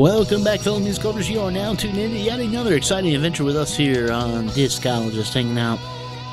Welcome 0.00 0.42
back, 0.42 0.60
fellow 0.60 0.80
music 0.80 1.04
lovers. 1.04 1.28
You 1.28 1.40
are 1.42 1.50
now 1.50 1.74
tuned 1.74 1.98
in 1.98 2.12
to 2.12 2.16
yet 2.16 2.40
another 2.40 2.74
exciting 2.74 3.14
adventure 3.14 3.44
with 3.44 3.54
us 3.54 3.76
here 3.76 4.10
on 4.10 4.46
Discologist, 4.54 5.34
hanging 5.34 5.58
out 5.58 5.78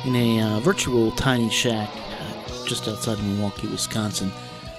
in 0.05 0.15
a 0.15 0.39
uh, 0.39 0.59
virtual 0.61 1.11
tiny 1.11 1.49
shack 1.49 1.89
uh, 1.93 2.65
just 2.65 2.87
outside 2.87 3.19
of 3.19 3.25
Milwaukee, 3.25 3.67
Wisconsin. 3.67 4.31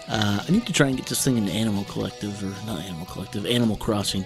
Uh, 0.08 0.42
I 0.42 0.50
need 0.50 0.66
to 0.66 0.72
try 0.72 0.86
and 0.86 0.96
get 0.96 1.04
this 1.04 1.22
thing 1.22 1.36
into 1.36 1.52
Animal 1.52 1.84
Collective, 1.84 2.42
or 2.42 2.66
not 2.66 2.80
Animal 2.80 3.04
Collective, 3.04 3.44
Animal 3.44 3.76
Crossing. 3.76 4.24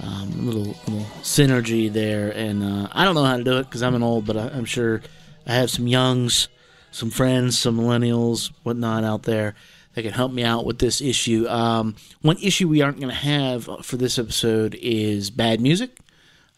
Um, 0.00 0.30
a 0.30 0.42
little, 0.42 0.76
little 0.86 1.06
synergy 1.22 1.92
there, 1.92 2.30
and 2.30 2.62
uh, 2.62 2.88
I 2.92 3.04
don't 3.04 3.16
know 3.16 3.24
how 3.24 3.36
to 3.36 3.42
do 3.42 3.58
it 3.58 3.64
because 3.64 3.82
I'm 3.82 3.96
an 3.96 4.04
old, 4.04 4.26
but 4.26 4.36
I, 4.36 4.46
I'm 4.50 4.64
sure 4.64 5.02
I 5.44 5.54
have 5.54 5.70
some 5.70 5.88
youngs, 5.88 6.46
some 6.92 7.10
friends, 7.10 7.58
some 7.58 7.76
millennials, 7.76 8.52
whatnot 8.62 9.02
out 9.02 9.24
there 9.24 9.56
that 9.98 10.04
can 10.04 10.12
help 10.12 10.30
me 10.30 10.44
out 10.44 10.64
with 10.64 10.78
this 10.78 11.00
issue. 11.00 11.48
Um, 11.48 11.96
one 12.22 12.36
issue 12.40 12.68
we 12.68 12.82
aren't 12.82 13.00
going 13.00 13.08
to 13.08 13.14
have 13.16 13.68
for 13.82 13.96
this 13.96 14.16
episode 14.16 14.78
is 14.80 15.28
bad 15.28 15.60
music. 15.60 15.98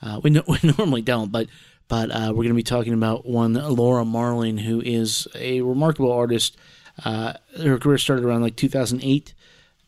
Uh, 0.02 0.20
we, 0.22 0.28
no, 0.28 0.42
we 0.48 0.58
normally 0.76 1.00
don't, 1.00 1.32
but 1.32 1.46
but 1.88 2.10
uh, 2.10 2.28
we're 2.28 2.44
going 2.44 2.48
to 2.48 2.54
be 2.54 2.62
talking 2.62 2.92
about 2.92 3.24
one 3.24 3.54
Laura 3.54 4.04
Marling, 4.04 4.58
who 4.58 4.82
is 4.82 5.26
a 5.34 5.62
remarkable 5.62 6.12
artist. 6.12 6.56
Uh, 7.02 7.32
her 7.56 7.78
career 7.78 7.96
started 7.96 8.26
around 8.26 8.42
like 8.42 8.56
2008. 8.56 9.32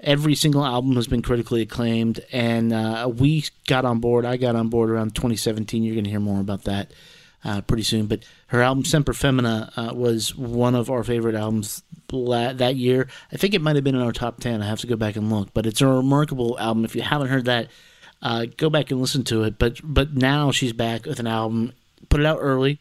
Every 0.01 0.35
single 0.35 0.65
album 0.65 0.97
has 0.97 1.07
been 1.07 1.23
critically 1.23 1.61
acclaimed, 1.61 2.25
and 2.33 2.73
uh, 2.73 3.13
we 3.15 3.45
got 3.69 3.85
on 3.85 4.01
board. 4.01 4.25
I 4.25 4.39
got 4.39 4.57
on 4.57 4.69
board 4.69 4.89
around 4.89 5.15
2017. 5.15 5.83
You're 5.83 5.95
going 5.95 6.05
to 6.05 6.11
hear 6.11 6.21
more 6.21 6.41
about 6.41 6.65
that 6.65 6.91
uh, 7.45 7.61
pretty 7.63 7.83
soon. 7.83 8.07
But 8.07 8.25
her 8.49 8.63
album 8.63 8.85
Semper 8.85 9.13
Femina 9.13 9.73
uh, 9.77 9.93
was 9.95 10.35
one 10.35 10.75
of 10.75 10.91
our 10.91 11.03
favorite 11.03 11.35
albums 11.35 11.83
la- 12.11 12.53
that 12.53 12.77
year. 12.77 13.09
I 13.33 13.37
think 13.37 13.55
it 13.55 13.63
might 13.63 13.77
have 13.77 13.85
been 13.85 13.95
in 13.95 14.03
our 14.03 14.13
top 14.13 14.41
10. 14.41 14.63
I 14.63 14.67
have 14.67 14.81
to 14.81 14.87
go 14.87 14.97
back 14.97 15.17
and 15.17 15.31
look. 15.31 15.53
But 15.53 15.67
it's 15.67 15.81
a 15.81 15.87
remarkable 15.87 16.59
album. 16.59 16.85
If 16.85 16.95
you 16.95 17.03
haven't 17.03 17.29
heard 17.29 17.47
that, 17.47 17.69
uh, 18.23 18.47
go 18.57 18.71
back 18.71 18.91
and 18.91 19.01
listen 19.01 19.25
to 19.25 19.43
it. 19.45 19.59
But 19.59 19.81
but 19.83 20.15
now 20.15 20.51
she's 20.51 20.73
back 20.73 21.07
with 21.07 21.21
an 21.21 21.27
album. 21.27 21.73
Put 22.09 22.21
it 22.21 22.27
out 22.27 22.39
early 22.41 22.79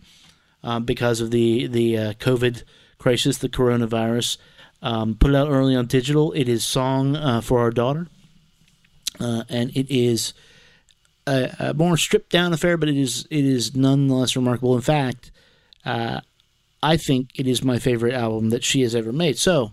uh, 0.63 0.79
because 0.79 1.21
of 1.21 1.31
the 1.31 1.67
the 1.67 1.97
uh, 1.97 2.13
COVID 2.13 2.63
crisis, 2.97 3.37
the 3.39 3.49
coronavirus. 3.49 4.37
Um, 4.83 5.15
put 5.15 5.31
it 5.31 5.35
out 5.35 5.49
early 5.49 5.75
on 5.75 5.87
digital. 5.87 6.31
It 6.33 6.47
is 6.47 6.65
"Song 6.65 7.15
uh, 7.15 7.41
for 7.41 7.59
Our 7.59 7.71
Daughter," 7.71 8.07
and 9.19 9.75
it 9.75 9.87
is 9.89 10.33
a, 11.31 11.55
a 11.69 11.73
more 11.73 11.97
stripped 11.97 12.31
down 12.31 12.53
affair, 12.53 12.77
but 12.77 12.89
it 12.89 12.97
is 12.97 13.27
it 13.29 13.45
is 13.45 13.75
nonetheless 13.75 14.35
remarkable. 14.35 14.75
In 14.75 14.81
fact, 14.81 15.31
uh, 15.85 16.21
I 16.83 16.97
think 16.97 17.29
it 17.35 17.47
is 17.47 17.63
my 17.63 17.79
favorite 17.79 18.13
album 18.13 18.49
that 18.49 18.63
she 18.63 18.81
has 18.81 18.95
ever 18.95 19.11
made. 19.11 19.37
So 19.37 19.71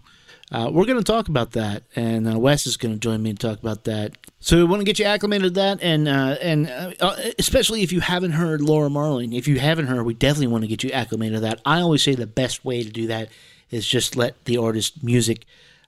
uh, 0.50 0.70
we're 0.72 0.86
going 0.86 0.98
to 0.98 1.04
talk 1.04 1.28
about 1.28 1.52
that, 1.52 1.82
and 1.94 2.32
uh, 2.32 2.38
Wes 2.38 2.66
is 2.66 2.76
going 2.76 2.94
to 2.94 3.00
join 3.00 3.22
me 3.22 3.32
to 3.32 3.38
talk 3.38 3.58
about 3.58 3.84
that. 3.84 4.16
So 4.40 4.56
we 4.56 4.64
want 4.64 4.80
to 4.80 4.84
get 4.84 4.98
you 4.98 5.04
acclimated 5.04 5.54
to 5.54 5.60
that, 5.60 5.82
and 5.82 6.08
uh, 6.08 6.36
and 6.40 6.70
uh, 7.00 7.16
especially 7.38 7.82
if 7.82 7.92
you 7.92 8.00
haven't 8.00 8.32
heard 8.32 8.60
Laura 8.60 8.88
Marling. 8.88 9.32
If 9.32 9.48
you 9.48 9.58
haven't 9.58 9.86
heard, 9.86 10.04
we 10.04 10.14
definitely 10.14 10.46
want 10.46 10.62
to 10.62 10.68
get 10.68 10.82
you 10.82 10.90
acclimated 10.90 11.36
to 11.36 11.40
that. 11.40 11.60
I 11.66 11.80
always 11.80 12.02
say 12.02 12.14
the 12.14 12.26
best 12.26 12.64
way 12.64 12.82
to 12.82 12.90
do 12.90 13.06
that 13.08 13.28
is 13.70 13.86
just 13.86 14.16
let 14.16 14.44
the 14.46 14.56
artist 14.56 15.02
music 15.02 15.44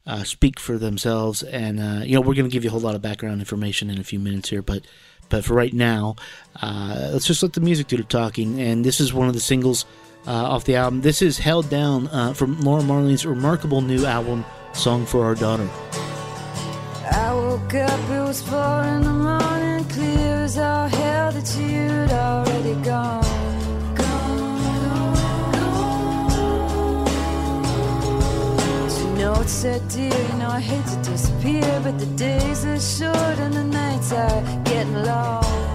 uh, 0.06 0.24
speak 0.24 0.58
for 0.58 0.76
themselves, 0.76 1.42
and 1.42 1.80
uh, 1.80 2.04
you 2.04 2.14
know 2.14 2.20
we're 2.20 2.34
going 2.34 2.48
to 2.48 2.52
give 2.52 2.64
you 2.64 2.70
a 2.70 2.72
whole 2.72 2.80
lot 2.80 2.94
of 2.94 3.02
background 3.02 3.40
information 3.40 3.88
in 3.88 3.98
a 3.98 4.04
few 4.04 4.18
minutes 4.18 4.50
here, 4.50 4.62
but 4.62 4.82
but 5.30 5.44
for 5.44 5.54
right 5.54 5.72
now, 5.72 6.16
uh, 6.60 7.10
let's 7.12 7.26
just 7.26 7.42
let 7.42 7.54
the 7.54 7.60
music 7.60 7.86
do 7.86 7.96
the 7.96 8.04
talking. 8.04 8.60
And 8.60 8.84
this 8.84 9.00
is 9.00 9.14
one 9.14 9.28
of 9.28 9.34
the 9.34 9.40
singles 9.40 9.86
uh, 10.26 10.32
off 10.32 10.64
the 10.64 10.76
album. 10.76 11.00
This 11.00 11.22
is 11.22 11.38
held 11.38 11.70
down 11.70 12.08
uh, 12.08 12.34
from 12.34 12.60
Laura 12.60 12.82
Marling's 12.82 13.24
remarkable 13.24 13.80
new 13.80 14.04
album, 14.04 14.44
"Song 14.74 15.06
for 15.06 15.24
Our 15.24 15.34
Daughter." 15.34 15.68
I 17.10 17.32
woke 17.34 17.74
up, 17.74 18.10
it 18.10 18.20
was 18.20 18.42
four 18.42 18.82
in 18.84 19.02
the 19.02 19.12
morning, 19.12 19.84
clear 19.88 20.44
as 20.44 20.58
all 20.58 20.88
hell 20.88 21.32
that 21.32 21.56
you'd 21.58 22.10
already 22.10 22.74
gone. 22.84 23.30
I 30.60 30.62
hate 30.62 30.86
to 30.88 31.10
disappear, 31.10 31.80
but 31.82 31.98
the 31.98 32.04
days 32.16 32.66
are 32.66 32.78
short 32.78 33.38
and 33.38 33.54
the 33.54 33.64
nights 33.64 34.12
are 34.12 34.42
getting 34.64 34.92
long. 34.92 35.69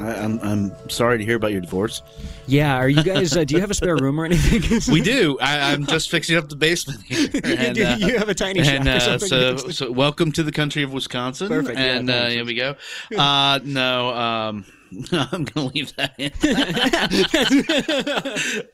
I, 0.00 0.14
I'm 0.14 0.38
I'm 0.40 0.90
sorry 0.90 1.18
to 1.18 1.24
hear 1.24 1.36
about 1.36 1.52
your 1.52 1.60
divorce. 1.60 2.02
Yeah, 2.46 2.76
are 2.76 2.88
you 2.88 3.02
guys? 3.02 3.36
Uh, 3.36 3.44
do 3.44 3.54
you 3.54 3.60
have 3.60 3.70
a 3.70 3.74
spare 3.74 3.96
room 4.00 4.20
or 4.20 4.24
anything? 4.24 4.80
We 4.92 5.00
do. 5.00 5.38
I, 5.40 5.72
I'm 5.72 5.86
just 5.86 6.10
fixing 6.10 6.36
up 6.36 6.48
the 6.48 6.56
basement 6.56 7.02
here. 7.02 7.28
And, 7.44 7.76
you, 7.76 7.84
uh, 7.84 7.96
you 7.98 8.18
have 8.18 8.28
a 8.28 8.34
tiny 8.34 8.62
shack 8.62 8.80
and 8.80 8.88
or 8.88 8.92
uh, 8.92 9.00
something. 9.00 9.28
so, 9.28 9.56
so 9.70 9.90
welcome 9.90 10.32
to 10.32 10.42
the 10.42 10.52
country 10.52 10.82
of 10.82 10.92
Wisconsin. 10.92 11.48
Perfect, 11.48 11.78
yeah, 11.78 11.96
And 11.96 12.10
uh, 12.10 12.26
here 12.28 12.44
we 12.44 12.54
go. 12.54 12.76
Uh, 13.18 13.58
no, 13.64 14.10
um, 14.14 14.64
I'm 15.12 15.44
gonna 15.44 15.68
leave 15.74 15.94
that 15.96 16.14
in. 16.18 16.32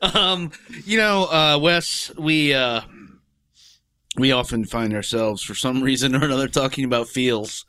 um, 0.01 0.51
you 0.85 0.97
know, 0.97 1.25
uh, 1.25 1.59
Wes, 1.61 2.11
we 2.17 2.53
uh, 2.53 2.81
we 4.17 4.31
often 4.31 4.65
find 4.65 4.93
ourselves, 4.93 5.43
for 5.43 5.55
some 5.55 5.81
reason 5.81 6.15
or 6.15 6.23
another, 6.23 6.47
talking 6.47 6.85
about 6.85 7.07
feels. 7.07 7.65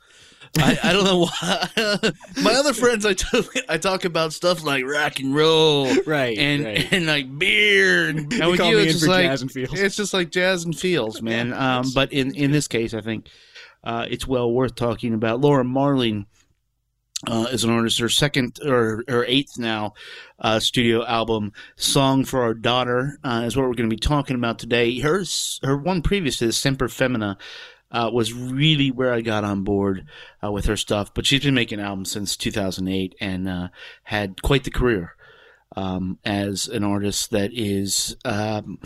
I, 0.57 0.79
I 0.83 0.93
don't 0.93 1.03
know 1.03 1.19
why. 1.25 2.11
My 2.43 2.53
other 2.53 2.73
friends, 2.73 3.05
I 3.05 3.13
talk, 3.13 3.45
I 3.69 3.77
talk 3.77 4.05
about 4.05 4.33
stuff 4.33 4.63
like 4.63 4.85
rock 4.85 5.19
and 5.19 5.35
roll, 5.35 5.93
Right, 6.05 6.37
and 6.37 6.63
right. 6.65 6.91
and 6.91 7.05
like 7.05 7.37
beer, 7.37 8.09
and, 8.09 8.31
and 8.33 8.51
with 8.51 8.59
you, 8.59 8.77
it's 8.79 8.93
just 8.93 9.07
like 9.07 9.25
jazz 9.25 9.41
and 9.41 9.51
feels. 9.51 9.79
it's 9.79 9.95
just 9.95 10.13
like 10.13 10.31
jazz 10.31 10.65
and 10.65 10.77
feels, 10.77 11.21
man. 11.21 11.53
Um, 11.53 11.85
but 11.93 12.11
in 12.13 12.35
in 12.35 12.51
this 12.51 12.67
case, 12.67 12.93
I 12.93 13.01
think 13.01 13.27
uh, 13.83 14.05
it's 14.09 14.27
well 14.27 14.51
worth 14.51 14.75
talking 14.75 15.13
about. 15.13 15.39
Laura 15.41 15.63
Marling 15.63 16.25
uh, 17.27 17.47
is 17.51 17.63
an 17.63 17.69
artist. 17.71 17.99
Her 17.99 18.09
second 18.09 18.59
or 18.63 19.03
her 19.07 19.25
eighth 19.25 19.57
now 19.57 19.93
uh, 20.39 20.59
studio 20.59 21.05
album, 21.05 21.51
"Song 21.75 22.25
for 22.25 22.41
Our 22.43 22.53
Daughter," 22.53 23.19
uh, 23.23 23.43
is 23.45 23.55
what 23.55 23.63
we're 23.67 23.73
going 23.75 23.89
to 23.89 23.95
be 23.95 23.99
talking 23.99 24.35
about 24.35 24.59
today. 24.59 24.99
Her 24.99 25.23
her 25.63 25.77
one 25.77 26.01
previous 26.01 26.37
to 26.37 26.47
this, 26.47 26.57
"Semper 26.57 26.87
Femina," 26.87 27.37
uh, 27.91 28.09
was 28.13 28.33
really 28.33 28.91
where 28.91 29.13
I 29.13 29.21
got 29.21 29.43
on 29.43 29.63
board 29.63 30.05
uh, 30.43 30.51
with 30.51 30.65
her 30.65 30.77
stuff. 30.77 31.13
But 31.13 31.25
she's 31.25 31.43
been 31.43 31.53
making 31.53 31.79
albums 31.79 32.11
since 32.11 32.35
2008 32.37 33.15
and 33.19 33.47
uh, 33.47 33.67
had 34.03 34.41
quite 34.41 34.63
the 34.63 34.71
career 34.71 35.15
um, 35.75 36.19
as 36.25 36.67
an 36.67 36.83
artist 36.83 37.31
that 37.31 37.51
is 37.53 38.17
um, 38.25 38.79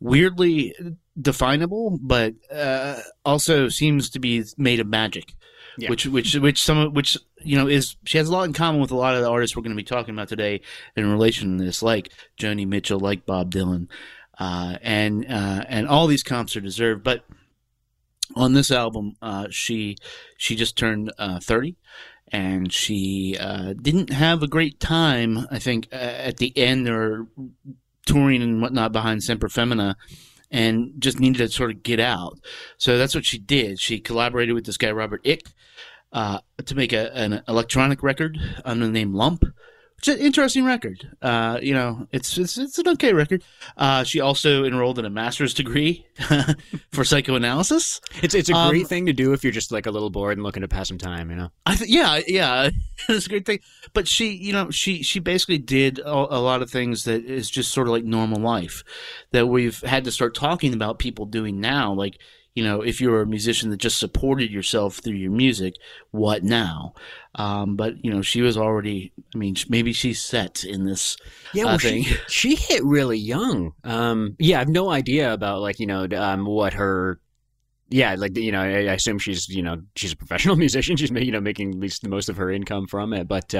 weirdly 0.00 0.74
definable, 1.20 1.98
but 2.00 2.34
uh, 2.52 3.00
also 3.24 3.68
seems 3.68 4.10
to 4.10 4.18
be 4.18 4.44
made 4.56 4.80
of 4.80 4.86
magic. 4.86 5.34
Yeah. 5.76 5.90
Which, 5.90 6.06
which, 6.06 6.36
which 6.36 6.62
some, 6.62 6.92
which 6.92 7.18
you 7.42 7.58
know 7.58 7.66
is 7.66 7.96
she 8.04 8.18
has 8.18 8.28
a 8.28 8.32
lot 8.32 8.44
in 8.44 8.52
common 8.52 8.80
with 8.80 8.92
a 8.92 8.96
lot 8.96 9.16
of 9.16 9.22
the 9.22 9.28
artists 9.28 9.56
we're 9.56 9.62
going 9.62 9.76
to 9.76 9.76
be 9.76 9.82
talking 9.82 10.14
about 10.14 10.28
today 10.28 10.60
in 10.94 11.10
relation 11.10 11.58
to 11.58 11.64
this, 11.64 11.82
like 11.82 12.12
Joni 12.38 12.64
Mitchell, 12.64 13.00
like 13.00 13.26
Bob 13.26 13.52
Dylan, 13.52 13.88
uh, 14.38 14.78
and 14.82 15.26
uh, 15.28 15.64
and 15.68 15.88
all 15.88 16.06
these 16.06 16.22
comps 16.22 16.54
are 16.54 16.60
deserved. 16.60 17.02
But 17.02 17.24
on 18.34 18.52
this 18.52 18.70
album, 18.70 19.16
uh, 19.22 19.46
she 19.50 19.96
she 20.36 20.56
just 20.56 20.76
turned 20.76 21.12
uh, 21.18 21.40
thirty, 21.40 21.76
and 22.28 22.72
she 22.72 23.36
uh, 23.38 23.74
didn't 23.74 24.10
have 24.10 24.42
a 24.42 24.48
great 24.48 24.80
time. 24.80 25.46
I 25.50 25.58
think 25.58 25.88
at 25.92 26.38
the 26.38 26.56
end 26.56 26.88
or 26.88 27.26
touring 28.06 28.42
and 28.42 28.60
whatnot 28.62 28.92
behind 28.92 29.22
Semper 29.22 29.48
Femina. 29.48 29.96
And 30.50 30.92
just 31.00 31.18
needed 31.18 31.38
to 31.38 31.48
sort 31.48 31.72
of 31.72 31.82
get 31.82 31.98
out. 31.98 32.38
So 32.76 32.96
that's 32.96 33.14
what 33.14 33.24
she 33.24 33.38
did. 33.38 33.80
She 33.80 33.98
collaborated 33.98 34.54
with 34.54 34.66
this 34.66 34.76
guy, 34.76 34.92
Robert 34.92 35.26
Ick, 35.26 35.48
uh, 36.12 36.40
to 36.64 36.74
make 36.76 36.92
a, 36.92 37.12
an 37.12 37.42
electronic 37.48 38.04
record 38.04 38.38
under 38.64 38.86
the 38.86 38.92
name 38.92 39.14
Lump. 39.14 39.42
An 40.08 40.18
interesting 40.18 40.64
record. 40.64 41.08
Uh, 41.22 41.58
you 41.62 41.72
know, 41.74 42.06
it's, 42.12 42.36
it's 42.36 42.58
it's 42.58 42.78
an 42.78 42.88
okay 42.88 43.12
record. 43.12 43.42
Uh, 43.76 44.04
she 44.04 44.20
also 44.20 44.64
enrolled 44.64 44.98
in 44.98 45.04
a 45.04 45.10
master's 45.10 45.54
degree 45.54 46.06
for 46.92 47.04
psychoanalysis. 47.04 48.00
It's 48.22 48.34
it's 48.34 48.50
a 48.50 48.54
Um, 48.54 48.70
great 48.70 48.86
thing 48.86 49.06
to 49.06 49.12
do 49.12 49.32
if 49.32 49.42
you're 49.42 49.52
just 49.52 49.72
like 49.72 49.86
a 49.86 49.90
little 49.90 50.10
bored 50.10 50.36
and 50.36 50.42
looking 50.42 50.62
to 50.62 50.68
pass 50.68 50.88
some 50.88 50.98
time, 50.98 51.30
you 51.30 51.36
know. 51.36 51.50
I 51.66 51.76
th- 51.76 51.90
yeah, 51.90 52.20
yeah, 52.26 52.70
it's 53.08 53.26
a 53.26 53.28
great 53.28 53.46
thing. 53.46 53.60
But 53.92 54.06
she, 54.08 54.32
you 54.32 54.52
know, 54.52 54.70
she 54.70 55.02
she 55.02 55.20
basically 55.20 55.58
did 55.58 55.98
a, 56.00 56.12
a 56.12 56.40
lot 56.40 56.62
of 56.62 56.70
things 56.70 57.04
that 57.04 57.24
is 57.24 57.50
just 57.50 57.72
sort 57.72 57.86
of 57.86 57.92
like 57.92 58.04
normal 58.04 58.40
life 58.40 58.82
that 59.32 59.46
we've 59.46 59.80
had 59.82 60.04
to 60.04 60.12
start 60.12 60.34
talking 60.34 60.74
about 60.74 60.98
people 60.98 61.26
doing 61.26 61.60
now. 61.60 61.92
Like, 61.92 62.18
you 62.54 62.62
know, 62.62 62.82
if 62.82 63.00
you're 63.00 63.22
a 63.22 63.26
musician 63.26 63.70
that 63.70 63.78
just 63.78 63.98
supported 63.98 64.50
yourself 64.50 64.96
through 64.98 65.14
your 65.16 65.32
music, 65.32 65.74
what 66.10 66.42
now? 66.44 66.94
Um, 67.36 67.76
but 67.76 68.04
you 68.04 68.12
know, 68.12 68.22
she 68.22 68.42
was 68.42 68.56
already. 68.56 69.12
I 69.34 69.38
mean, 69.38 69.56
maybe 69.68 69.92
she's 69.92 70.22
set 70.22 70.64
in 70.64 70.84
this. 70.84 71.16
Yeah, 71.52 71.64
uh, 71.64 71.66
well, 71.66 71.78
thing. 71.78 72.04
she, 72.04 72.16
she 72.28 72.54
hit 72.54 72.84
really 72.84 73.18
young. 73.18 73.72
Um, 73.82 74.36
yeah, 74.38 74.56
I 74.56 74.58
have 74.60 74.68
no 74.68 74.90
idea 74.90 75.32
about 75.32 75.60
like 75.60 75.80
you 75.80 75.86
know 75.86 76.06
um, 76.16 76.46
what 76.46 76.74
her. 76.74 77.20
Yeah, 77.90 78.14
like 78.16 78.36
you 78.36 78.52
know, 78.52 78.60
I, 78.60 78.86
I 78.86 78.94
assume 78.94 79.18
she's 79.18 79.48
you 79.48 79.62
know 79.62 79.82
she's 79.96 80.12
a 80.12 80.16
professional 80.16 80.56
musician. 80.64 80.96
She's 80.96 81.10
ma- 81.10 81.20
you 81.20 81.32
know 81.32 81.40
making 81.40 81.70
at 81.70 81.80
least 81.80 82.02
the 82.02 82.08
most 82.08 82.28
of 82.28 82.36
her 82.36 82.50
income 82.50 82.86
from 82.86 83.12
it, 83.12 83.28
but. 83.28 83.54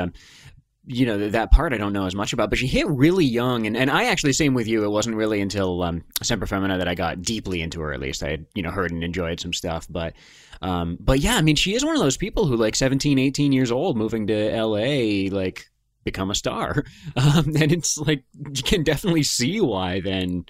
You 0.86 1.06
know 1.06 1.30
that 1.30 1.50
part 1.50 1.72
I 1.72 1.78
don't 1.78 1.92
know 1.92 2.06
as 2.06 2.14
much 2.14 2.32
about, 2.32 2.50
but 2.50 2.58
she 2.58 2.66
hit 2.66 2.86
really 2.88 3.24
young, 3.24 3.66
and, 3.66 3.76
and 3.76 3.90
I 3.90 4.04
actually 4.04 4.34
same 4.34 4.52
with 4.52 4.68
you. 4.68 4.84
It 4.84 4.90
wasn't 4.90 5.16
really 5.16 5.40
until 5.40 5.82
um, 5.82 6.04
Semper 6.22 6.46
Femina 6.46 6.76
that 6.78 6.88
I 6.88 6.94
got 6.94 7.22
deeply 7.22 7.62
into 7.62 7.80
her. 7.80 7.92
At 7.92 8.00
least 8.00 8.22
I 8.22 8.30
had 8.30 8.46
you 8.54 8.62
know 8.62 8.70
heard 8.70 8.90
and 8.90 9.02
enjoyed 9.02 9.40
some 9.40 9.52
stuff, 9.52 9.86
but 9.88 10.12
um, 10.60 10.98
but 11.00 11.20
yeah, 11.20 11.36
I 11.36 11.42
mean 11.42 11.56
she 11.56 11.74
is 11.74 11.84
one 11.84 11.94
of 11.94 12.02
those 12.02 12.18
people 12.18 12.46
who 12.46 12.56
like 12.56 12.76
17, 12.76 13.18
18 13.18 13.52
years 13.52 13.72
old, 13.72 13.96
moving 13.96 14.26
to 14.26 14.50
L.A. 14.52 15.30
like 15.30 15.70
become 16.04 16.30
a 16.30 16.34
star, 16.34 16.84
um, 17.16 17.54
and 17.58 17.72
it's 17.72 17.96
like 17.96 18.24
you 18.34 18.62
can 18.62 18.82
definitely 18.82 19.22
see 19.22 19.60
why 19.60 20.00
then 20.00 20.44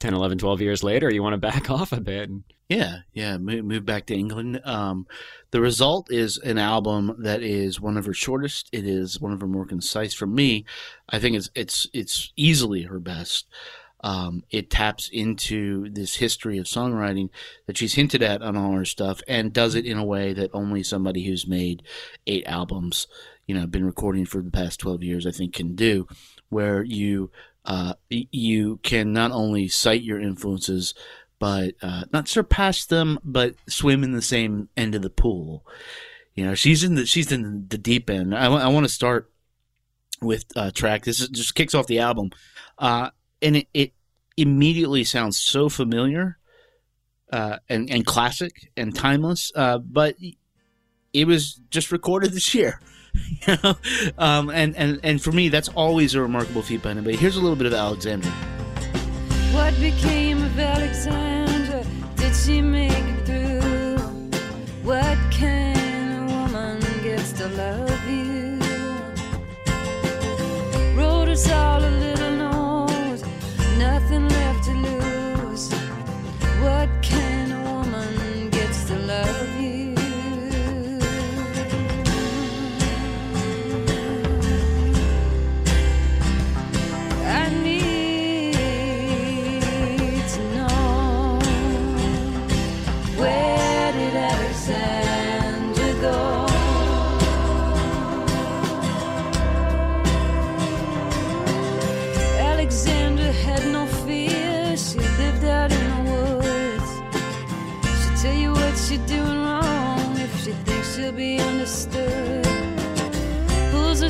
10, 0.00 0.14
11, 0.14 0.38
12 0.38 0.60
years 0.60 0.82
later 0.82 1.12
you 1.12 1.22
want 1.22 1.34
to 1.34 1.38
back 1.38 1.70
off 1.70 1.92
a 1.92 2.00
bit. 2.00 2.30
Yeah, 2.72 2.98
yeah, 3.12 3.36
move, 3.36 3.66
move 3.66 3.84
back 3.84 4.06
to 4.06 4.14
England. 4.14 4.62
Um, 4.64 5.06
the 5.50 5.60
result 5.60 6.10
is 6.10 6.38
an 6.38 6.56
album 6.56 7.16
that 7.18 7.42
is 7.42 7.82
one 7.82 7.98
of 7.98 8.06
her 8.06 8.14
shortest. 8.14 8.70
It 8.72 8.86
is 8.86 9.20
one 9.20 9.32
of 9.32 9.42
her 9.42 9.46
more 9.46 9.66
concise. 9.66 10.14
For 10.14 10.26
me, 10.26 10.64
I 11.06 11.18
think 11.18 11.36
it's 11.36 11.50
it's 11.54 11.86
it's 11.92 12.32
easily 12.34 12.84
her 12.84 12.98
best. 12.98 13.46
Um, 14.00 14.44
it 14.50 14.70
taps 14.70 15.10
into 15.12 15.90
this 15.90 16.14
history 16.16 16.56
of 16.56 16.64
songwriting 16.64 17.28
that 17.66 17.76
she's 17.76 17.94
hinted 17.94 18.22
at 18.22 18.40
on 18.40 18.56
all 18.56 18.72
her 18.72 18.86
stuff, 18.86 19.20
and 19.28 19.52
does 19.52 19.74
it 19.74 19.84
in 19.84 19.98
a 19.98 20.04
way 20.04 20.32
that 20.32 20.50
only 20.54 20.82
somebody 20.82 21.26
who's 21.26 21.46
made 21.46 21.82
eight 22.26 22.46
albums, 22.46 23.06
you 23.46 23.54
know, 23.54 23.66
been 23.66 23.84
recording 23.84 24.24
for 24.24 24.40
the 24.40 24.50
past 24.50 24.80
twelve 24.80 25.02
years, 25.02 25.26
I 25.26 25.30
think, 25.30 25.52
can 25.52 25.74
do. 25.74 26.06
Where 26.48 26.82
you 26.82 27.30
uh, 27.64 27.94
you 28.08 28.78
can 28.82 29.12
not 29.12 29.30
only 29.30 29.68
cite 29.68 30.02
your 30.02 30.20
influences 30.20 30.94
but 31.42 31.74
uh, 31.82 32.04
not 32.12 32.28
surpass 32.28 32.84
them, 32.84 33.18
but 33.24 33.56
swim 33.68 34.04
in 34.04 34.12
the 34.12 34.22
same 34.22 34.68
end 34.76 34.94
of 34.94 35.02
the 35.02 35.10
pool. 35.10 35.66
You 36.36 36.44
know, 36.44 36.54
she's 36.54 36.84
in 36.84 36.94
the 36.94 37.04
she's 37.04 37.32
in 37.32 37.66
the 37.66 37.78
deep 37.78 38.08
end. 38.08 38.32
I, 38.32 38.68
want 38.68 38.86
to 38.86 38.92
start 38.92 39.28
with 40.20 40.44
a 40.54 40.70
track. 40.70 41.02
This 41.02 41.18
is, 41.18 41.30
just 41.30 41.56
kicks 41.56 41.74
off 41.74 41.88
the 41.88 41.98
album, 41.98 42.30
uh, 42.78 43.10
and 43.42 43.56
it, 43.56 43.66
it 43.74 43.92
immediately 44.36 45.02
sounds 45.02 45.36
so 45.36 45.68
familiar, 45.68 46.38
uh, 47.32 47.56
and 47.68 47.90
and 47.90 48.06
classic 48.06 48.70
and 48.76 48.94
timeless. 48.94 49.50
Uh, 49.52 49.78
but 49.78 50.14
it 51.12 51.26
was 51.26 51.60
just 51.70 51.90
recorded 51.90 52.34
this 52.34 52.54
year. 52.54 52.80
You 53.46 53.58
know, 53.62 53.74
um, 54.16 54.48
and 54.48 54.74
and 54.76 55.00
and 55.02 55.20
for 55.20 55.32
me, 55.32 55.48
that's 55.48 55.68
always 55.70 56.14
a 56.14 56.22
remarkable 56.22 56.62
feat 56.62 56.82
by 56.82 56.90
anybody. 56.90 57.16
Here's 57.16 57.36
a 57.36 57.40
little 57.40 57.56
bit 57.56 57.66
of 57.66 57.74
Alexandra. 57.74 58.30
What 59.52 59.78
became 59.80 60.42
of 60.42 60.58
Alexandra? 60.58 61.31
What 64.84 65.16
kind 65.30 66.12
of 66.12 66.32
woman 66.32 66.80
gets 67.04 67.30
to 67.34 67.46
love 67.46 68.10
you? 68.10 68.58
Wrote 70.96 71.28
us 71.28 71.48
all 71.52 71.84
a 71.84 72.01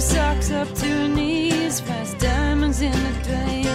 socks 0.02 0.50
up 0.50 0.68
to 0.74 0.86
her 0.86 1.08
knees, 1.08 1.80
finds 1.80 2.14
diamonds 2.14 2.80
in 2.80 2.92
the 2.92 3.14
drain. 3.22 3.66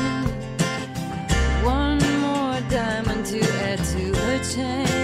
One 1.63 1.99
more 2.19 2.59
diamond 2.69 3.25
to 3.27 3.39
add 3.63 3.79
to 3.93 4.13
her 4.13 4.43
chain. 4.43 4.96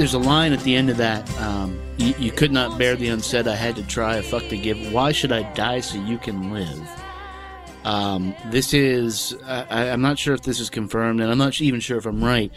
There's 0.00 0.14
a 0.14 0.18
line 0.18 0.54
at 0.54 0.60
the 0.60 0.74
end 0.74 0.88
of 0.88 0.96
that. 0.96 1.30
Um, 1.42 1.78
you, 1.98 2.14
you 2.18 2.32
could 2.32 2.50
not 2.50 2.78
bear 2.78 2.96
the 2.96 3.08
unsaid. 3.08 3.46
I 3.46 3.54
had 3.54 3.76
to 3.76 3.82
try. 3.82 4.16
A 4.16 4.22
fuck 4.22 4.48
to 4.48 4.56
give. 4.56 4.94
Why 4.94 5.12
should 5.12 5.30
I 5.30 5.42
die 5.52 5.80
so 5.80 6.02
you 6.02 6.16
can 6.16 6.54
live? 6.54 6.88
Um, 7.84 8.34
this 8.46 8.72
is. 8.72 9.36
I, 9.44 9.90
I'm 9.90 10.00
not 10.00 10.18
sure 10.18 10.32
if 10.32 10.40
this 10.40 10.58
is 10.58 10.70
confirmed, 10.70 11.20
and 11.20 11.30
I'm 11.30 11.36
not 11.36 11.60
even 11.60 11.80
sure 11.80 11.98
if 11.98 12.06
I'm 12.06 12.24
right. 12.24 12.50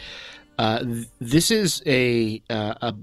Uh, 0.58 0.86
this 1.20 1.52
is 1.52 1.84
a, 1.86 2.42
uh, 2.50 2.76
a 2.82 2.96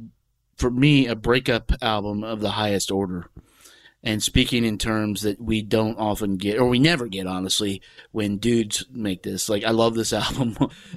for 0.56 0.70
me 0.70 1.06
a 1.06 1.14
breakup 1.14 1.72
album 1.82 2.24
of 2.24 2.40
the 2.40 2.52
highest 2.52 2.90
order. 2.90 3.26
and 4.02 4.22
speaking 4.22 4.64
in 4.64 4.78
terms 4.78 5.20
that 5.20 5.38
we 5.38 5.60
don't 5.60 5.98
often 5.98 6.38
get, 6.38 6.58
or 6.58 6.66
we 6.66 6.78
never 6.78 7.08
get, 7.08 7.26
honestly, 7.26 7.82
when 8.10 8.38
dudes 8.38 8.86
make 8.90 9.22
this. 9.22 9.50
Like, 9.50 9.64
I 9.64 9.70
love 9.70 9.94
this 9.94 10.12
album 10.14 10.56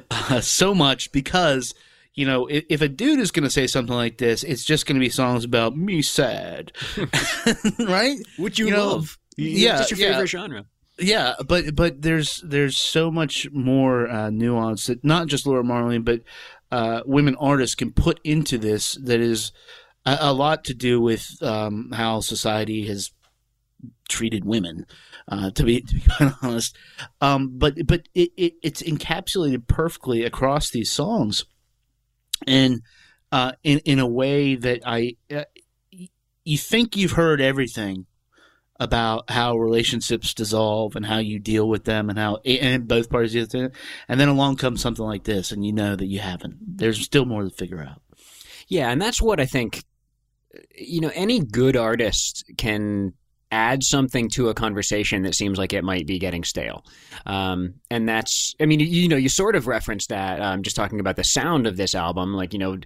uh, 0.09 0.39
so 0.39 0.73
much 0.73 1.11
because, 1.11 1.73
you 2.15 2.25
know, 2.25 2.45
if, 2.47 2.63
if 2.69 2.81
a 2.81 2.87
dude 2.87 3.19
is 3.19 3.31
going 3.31 3.43
to 3.43 3.49
say 3.49 3.65
something 3.67 3.95
like 3.95 4.17
this, 4.17 4.43
it's 4.43 4.63
just 4.63 4.85
going 4.85 4.95
to 4.95 4.99
be 4.99 5.09
songs 5.09 5.43
about 5.45 5.75
me 5.75 6.01
sad, 6.01 6.71
right? 7.79 8.17
Which 8.37 8.59
you, 8.59 8.67
You 8.67 8.71
know, 8.71 8.87
love. 8.87 9.17
yeah, 9.37 9.81
It's 9.81 9.91
your 9.91 9.99
yeah. 9.99 10.11
favorite 10.13 10.27
genre. 10.27 10.65
Yeah, 10.99 11.33
but 11.47 11.75
but 11.75 12.03
there's 12.03 12.37
there's 12.45 12.77
so 12.77 13.09
much 13.09 13.47
more 13.51 14.07
uh, 14.07 14.29
nuance 14.29 14.85
that 14.85 15.03
not 15.03 15.25
just 15.27 15.47
Laura 15.47 15.63
Marling, 15.63 16.03
but 16.03 16.21
uh, 16.71 17.01
women 17.07 17.35
artists 17.39 17.73
can 17.75 17.91
put 17.91 18.19
into 18.23 18.59
this 18.59 18.93
that 19.03 19.19
is 19.19 19.51
a, 20.05 20.17
a 20.21 20.33
lot 20.33 20.63
to 20.65 20.75
do 20.75 21.01
with 21.01 21.41
um, 21.41 21.89
how 21.93 22.19
society 22.19 22.85
has 22.85 23.11
treated 24.07 24.45
women. 24.45 24.85
Uh, 25.27 25.49
to 25.51 25.63
be 25.63 25.81
to 25.87 25.95
be 25.95 26.01
quite 26.01 26.33
honest, 26.43 26.75
um, 27.21 27.57
but 27.57 27.87
but 27.87 28.07
it, 28.13 28.29
it 28.37 28.53
it's 28.61 28.83
encapsulated 28.83 29.65
perfectly 29.67 30.23
across 30.23 30.69
these 30.69 30.91
songs, 30.91 31.45
and 32.47 32.81
uh, 33.31 33.53
in 33.63 33.79
in 33.79 33.99
a 33.99 34.07
way 34.07 34.55
that 34.55 34.81
I 34.85 35.15
uh, 35.33 35.45
you 36.45 36.57
think 36.57 36.95
you've 36.95 37.13
heard 37.13 37.41
everything 37.41 38.05
about 38.79 39.29
how 39.29 39.55
relationships 39.55 40.33
dissolve 40.33 40.95
and 40.95 41.05
how 41.05 41.17
you 41.19 41.39
deal 41.39 41.67
with 41.69 41.85
them 41.85 42.09
and 42.09 42.19
how 42.19 42.37
and 42.45 42.87
both 42.87 43.09
parties 43.09 43.35
it. 43.35 43.73
And 44.07 44.19
then 44.19 44.27
along 44.27 44.57
comes 44.57 44.81
something 44.81 45.05
like 45.05 45.23
this, 45.23 45.51
and 45.51 45.65
you 45.65 45.71
know 45.73 45.95
that 45.95 46.07
you 46.07 46.19
haven't. 46.19 46.57
There's 46.77 47.01
still 47.01 47.25
more 47.25 47.43
to 47.43 47.49
figure 47.49 47.81
out. 47.81 48.01
Yeah, 48.67 48.89
and 48.89 49.01
that's 49.01 49.21
what 49.21 49.39
I 49.39 49.45
think. 49.45 49.83
You 50.75 51.01
know, 51.01 51.11
any 51.15 51.39
good 51.39 51.75
artist 51.75 52.43
can 52.57 53.13
add 53.53 53.83
something 53.83 54.29
to 54.29 54.49
a 54.49 54.53
conversation 54.53 55.21
that 55.23 55.35
seems 55.35 55.59
like 55.59 55.73
it 55.73 55.83
might 55.83 56.07
be 56.07 56.17
getting 56.17 56.43
stale. 56.43 56.83
Um, 57.27 57.75
and 57.91 58.09
that's, 58.09 58.55
I 58.59 58.65
mean, 58.65 58.79
you, 58.79 59.07
know, 59.07 59.15
you 59.15 59.29
sort 59.29 59.55
of 59.55 59.67
referenced 59.67 60.09
that 60.09 60.41
um, 60.41 60.63
just 60.63 60.75
talking 60.75 60.99
about 60.99 61.15
the 61.15 61.23
sound 61.23 61.67
of 61.67 61.77
this 61.77 61.93
album. 61.93 62.33
Like, 62.33 62.53
you 62.53 62.59
know, 62.59 62.79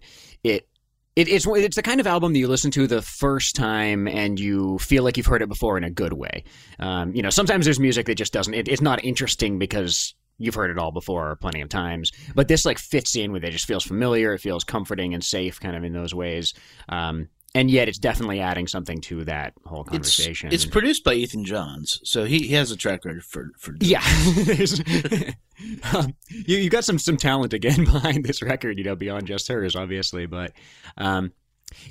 it. 0.43 0.67
It, 1.15 1.27
it's 1.29 1.47
it's 1.47 1.75
the 1.75 1.81
kind 1.81 1.99
of 1.99 2.05
album 2.05 2.33
that 2.33 2.37
you 2.37 2.47
listen 2.47 2.69
to 2.69 2.85
the 2.85 3.01
first 3.01 3.55
time 3.55 4.07
and 4.07 4.39
you 4.39 4.77
feel 4.77 5.03
like 5.03 5.17
you've 5.17 5.25
heard 5.25 5.41
it 5.41 5.49
before 5.49 5.75
in 5.75 5.83
a 5.83 5.89
good 5.89 6.13
way. 6.13 6.43
Um, 6.77 7.15
you 7.15 7.23
know, 7.23 7.31
sometimes 7.31 7.65
there's 7.65 7.79
music 7.79 8.05
that 8.05 8.19
just 8.19 8.33
doesn't. 8.33 8.53
It, 8.53 8.67
it's 8.67 8.83
not 8.83 9.03
interesting 9.03 9.57
because 9.57 10.13
you've 10.37 10.53
heard 10.53 10.69
it 10.69 10.77
all 10.77 10.91
before 10.91 11.35
plenty 11.37 11.61
of 11.61 11.69
times. 11.69 12.11
But 12.35 12.47
this 12.47 12.65
like 12.65 12.77
fits 12.77 13.15
in 13.15 13.31
with 13.31 13.43
it. 13.43 13.49
Just 13.49 13.65
feels 13.65 13.83
familiar. 13.83 14.35
It 14.35 14.41
feels 14.41 14.63
comforting 14.63 15.15
and 15.15 15.23
safe, 15.23 15.59
kind 15.59 15.75
of 15.75 15.83
in 15.83 15.91
those 15.91 16.13
ways. 16.13 16.53
Um, 16.87 17.29
and 17.55 17.71
yet, 17.71 17.87
it's 17.87 17.97
definitely 17.97 18.39
adding 18.39 18.67
something 18.67 19.01
to 19.01 19.23
that 19.25 19.53
whole 19.65 19.83
conversation. 19.83 20.51
it's 20.51 20.65
produced 20.65 21.03
by 21.03 21.13
Ethan 21.13 21.45
Johns, 21.45 21.99
so 22.03 22.25
he, 22.25 22.39
he 22.39 22.53
has 22.53 22.71
a 22.71 22.77
track 22.77 23.05
record 23.05 23.23
for 23.23 23.51
for 23.57 23.75
yeah. 23.79 24.03
Um, 25.91 26.13
you 26.29 26.57
you 26.57 26.69
got 26.69 26.85
some 26.85 26.99
some 26.99 27.17
talent 27.17 27.51
again 27.51 27.83
behind 27.91 28.23
this 28.25 28.43
record, 28.43 28.77
you 28.77 28.83
know, 28.83 28.95
beyond 28.95 29.25
just 29.25 29.47
hers, 29.47 29.75
obviously, 29.75 30.25
but. 30.25 30.53
Um, 30.97 31.31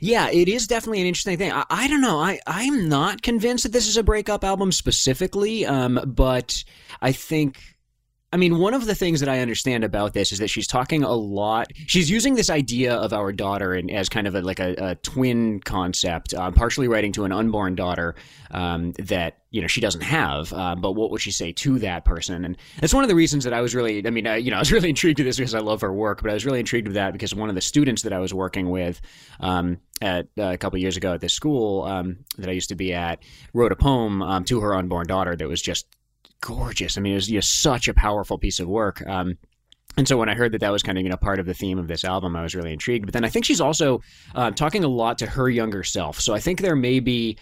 yeah, 0.00 0.30
it 0.30 0.48
is 0.48 0.66
definitely 0.66 1.02
an 1.02 1.06
interesting 1.06 1.36
thing. 1.36 1.52
I, 1.52 1.64
I 1.68 1.86
don't 1.86 2.00
know. 2.00 2.18
I, 2.18 2.40
I'm 2.46 2.88
not 2.88 3.20
convinced 3.20 3.64
that 3.64 3.72
this 3.72 3.86
is 3.86 3.98
a 3.98 4.02
breakup 4.02 4.42
album 4.42 4.72
specifically, 4.72 5.66
um, 5.66 6.00
but 6.06 6.64
I 7.02 7.12
think. 7.12 7.75
I 8.33 8.38
mean, 8.38 8.59
one 8.59 8.75
of 8.75 8.87
the 8.87 8.95
things 8.95 9.21
that 9.21 9.28
I 9.28 9.38
understand 9.38 9.85
about 9.85 10.12
this 10.12 10.33
is 10.33 10.40
that 10.40 10.49
she's 10.49 10.66
talking 10.66 11.04
a 11.04 11.12
lot. 11.12 11.68
She's 11.87 12.11
using 12.11 12.35
this 12.35 12.50
idea 12.50 12.95
of 12.95 13.12
our 13.12 13.33
daughter 13.33 13.73
and 13.73 13.88
as 13.88 14.09
kind 14.09 14.26
of 14.26 14.35
a, 14.35 14.42
like 14.42 14.59
a, 14.59 14.75
a 14.78 14.95
twin 14.97 15.61
concept, 15.61 16.35
uh, 16.35 16.50
partially 16.50 16.88
writing 16.88 17.12
to 17.12 17.25
an 17.25 17.30
unborn 17.30 17.76
daughter 17.76 18.16
um, 18.50 18.92
that 18.99 19.38
you 19.52 19.61
know 19.61 19.68
she 19.68 19.80
doesn't 19.80 20.02
have. 20.02 20.52
Uh, 20.52 20.75
but 20.75 20.92
what 20.92 21.12
would 21.12 21.21
she 21.21 21.30
say 21.30 21.52
to 21.52 21.78
that 21.78 22.04
person? 22.04 22.45
And 22.45 22.56
that's 22.80 22.92
one 22.92 23.04
of 23.04 23.09
the 23.09 23.14
reasons 23.14 23.45
that 23.45 23.52
I 23.52 23.61
was 23.61 23.76
really. 23.76 24.04
I 24.04 24.11
mean, 24.11 24.26
I, 24.26 24.37
you 24.37 24.50
know, 24.50 24.56
I 24.59 24.61
was 24.61 24.73
really 24.73 24.88
intrigued 24.88 25.21
with 25.21 25.26
this 25.26 25.37
because 25.37 25.54
I 25.54 25.61
love 25.61 25.80
her 25.83 25.92
work, 25.92 26.21
but 26.21 26.30
I 26.33 26.35
was 26.35 26.45
really 26.45 26.61
intrigued 26.61 26.88
with 26.88 26.97
that 26.97 27.12
because 27.12 27.33
one 27.33 27.49
of 27.49 27.54
the 27.54 27.61
students 27.61 28.02
that 28.02 28.12
I 28.12 28.18
was 28.18 28.35
working 28.35 28.71
with 28.71 29.00
um, 29.38 29.78
at 30.02 30.26
uh, 30.37 30.50
a 30.50 30.59
couple 30.59 30.80
years 30.80 30.97
ago 30.97 31.14
at 31.14 31.21
this 31.21 31.33
school 31.33 31.85
um, 31.85 32.18
that 32.38 32.50
I 32.50 32.52
used 32.52 32.71
to 32.71 32.76
be 32.76 32.92
at 32.92 33.23
wrote 33.54 33.71
a 33.71 33.76
poem 33.76 34.21
um, 34.21 34.45
to 34.47 34.61
her 34.61 34.75
unborn 34.75 35.06
daughter 35.06 35.37
that 35.37 35.49
was 35.49 35.62
just 35.62 35.87
gorgeous. 36.40 36.96
I 36.96 37.00
mean, 37.00 37.12
it 37.12 37.16
was 37.16 37.26
just 37.28 37.60
such 37.62 37.88
a 37.88 37.94
powerful 37.94 38.38
piece 38.38 38.60
of 38.60 38.68
work. 38.68 39.06
Um, 39.06 39.38
and 39.96 40.06
so 40.06 40.18
when 40.18 40.28
I 40.28 40.34
heard 40.34 40.52
that 40.52 40.60
that 40.60 40.72
was 40.72 40.82
kind 40.82 40.98
of 40.98 41.04
you 41.04 41.10
know 41.10 41.16
part 41.16 41.40
of 41.40 41.46
the 41.46 41.54
theme 41.54 41.78
of 41.78 41.88
this 41.88 42.04
album, 42.04 42.36
I 42.36 42.42
was 42.42 42.54
really 42.54 42.72
intrigued. 42.72 43.06
But 43.06 43.14
then 43.14 43.24
I 43.24 43.28
think 43.30 43.44
she's 43.44 43.60
also 43.60 44.02
uh, 44.34 44.50
talking 44.50 44.84
a 44.84 44.88
lot 44.88 45.18
to 45.18 45.26
her 45.26 45.48
younger 45.48 45.82
self. 45.82 46.20
So 46.20 46.34
I 46.34 46.38
think 46.38 46.60
there 46.60 46.76
may 46.76 47.00
be. 47.00 47.38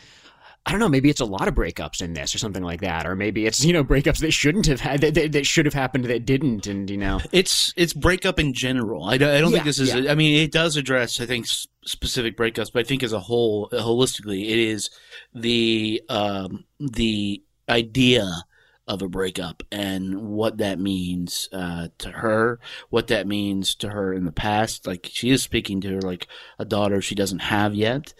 I 0.66 0.70
don't 0.70 0.80
know. 0.80 0.88
Maybe 0.88 1.10
it's 1.10 1.20
a 1.20 1.26
lot 1.26 1.46
of 1.46 1.54
breakups 1.54 2.00
in 2.00 2.14
this, 2.14 2.34
or 2.34 2.38
something 2.38 2.62
like 2.62 2.80
that, 2.80 3.06
or 3.06 3.14
maybe 3.14 3.44
it's 3.44 3.62
you 3.62 3.74
know 3.74 3.84
breakups 3.84 4.20
that 4.20 4.30
shouldn't 4.32 4.64
have 4.64 4.80
had 4.80 5.02
that, 5.02 5.12
that, 5.12 5.32
that 5.32 5.44
should 5.44 5.66
have 5.66 5.74
happened 5.74 6.06
that 6.06 6.24
didn't, 6.24 6.66
and 6.66 6.88
you 6.88 6.96
know. 6.96 7.20
It's 7.32 7.74
it's 7.76 7.92
breakup 7.92 8.38
in 8.38 8.54
general. 8.54 9.04
I 9.04 9.18
don't, 9.18 9.28
I 9.28 9.40
don't 9.40 9.50
Yeah, 9.50 9.56
think 9.56 9.64
this 9.66 9.78
is. 9.78 9.94
yeah. 9.94 10.10
I 10.10 10.14
mean, 10.14 10.42
it 10.42 10.52
does 10.52 10.78
address 10.78 11.20
I 11.20 11.26
think 11.26 11.46
specific 11.84 12.34
breakups, 12.38 12.72
but 12.72 12.80
I 12.80 12.84
think 12.84 13.02
as 13.02 13.12
a 13.12 13.20
whole, 13.20 13.68
holistically, 13.70 14.44
it 14.48 14.58
is 14.58 14.88
the 15.34 16.00
um, 16.08 16.64
the 16.80 17.42
idea 17.68 18.26
of 18.86 19.02
a 19.02 19.08
breakup 19.08 19.62
and 19.72 20.20
what 20.20 20.58
that 20.58 20.78
means 20.78 21.48
uh, 21.52 21.88
to 21.98 22.10
her, 22.10 22.60
what 22.90 23.06
that 23.08 23.26
means 23.26 23.74
to 23.76 23.88
her 23.90 24.12
in 24.12 24.24
the 24.24 24.32
past. 24.32 24.86
Like 24.86 25.08
she 25.10 25.30
is 25.30 25.42
speaking 25.42 25.80
to 25.82 25.94
her 25.94 26.00
like 26.02 26.28
a 26.58 26.64
daughter 26.64 27.00
she 27.00 27.14
doesn't 27.14 27.40
have 27.40 27.74
yet, 27.74 28.14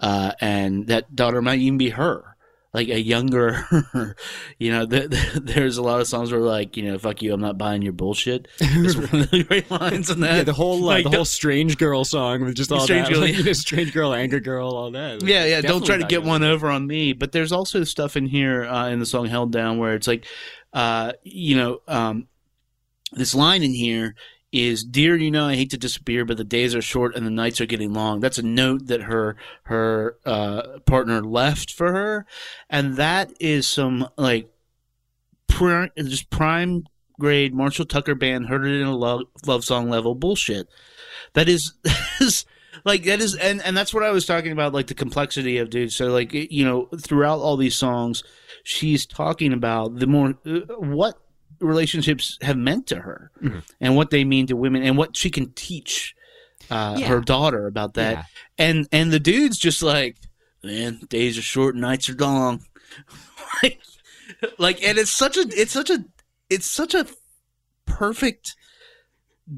uh, 0.00 0.32
and 0.40 0.88
that 0.88 1.14
daughter 1.14 1.40
might 1.40 1.60
even 1.60 1.78
be 1.78 1.90
her. 1.90 2.27
Like 2.74 2.88
a 2.88 3.00
younger, 3.00 3.64
you 4.58 4.70
know, 4.70 4.84
th- 4.86 5.10
th- 5.10 5.32
there's 5.42 5.78
a 5.78 5.82
lot 5.82 6.02
of 6.02 6.06
songs 6.06 6.30
where 6.30 6.40
like, 6.40 6.76
you 6.76 6.82
know, 6.82 6.98
fuck 6.98 7.22
you, 7.22 7.32
I'm 7.32 7.40
not 7.40 7.56
buying 7.56 7.80
your 7.80 7.94
bullshit. 7.94 8.46
It's 8.60 8.94
one 8.94 9.22
of 9.22 9.30
the 9.30 9.42
great 9.48 9.70
lines 9.70 10.10
in 10.10 10.20
that. 10.20 10.36
Yeah, 10.36 10.42
the 10.44 10.52
whole 10.52 10.82
uh, 10.84 10.86
Like, 10.86 11.04
the 11.04 11.10
whole 11.16 11.24
strange 11.24 11.78
girl 11.78 12.04
song 12.04 12.44
with 12.44 12.54
just 12.56 12.70
all 12.70 12.80
Strange 12.80 13.06
that, 13.06 13.14
Girl, 13.14 13.22
like, 13.22 13.32
yeah. 13.32 13.38
you 13.38 13.44
know, 13.46 13.52
strange 13.54 13.94
girl, 13.94 14.12
anger 14.12 14.38
girl, 14.38 14.68
all 14.68 14.90
that. 14.90 15.22
yeah, 15.22 15.46
yeah. 15.46 15.62
Don't 15.62 15.84
try 15.84 15.96
to 15.96 16.04
get 16.04 16.22
one 16.24 16.42
over 16.42 16.68
on 16.68 16.86
me. 16.86 17.14
But 17.14 17.32
there's 17.32 17.52
also 17.52 17.84
stuff 17.84 18.18
in 18.18 18.26
here 18.26 18.66
uh, 18.66 18.88
in 18.90 18.98
the 18.98 19.06
song 19.06 19.26
"Held 19.26 19.50
Down" 19.50 19.78
where 19.78 19.94
it's 19.94 20.06
like, 20.06 20.26
uh, 20.74 21.12
you 21.22 21.56
know, 21.56 21.80
um, 21.88 22.28
this 23.12 23.34
line 23.34 23.62
in 23.62 23.72
here 23.72 24.14
is, 24.52 24.84
"Dear, 24.84 25.16
you 25.16 25.30
know, 25.30 25.46
I 25.46 25.54
hate 25.54 25.70
to 25.70 25.78
disappear, 25.78 26.24
but 26.24 26.36
the 26.36 26.44
days 26.44 26.74
are 26.74 26.82
short 26.82 27.14
and 27.14 27.26
the 27.26 27.30
nights 27.30 27.60
are 27.60 27.66
getting 27.66 27.92
long." 27.92 28.20
That's 28.20 28.38
a 28.38 28.42
note 28.42 28.86
that 28.86 29.02
her 29.02 29.36
her 29.64 30.16
uh, 30.24 30.78
partner 30.86 31.22
left 31.22 31.72
for 31.72 31.92
her, 31.92 32.26
and 32.68 32.96
that 32.96 33.32
is 33.40 33.66
some 33.66 34.08
like 34.16 34.50
pri- 35.48 35.90
just 35.96 36.30
prime 36.30 36.84
grade 37.18 37.54
Marshall 37.54 37.84
Tucker 37.84 38.14
band 38.14 38.46
heard 38.46 38.64
it 38.64 38.80
in 38.80 38.86
a 38.86 38.96
love, 38.96 39.22
love 39.46 39.64
song 39.64 39.90
level 39.90 40.14
bullshit. 40.14 40.68
That 41.34 41.48
is, 41.48 41.74
that 41.82 42.20
is 42.20 42.46
like 42.84 43.04
that 43.04 43.20
is, 43.20 43.34
and 43.34 43.60
and 43.62 43.76
that's 43.76 43.92
what 43.92 44.04
I 44.04 44.10
was 44.10 44.26
talking 44.26 44.52
about, 44.52 44.72
like 44.72 44.86
the 44.86 44.94
complexity 44.94 45.58
of 45.58 45.70
dude. 45.70 45.92
So 45.92 46.08
like 46.08 46.32
you 46.32 46.64
know, 46.64 46.88
throughout 47.00 47.40
all 47.40 47.56
these 47.56 47.76
songs, 47.76 48.22
she's 48.62 49.06
talking 49.06 49.52
about 49.52 49.98
the 49.98 50.06
more 50.06 50.34
uh, 50.46 50.60
what 50.78 51.20
relationships 51.60 52.38
have 52.42 52.56
meant 52.56 52.86
to 52.88 52.96
her 53.00 53.30
Mm-hmm. 53.42 53.58
and 53.80 53.96
what 53.96 54.10
they 54.10 54.24
mean 54.24 54.46
to 54.48 54.56
women 54.56 54.82
and 54.82 54.96
what 54.96 55.16
she 55.16 55.30
can 55.30 55.52
teach 55.52 56.14
uh, 56.70 56.96
Yeah. 56.98 57.06
her 57.08 57.20
daughter 57.20 57.66
about 57.66 57.94
that. 57.94 58.12
Yeah. 58.16 58.22
And 58.58 58.88
and 58.92 59.10
the 59.12 59.20
dude's 59.20 59.58
just 59.58 59.82
like, 59.82 60.16
man, 60.62 61.00
days 61.08 61.38
are 61.38 61.42
short, 61.42 61.76
nights 61.76 62.08
are 62.08 62.14
long. 62.14 62.64
like, 63.62 63.80
like, 64.58 64.82
and 64.82 64.98
it's 64.98 65.10
such 65.16 65.36
a, 65.36 65.46
it's 65.50 65.72
such 65.72 65.90
a, 65.90 66.04
it's 66.50 66.66
such 66.66 66.94
a 66.94 67.06
perfect 67.86 68.54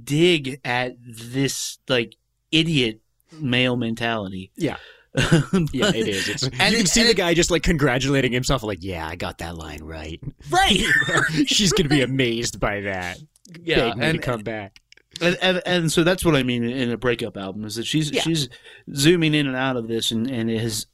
dig 0.05 0.61
at 0.65 0.95
this 1.01 1.79
like 1.89 2.15
idiot 2.53 3.01
male 3.33 3.77
mentality. 3.77 4.53
Yeah. 4.57 4.77
Yeah, 5.73 5.91
it 5.95 6.09
is. 6.09 6.29
It's, 6.29 6.43
And 6.45 6.73
you 6.73 6.79
can 6.79 6.87
see 6.87 7.03
the 7.03 7.11
it- 7.11 7.17
guy 7.17 7.35
just 7.35 7.51
like 7.51 7.63
congratulating 7.63 8.33
himself, 8.33 8.63
like, 8.63 8.79
"Yeah, 8.83 9.07
I 9.07 9.17
got 9.17 9.39
that 9.39 9.57
line 9.57 9.83
right." 9.83 10.21
right? 10.51 10.79
She's 11.47 11.73
gonna 11.73 11.89
be 11.89 12.03
amazed 12.03 12.61
by 12.61 12.83
that. 12.83 13.19
yeah, 13.63 13.93
and, 13.99 14.23
come 14.23 14.43
back. 14.43 14.81
and, 15.21 15.37
and 15.43 15.63
and 15.67 15.93
so 15.93 16.05
that's 16.05 16.25
what 16.25 16.37
I 16.37 16.43
mean 16.45 16.63
in 16.65 16.91
a 16.93 16.97
breakup 16.97 17.37
album 17.37 17.65
is 17.65 17.75
that 17.75 17.87
she's 17.87 18.11
Yeah. 18.13 18.23
she's 18.23 18.49
zooming 18.95 19.35
in 19.35 19.47
and 19.49 19.57
out 19.57 19.77
of 19.77 19.89
this 19.89 20.13
and 20.13 20.31
and 20.31 20.49
has 20.51 20.87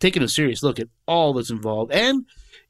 taken 0.00 0.22
a 0.22 0.28
serious 0.28 0.62
look 0.62 0.78
at 0.78 0.88
all 1.06 1.32
that's 1.32 1.50
involved 1.50 1.90
and 1.92 2.26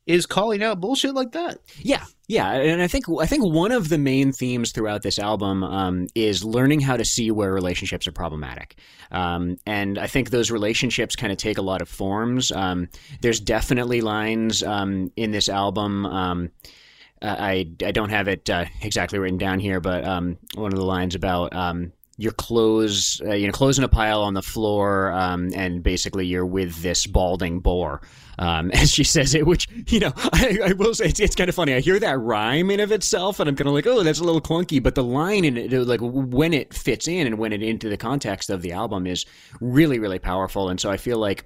is 0.07 0.27
calling 0.27 0.63
out 0.63 0.81
bullshit 0.81 1.15
like 1.15 1.33
that. 1.33 1.59
Yeah, 1.79 2.05
yeah, 2.27 2.53
and 2.53 2.81
I 2.81 2.89
think 2.89 3.05
I 3.21 3.27
think 3.27 3.45
one 3.45 3.71
of 3.71 3.89
the 3.89 3.99
main 3.99 4.33
themes 4.33 4.73
throughout 4.73 5.03
this 5.03 5.19
album 5.19 5.63
um, 5.63 6.07
is 6.15 6.43
learning 6.43 6.81
how 6.81 6.97
to 6.97 7.05
see 7.05 7.31
where 7.31 7.53
relationships 7.53 8.07
are 8.07 8.13
problematic, 8.13 8.77
um, 9.11 9.57
and 9.67 9.99
I 9.99 10.07
think 10.07 10.31
those 10.31 10.51
relationships 10.51 11.17
kind 11.17 11.33
of 11.33 11.39
take 11.39 11.59
a 11.59 11.63
lot 11.63 11.83
of 11.83 11.89
forms. 11.89 12.51
Um, 12.51 12.89
there's 13.21 13.41
definitely 13.41 14.01
lines 14.01 14.63
um, 14.63 15.13
in 15.17 15.33
this 15.33 15.51
album. 15.51 16.07
Um, 16.07 16.51
I 17.21 17.69
I 17.85 17.93
don't 17.93 18.11
have 18.11 18.29
it 18.29 18.49
uh, 18.49 18.65
exactly 18.81 19.19
written 19.19 19.39
down 19.39 19.61
here, 19.61 19.81
but 19.81 20.05
um, 20.07 20.39
one 20.55 20.73
of 20.73 20.79
the 20.79 20.85
lines 20.85 21.15
about 21.15 21.53
your 22.17 22.33
clothes, 22.33 23.21
uh, 23.25 23.33
you 23.33 23.47
know, 23.47 23.53
clothes 23.53 23.79
in 23.79 23.85
a 23.85 23.89
pile 23.89 24.23
on 24.23 24.35
the 24.35 24.43
floor, 24.43 25.13
um, 25.13 25.51
and 25.55 25.83
basically 25.83 26.27
you're 26.27 26.47
with 26.47 26.81
this 26.83 27.07
balding 27.07 27.61
boar. 27.61 28.03
Um, 28.39 28.71
as 28.75 28.93
she 28.93 29.05
says 29.05 29.35
it, 29.35 29.47
which 29.47 29.69
you 29.89 30.01
know, 30.01 30.13
I, 30.17 30.59
I 30.67 30.73
will 30.73 30.95
say 30.95 31.07
it's, 31.07 31.21
it's 31.21 31.37
kind 31.37 31.49
of 31.49 31.55
funny. 31.55 31.75
I 31.75 31.81
hear 31.81 31.99
that 31.99 32.19
rhyme 32.19 32.71
in 32.71 32.81
of 32.81 32.93
itself, 32.93 33.41
and 33.41 33.49
I'm 33.49 33.57
kind 33.57 33.69
of 33.69 33.75
like, 33.75 33.87
oh, 33.87 34.03
that's 34.03 34.21
a 34.21 34.25
little 34.25 34.41
clunky. 34.41 34.83
But 34.83 34.95
the 34.95 35.05
line 35.05 35.45
in 35.45 35.57
it, 35.57 35.73
like 35.73 36.01
when 36.03 36.53
it 36.53 36.75
fits 36.75 37.09
in 37.09 37.27
and 37.27 37.39
when 37.39 37.53
it 37.53 37.63
into 37.63 37.89
the 37.89 37.97
context 37.97 38.51
of 38.51 38.63
the 38.63 38.73
album, 38.73 39.07
is 39.07 39.27
really, 39.61 39.99
really 39.99 40.19
powerful. 40.19 40.69
And 40.69 40.81
so 40.81 40.91
I 40.91 40.97
feel 40.97 41.19
like 41.19 41.45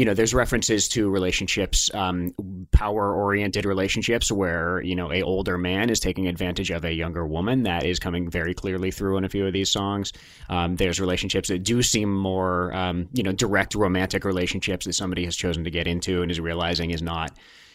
you 0.00 0.06
know, 0.06 0.14
there's 0.14 0.32
references 0.32 0.88
to 0.88 1.10
relationships, 1.10 1.90
um, 1.92 2.34
power 2.70 3.14
oriented 3.14 3.66
relationships 3.66 4.32
where, 4.32 4.80
you 4.80 4.96
know, 4.96 5.12
a 5.12 5.20
older 5.20 5.58
man 5.58 5.90
is 5.90 6.00
taking 6.00 6.26
advantage 6.26 6.70
of 6.70 6.86
a 6.86 6.90
younger 6.94 7.26
woman. 7.26 7.64
That 7.64 7.84
is 7.84 7.98
coming 7.98 8.30
very 8.30 8.54
clearly 8.54 8.90
through 8.90 9.18
in 9.18 9.24
a 9.24 9.28
few 9.28 9.46
of 9.46 9.52
these 9.52 9.70
songs. 9.70 10.14
Um, 10.48 10.76
there's 10.76 11.00
relationships 11.00 11.50
that 11.50 11.64
do 11.64 11.82
seem 11.82 12.14
more, 12.14 12.72
um, 12.72 13.10
you 13.12 13.22
know, 13.22 13.32
direct 13.32 13.74
romantic 13.74 14.24
relationships 14.24 14.86
that 14.86 14.94
somebody 14.94 15.26
has 15.26 15.36
chosen 15.36 15.64
to 15.64 15.70
get 15.70 15.86
into 15.86 16.22
and 16.22 16.30
is 16.30 16.40
realizing 16.40 16.92
is 16.92 17.02
not 17.02 17.32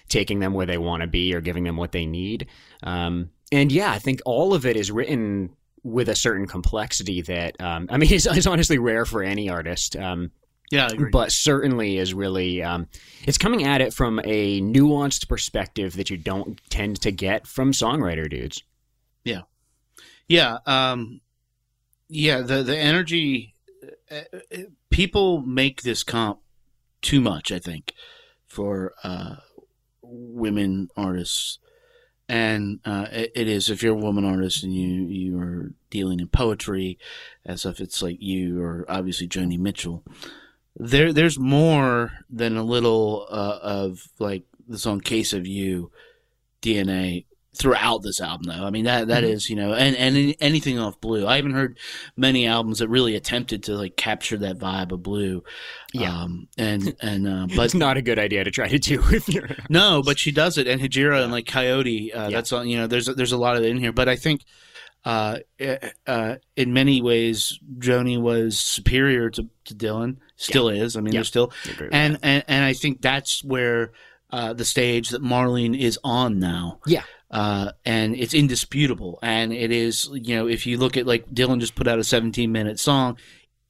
taking 0.09 0.39
them 0.39 0.55
where 0.55 0.65
they 0.65 0.79
want 0.79 1.01
to 1.01 1.07
be 1.07 1.31
or 1.35 1.41
giving 1.41 1.63
them 1.63 1.77
what 1.77 1.91
they 1.91 2.07
need. 2.07 2.47
Um, 2.81 3.29
and 3.51 3.71
yeah, 3.71 3.91
I 3.91 3.99
think 3.99 4.21
all 4.25 4.55
of 4.55 4.65
it 4.65 4.77
is 4.77 4.91
written 4.91 5.55
with 5.83 6.09
a 6.09 6.15
certain 6.15 6.47
complexity 6.47 7.21
that, 7.21 7.61
um, 7.61 7.85
I 7.91 7.97
mean, 7.97 8.11
it's 8.11 8.47
honestly 8.47 8.79
rare 8.79 9.05
for 9.05 9.21
any 9.21 9.47
artist. 9.47 9.95
Um, 9.95 10.31
Yeah, 10.71 10.89
but 11.11 11.31
certainly 11.31 11.97
is 11.97 12.13
really 12.13 12.63
um, 12.63 12.87
it's 13.25 13.37
coming 13.37 13.63
at 13.63 13.81
it 13.81 13.93
from 13.93 14.19
a 14.23 14.61
nuanced 14.61 15.27
perspective 15.29 15.95
that 15.95 16.09
you 16.09 16.17
don't 16.17 16.59
tend 16.69 17.01
to 17.01 17.11
get 17.11 17.45
from 17.45 17.71
songwriter 17.71 18.29
dudes. 18.29 18.63
Yeah, 19.23 19.41
yeah, 20.27 20.57
um, 20.65 21.21
yeah. 22.09 22.41
The 22.41 22.63
the 22.63 22.77
energy, 22.77 23.53
uh, 24.09 24.21
uh, 24.51 24.57
people 24.89 25.41
make 25.41 25.83
this 25.83 26.03
comp 26.03 26.39
too 27.01 27.21
much. 27.21 27.51
I 27.51 27.59
think 27.59 27.93
for 28.47 28.93
uh, 29.03 29.35
women 30.01 30.89
artists, 30.97 31.59
and 32.27 32.79
uh, 32.85 33.05
it, 33.11 33.31
it 33.35 33.47
is 33.47 33.69
if 33.69 33.83
you're 33.83 33.93
a 33.93 34.01
woman 34.01 34.25
artist 34.25 34.63
and 34.63 34.73
you 34.73 35.05
you 35.05 35.39
are 35.39 35.73
dealing 35.91 36.19
in 36.19 36.27
poetry, 36.27 36.97
as 37.45 37.65
if 37.65 37.79
it's 37.79 38.01
like 38.01 38.17
you 38.19 38.63
or 38.63 38.83
obviously 38.89 39.27
Joni 39.27 39.59
Mitchell. 39.59 40.03
There, 40.77 41.13
there's 41.13 41.39
more 41.39 42.11
than 42.29 42.57
a 42.57 42.63
little 42.63 43.27
uh, 43.29 43.59
of 43.61 44.01
like 44.19 44.43
the 44.67 44.77
song 44.77 44.99
"Case 44.99 45.31
of 45.33 45.47
You" 45.47 45.91
DNA 46.61 47.25
throughout 47.57 48.03
this 48.03 48.19
album 48.19 48.43
though. 48.47 48.65
I 48.65 48.69
mean 48.69 48.83
that 48.83 49.07
that 49.07 49.23
is, 49.23 49.49
you 49.49 49.55
know, 49.55 49.73
and 49.73 49.95
and 49.95 50.35
anything 50.41 50.77
off 50.77 50.99
Blue. 50.99 51.25
I 51.25 51.37
haven't 51.37 51.53
heard 51.53 51.79
many 52.17 52.45
albums 52.47 52.79
that 52.79 52.89
really 52.89 53.15
attempted 53.15 53.63
to 53.63 53.75
like 53.77 53.95
capture 53.95 54.35
that 54.39 54.57
vibe 54.57 54.91
of 54.91 55.01
Blue. 55.01 55.41
Yeah. 55.93 56.23
Um 56.23 56.49
and 56.57 56.93
and 57.01 57.25
uh 57.27 57.47
but 57.55 57.63
It's 57.63 57.73
not 57.73 57.95
a 57.95 58.01
good 58.01 58.19
idea 58.19 58.43
to 58.43 58.51
try 58.51 58.67
to 58.67 58.77
do 58.77 59.01
if 59.11 59.29
you're 59.29 59.47
no, 59.69 60.01
but 60.03 60.19
she 60.19 60.31
does 60.33 60.57
it 60.57 60.67
and 60.67 60.81
Hejira 60.81 61.23
and 61.23 61.31
like 61.31 61.45
Coyote, 61.45 62.11
uh, 62.11 62.23
Yeah. 62.23 62.29
that's 62.35 62.51
on, 62.51 62.67
you 62.67 62.75
know, 62.77 62.87
there's 62.87 63.05
there's 63.05 63.31
a 63.31 63.37
lot 63.37 63.55
of 63.55 63.63
it 63.63 63.69
in 63.69 63.77
here, 63.77 63.93
but 63.93 64.09
I 64.09 64.17
think 64.17 64.41
uh, 65.05 65.37
uh, 66.07 66.35
in 66.55 66.73
many 66.73 67.01
ways, 67.01 67.59
Joni 67.77 68.19
was 68.19 68.59
superior 68.59 69.29
to, 69.29 69.47
to 69.65 69.75
Dylan. 69.75 70.17
Still 70.35 70.69
is. 70.69 70.97
I 70.97 71.01
mean, 71.01 71.13
Yeah. 71.13 71.19
there's 71.19 71.27
still, 71.27 71.51
I 71.65 71.69
agree 71.71 71.87
with 71.87 71.93
and, 71.95 72.19
and 72.23 72.43
and 72.47 72.65
I 72.65 72.73
think 72.73 73.01
that's 73.01 73.43
where 73.43 73.91
uh, 74.31 74.53
the 74.53 74.65
stage 74.65 75.09
that 75.09 75.21
Marling 75.21 75.75
is 75.75 75.99
on 76.03 76.39
now. 76.39 76.79
Yeah. 76.87 77.03
Uh, 77.31 77.71
and 77.85 78.15
it's 78.15 78.33
indisputable. 78.33 79.19
And 79.21 79.53
it 79.53 79.71
is, 79.71 80.09
you 80.13 80.35
know, 80.35 80.47
if 80.47 80.65
you 80.65 80.77
look 80.77 80.97
at 80.97 81.05
like 81.05 81.27
Dylan 81.29 81.59
just 81.59 81.75
put 81.75 81.87
out 81.87 81.99
a 81.99 82.03
17 82.03 82.51
minute 82.51 82.79
song, 82.79 83.17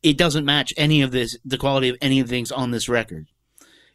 it 0.04 0.18
doesn't 0.18 0.46
match 0.46 0.74
any 0.78 1.02
of 1.02 1.12
this, 1.12 1.38
the 1.44 1.58
quality 1.58 1.90
of 1.90 1.98
any 2.02 2.20
of 2.20 2.28
the 2.28 2.32
things 2.36 2.52
on 2.52 2.72
this 2.72 2.88
record. 2.90 3.28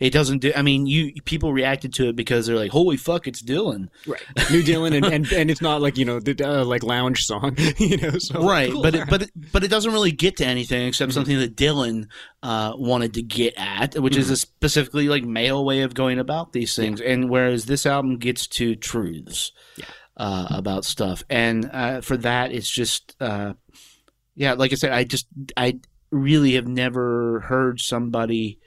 It 0.00 0.14
doesn't 0.14 0.38
do. 0.38 0.50
I 0.56 0.62
mean, 0.62 0.86
you 0.86 1.12
people 1.26 1.52
reacted 1.52 1.92
to 1.94 2.08
it 2.08 2.16
because 2.16 2.46
they're 2.46 2.56
like, 2.56 2.70
"Holy 2.70 2.96
fuck, 2.96 3.26
it's 3.28 3.42
Dylan!" 3.42 3.88
right. 4.06 4.22
New 4.50 4.62
Dylan 4.62 4.96
and, 4.96 5.04
and 5.04 5.30
and 5.30 5.50
it's 5.50 5.60
not 5.60 5.82
like 5.82 5.98
you 5.98 6.06
know 6.06 6.18
the 6.20 6.34
uh, 6.42 6.64
like 6.64 6.82
lounge 6.82 7.24
song, 7.26 7.54
you 7.76 7.98
know. 7.98 8.18
So 8.18 8.42
right 8.48 8.72
cool, 8.72 8.82
but 8.82 8.94
it, 8.94 9.10
but 9.10 9.22
it, 9.22 9.30
but 9.52 9.62
it 9.62 9.68
doesn't 9.68 9.92
really 9.92 10.10
get 10.12 10.38
to 10.38 10.46
anything 10.46 10.86
except 10.88 11.12
something 11.12 11.38
that 11.38 11.54
Dylan 11.54 12.06
uh, 12.42 12.72
wanted 12.76 13.12
to 13.14 13.22
get 13.22 13.52
at, 13.58 13.98
which 13.98 14.16
is 14.16 14.30
a 14.30 14.36
specifically 14.38 15.08
like 15.10 15.24
male 15.24 15.62
way 15.66 15.82
of 15.82 15.92
going 15.92 16.18
about 16.18 16.54
these 16.54 16.74
things. 16.74 17.02
And 17.02 17.28
whereas 17.28 17.66
this 17.66 17.84
album 17.84 18.16
gets 18.16 18.46
to 18.46 18.76
truths 18.76 19.52
Yeah. 19.76 19.84
uh, 20.16 20.46
about 20.50 20.86
stuff, 20.86 21.24
and 21.28 21.68
uh, 21.70 22.00
for 22.00 22.16
that, 22.16 22.52
it's 22.52 22.70
just 22.70 23.14
uh, 23.20 23.52
yeah, 24.34 24.54
like 24.54 24.72
I 24.72 24.76
said, 24.76 24.92
I 24.92 25.04
just 25.04 25.26
I 25.58 25.78
really 26.10 26.54
have 26.54 26.66
never 26.66 27.40
heard 27.40 27.80
somebody 27.82 28.59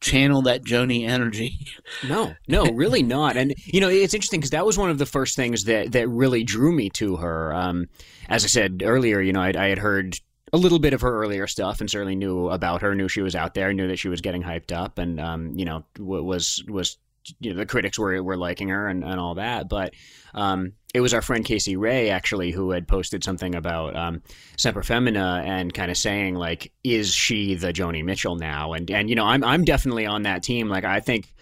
channel 0.00 0.42
that 0.42 0.64
Joni 0.64 1.08
energy. 1.08 1.58
No, 2.06 2.34
no, 2.48 2.64
really 2.72 3.02
not. 3.02 3.36
And 3.36 3.54
you 3.64 3.80
know, 3.80 3.88
it's 3.88 4.14
interesting 4.14 4.40
because 4.40 4.50
that 4.50 4.66
was 4.66 4.78
one 4.78 4.90
of 4.90 4.98
the 4.98 5.06
first 5.06 5.36
things 5.36 5.64
that 5.64 5.92
that 5.92 6.08
really 6.08 6.44
drew 6.44 6.72
me 6.72 6.90
to 6.90 7.16
her. 7.16 7.54
Um, 7.54 7.88
as 8.28 8.44
I 8.44 8.48
said 8.48 8.82
earlier, 8.84 9.20
you 9.20 9.32
know, 9.32 9.40
I, 9.40 9.52
I 9.56 9.68
had 9.68 9.78
heard 9.78 10.18
a 10.52 10.56
little 10.56 10.78
bit 10.78 10.94
of 10.94 11.00
her 11.00 11.22
earlier 11.22 11.46
stuff 11.46 11.80
and 11.80 11.90
certainly 11.90 12.14
knew 12.14 12.48
about 12.48 12.82
her, 12.82 12.94
knew 12.94 13.08
she 13.08 13.22
was 13.22 13.34
out 13.34 13.54
there, 13.54 13.72
knew 13.72 13.88
that 13.88 13.98
she 13.98 14.08
was 14.08 14.20
getting 14.20 14.42
hyped 14.42 14.72
up, 14.72 14.98
and 14.98 15.18
um, 15.20 15.52
you 15.56 15.64
know, 15.64 15.84
was 15.98 16.62
was 16.68 16.98
you 17.40 17.52
know 17.52 17.56
the 17.56 17.66
critics 17.66 17.98
were 17.98 18.22
were 18.22 18.36
liking 18.36 18.68
her 18.68 18.86
and, 18.88 19.02
and 19.04 19.18
all 19.18 19.34
that, 19.34 19.68
but 19.68 19.94
um, 20.36 20.72
it 20.94 21.00
was 21.00 21.12
our 21.12 21.22
friend 21.22 21.44
Casey 21.44 21.76
Ray 21.76 22.10
actually 22.10 22.52
who 22.52 22.70
had 22.70 22.86
posted 22.86 23.24
something 23.24 23.54
about 23.54 23.96
um, 23.96 24.22
Semper 24.56 24.82
Femina 24.82 25.42
and 25.44 25.74
kind 25.74 25.90
of 25.90 25.96
saying 25.96 26.34
like, 26.36 26.72
is 26.84 27.12
she 27.12 27.54
the 27.54 27.72
Joni 27.72 28.04
Mitchell 28.04 28.36
now? 28.36 28.72
And 28.72 28.90
and 28.90 29.10
you 29.10 29.16
know, 29.16 29.24
I'm 29.24 29.42
I'm 29.42 29.64
definitely 29.64 30.06
on 30.06 30.22
that 30.22 30.42
team. 30.42 30.68
Like 30.68 30.84
I 30.84 31.00
think 31.00 31.34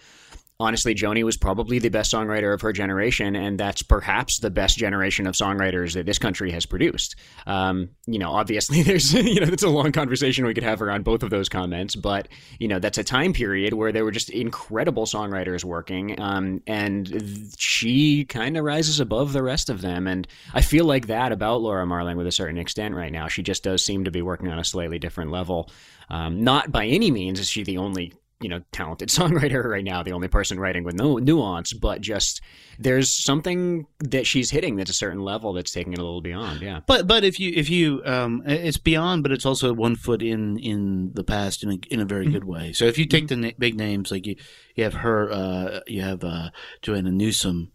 honestly, 0.59 0.95
Joni 0.95 1.23
was 1.23 1.37
probably 1.37 1.79
the 1.79 1.89
best 1.89 2.13
songwriter 2.13 2.53
of 2.53 2.61
her 2.61 2.71
generation, 2.71 3.35
and 3.35 3.59
that's 3.59 3.81
perhaps 3.81 4.39
the 4.39 4.49
best 4.49 4.77
generation 4.77 5.27
of 5.27 5.35
songwriters 5.35 5.93
that 5.93 6.05
this 6.05 6.17
country 6.17 6.51
has 6.51 6.65
produced. 6.65 7.15
Um, 7.45 7.89
you 8.05 8.19
know, 8.19 8.31
obviously, 8.31 8.81
there's 8.83 9.13
you 9.13 9.39
know, 9.39 9.47
that's 9.47 9.63
a 9.63 9.69
long 9.69 9.91
conversation 9.91 10.45
we 10.45 10.53
could 10.53 10.63
have 10.63 10.81
around 10.81 11.03
both 11.03 11.23
of 11.23 11.29
those 11.29 11.49
comments, 11.49 11.95
but 11.95 12.27
you 12.59 12.67
know, 12.67 12.79
that's 12.79 12.97
a 12.97 13.03
time 13.03 13.33
period 13.33 13.73
where 13.73 13.91
there 13.91 14.05
were 14.05 14.11
just 14.11 14.29
incredible 14.29 15.05
songwriters 15.05 15.63
working, 15.63 16.19
um, 16.19 16.61
and 16.67 17.51
she 17.57 18.25
kind 18.25 18.57
of 18.57 18.63
rises 18.63 18.99
above 18.99 19.33
the 19.33 19.43
rest 19.43 19.69
of 19.69 19.81
them. 19.81 20.07
And 20.07 20.27
I 20.53 20.61
feel 20.61 20.85
like 20.85 21.07
that 21.07 21.31
about 21.31 21.61
Laura 21.61 21.85
Marling 21.85 22.17
with 22.17 22.27
a 22.27 22.31
certain 22.31 22.57
extent 22.57 22.95
right 22.95 23.11
now. 23.11 23.27
She 23.27 23.43
just 23.43 23.63
does 23.63 23.83
seem 23.83 24.05
to 24.05 24.11
be 24.11 24.21
working 24.21 24.47
on 24.49 24.59
a 24.59 24.63
slightly 24.63 24.99
different 24.99 25.31
level. 25.31 25.69
Um, 26.09 26.43
not 26.43 26.71
by 26.71 26.85
any 26.85 27.11
means 27.11 27.39
is 27.39 27.49
she 27.49 27.63
the 27.63 27.77
only 27.77 28.13
you 28.45 28.49
know 28.49 28.61
talented 28.71 29.09
songwriter 29.17 29.63
right 29.65 29.83
now 29.83 30.03
the 30.03 30.11
only 30.11 30.27
person 30.27 30.59
writing 30.59 30.83
with 30.83 30.93
no 30.95 31.17
nuance 31.17 31.73
but 31.73 31.99
just 31.99 32.41
there's 32.77 33.09
something 33.09 33.87
that 33.99 34.27
she's 34.27 34.51
hitting 34.51 34.75
that's 34.75 34.91
a 34.91 34.93
certain 34.93 35.19
level 35.21 35.51
that's 35.53 35.71
taking 35.71 35.93
it 35.93 35.99
a 35.99 36.03
little 36.03 36.21
beyond 36.21 36.61
yeah 36.61 36.79
But 36.85 37.07
but 37.07 37.23
if 37.23 37.39
you 37.39 37.51
if 37.55 37.69
you 37.69 38.01
um 38.05 38.43
it's 38.45 38.77
beyond, 38.77 39.23
but 39.23 39.31
it's 39.31 39.45
also 39.45 39.73
one 39.73 39.95
foot 39.95 40.21
in 40.21 40.59
in 40.59 41.11
the 41.13 41.23
past 41.23 41.63
in 41.63 41.71
a 41.71 41.77
in 41.93 41.99
a 41.99 42.05
very 42.05 42.27
good 42.27 42.43
way. 42.43 42.71
So 42.73 42.85
if 42.85 42.97
you 42.99 43.05
take 43.05 43.27
the 43.29 43.35
na- 43.35 43.57
big 43.57 43.75
names 43.75 44.11
like 44.11 44.27
you 44.27 44.35
you 44.75 44.83
have 44.83 44.93
her, 45.05 45.31
uh, 45.31 45.79
you 45.87 46.01
have 46.03 46.23
uh, 46.23 46.49
Joanna 46.83 47.11
Newsom. 47.11 47.71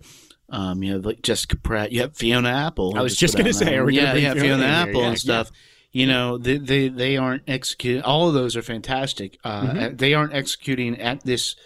Um, 0.52 0.82
you 0.82 0.92
have 0.94 1.04
like 1.06 1.22
Jessica 1.22 1.56
Pratt. 1.56 1.92
You 1.92 2.00
have 2.02 2.16
Fiona 2.16 2.50
Apple. 2.50 2.94
I 2.96 3.02
was 3.02 3.12
who 3.14 3.26
just 3.26 3.36
gonna 3.36 3.52
say, 3.52 3.74
are 3.76 3.84
we 3.84 3.98
album. 3.98 4.12
gonna 4.14 4.20
yeah, 4.20 4.34
yeah, 4.34 4.42
Fiona 4.42 4.62
Fiona? 4.64 4.64
Apple 4.82 5.00
Yeah, 5.02 5.08
and 5.08 5.18
stuff. 5.18 5.50
You 5.92 6.06
know, 6.06 6.38
they, 6.38 6.58
they 6.58 6.88
they 6.88 7.16
aren't 7.16 7.42
executing. 7.48 8.02
All 8.02 8.28
of 8.28 8.34
those 8.34 8.56
are 8.56 8.62
fantastic. 8.62 9.38
Uh, 9.42 9.62
Mm-hmm. 9.62 9.96
They 9.96 10.14
aren't 10.14 10.34
executing 10.34 11.00
at 11.00 11.24
this 11.24 11.56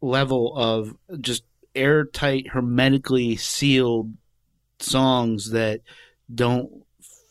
level 0.00 0.56
of 0.56 0.94
just 1.20 1.44
airtight, 1.74 2.48
hermetically 2.48 3.36
sealed 3.36 4.12
songs 4.80 5.50
that 5.50 5.80
don't 6.32 6.84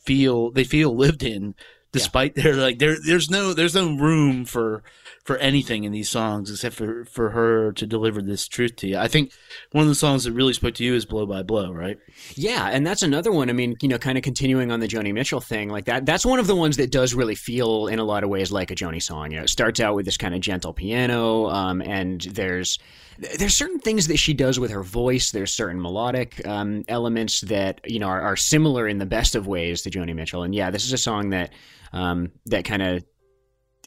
feel 0.04 0.52
they 0.52 0.64
feel 0.64 0.96
lived 0.96 1.22
in 1.22 1.54
despite 1.92 2.36
their 2.36 2.56
like 2.56 2.80
there 2.80 2.96
there's 3.06 3.30
no 3.30 3.54
there's 3.54 3.76
no 3.76 3.96
room 3.96 4.46
for 4.46 4.84
for 5.28 5.36
anything 5.40 5.84
in 5.84 5.92
these 5.92 6.08
songs 6.08 6.50
except 6.50 6.74
for 6.74 7.04
for 7.04 7.32
her 7.32 7.74
to 7.74 7.86
deliver 7.86 8.22
this 8.22 8.48
truth 8.48 8.78
to 8.78 8.88
you. 8.88 8.98
I 8.98 9.10
think 9.10 9.34
one 9.74 9.82
of 9.82 9.90
the 9.90 9.96
songs 9.96 10.24
that 10.24 10.32
really 10.32 10.54
spoke 10.54 10.76
to 10.76 10.86
you 10.86 10.96
is 10.96 11.06
Blow 11.06 11.26
by 11.26 11.44
Blow, 11.44 11.70
right? 11.74 11.98
Yeah, 12.36 12.70
and 12.70 12.88
that's 12.88 13.04
another 13.04 13.34
one. 13.34 13.50
I 13.50 13.54
mean, 13.54 13.76
you 13.82 13.90
know, 13.90 13.98
kind 13.98 14.18
of 14.18 14.24
continuing 14.24 14.72
on 14.72 14.80
the 14.80 14.88
Joni 14.88 15.14
Mitchell 15.14 15.42
thing, 15.42 15.68
like 15.68 15.84
that. 15.86 16.06
That's 16.06 16.26
one 16.26 16.40
of 16.40 16.48
the 16.48 16.56
ones 16.56 16.78
that 16.78 16.94
does 16.94 17.14
really 17.14 17.36
feel, 17.36 17.88
in 17.88 18.00
a 18.00 18.06
lot 18.06 18.24
of 18.24 18.30
ways, 18.30 18.54
like 18.54 18.72
a 18.72 18.76
Joni 18.76 19.04
song. 19.04 19.32
You 19.32 19.38
know, 19.38 19.44
it 19.44 19.50
starts 19.50 19.82
out 19.82 19.96
with 19.96 20.06
this 20.06 20.16
kind 20.16 20.34
of 20.34 20.40
gentle 20.40 20.72
piano, 20.72 21.50
um, 21.50 21.82
and 21.82 22.22
there's 22.22 22.80
there's 23.20 23.58
certain 23.58 23.80
things 23.80 24.08
that 24.08 24.18
she 24.18 24.34
does 24.34 24.58
with 24.58 24.72
her 24.72 24.84
voice. 24.84 25.32
There's 25.32 25.52
certain 25.52 25.82
melodic 25.82 26.48
um, 26.48 26.86
elements 26.88 27.42
that 27.42 27.82
you 27.84 28.00
know 28.00 28.08
are, 28.08 28.22
are 28.22 28.38
similar 28.38 28.88
in 28.88 28.98
the 28.98 29.06
best 29.06 29.36
of 29.36 29.46
ways 29.46 29.82
to 29.82 29.90
Joni 29.90 30.16
Mitchell. 30.16 30.44
And 30.44 30.56
yeah, 30.56 30.72
this 30.72 30.86
is 30.86 30.94
a 30.94 30.98
song 30.98 31.32
that 31.32 31.52
um, 31.92 32.32
that 32.46 32.64
kind 32.64 32.82
of 32.82 33.04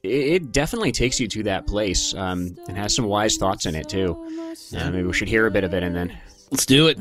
it 0.03 0.53
definitely 0.53 0.93
takes 0.93 1.21
you 1.21 1.29
to 1.29 1.43
that 1.45 1.67
place 1.67 2.15
um, 2.15 2.57
and 2.69 2.77
has 2.77 2.95
some 2.95 3.05
wise 3.07 3.37
thoughts 3.37 3.67
in 3.67 3.75
it 3.75 3.89
too. 3.89 4.17
Uh, 4.77 4.91
maybe 4.91 5.05
we 5.05 5.13
should 5.13 5.29
hear 5.29 5.47
a 5.47 5.51
bit 5.51 5.65
of 5.65 5.75
it 5.75 5.83
and 5.83 5.95
then. 5.95 6.17
Let's 6.51 6.67
do 6.67 6.89
it. 6.89 6.99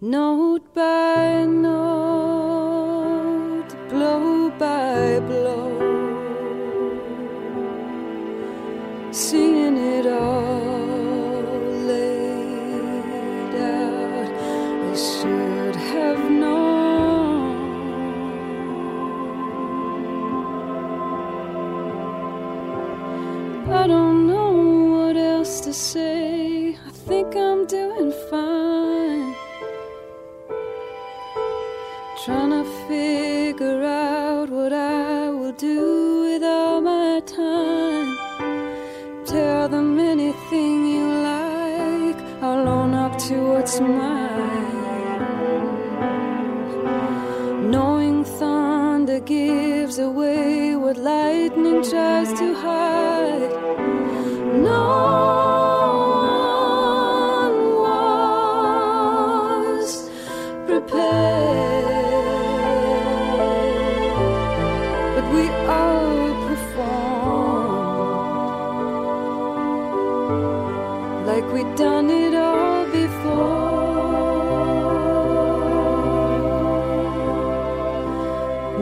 Note 0.00 0.74
by 0.74 1.44
note, 1.46 2.53
say, 25.74 26.78
I 26.86 26.90
think 26.90 27.34
I'm 27.34 27.66
doing 27.66 28.12
fine. 28.30 29.34
Trying 32.24 32.50
to 32.50 32.64
figure 32.86 33.82
out 33.82 34.50
what 34.50 34.72
I 34.72 35.30
will 35.30 35.52
do 35.52 36.20
with 36.26 36.44
all 36.44 36.80
my 36.80 37.20
time. 37.26 38.16
Tell 39.26 39.68
them 39.68 39.98
anything 39.98 40.86
you 40.86 41.08
like, 41.32 42.18
I'll 42.40 42.68
own 42.68 42.94
up 42.94 43.18
to 43.26 43.34
what's 43.54 43.80
mine. 43.80 44.80
Knowing 47.68 48.24
thunder 48.24 49.18
gives 49.18 49.98
away 49.98 50.76
what 50.76 50.96
lightning 50.98 51.82
tries 51.82 52.32
to 52.38 52.54
hide. 52.54 53.63
Like 71.24 71.44
we'd 71.52 71.74
done 71.76 72.10
it 72.10 72.34
all 72.34 72.84
before. 72.86 73.74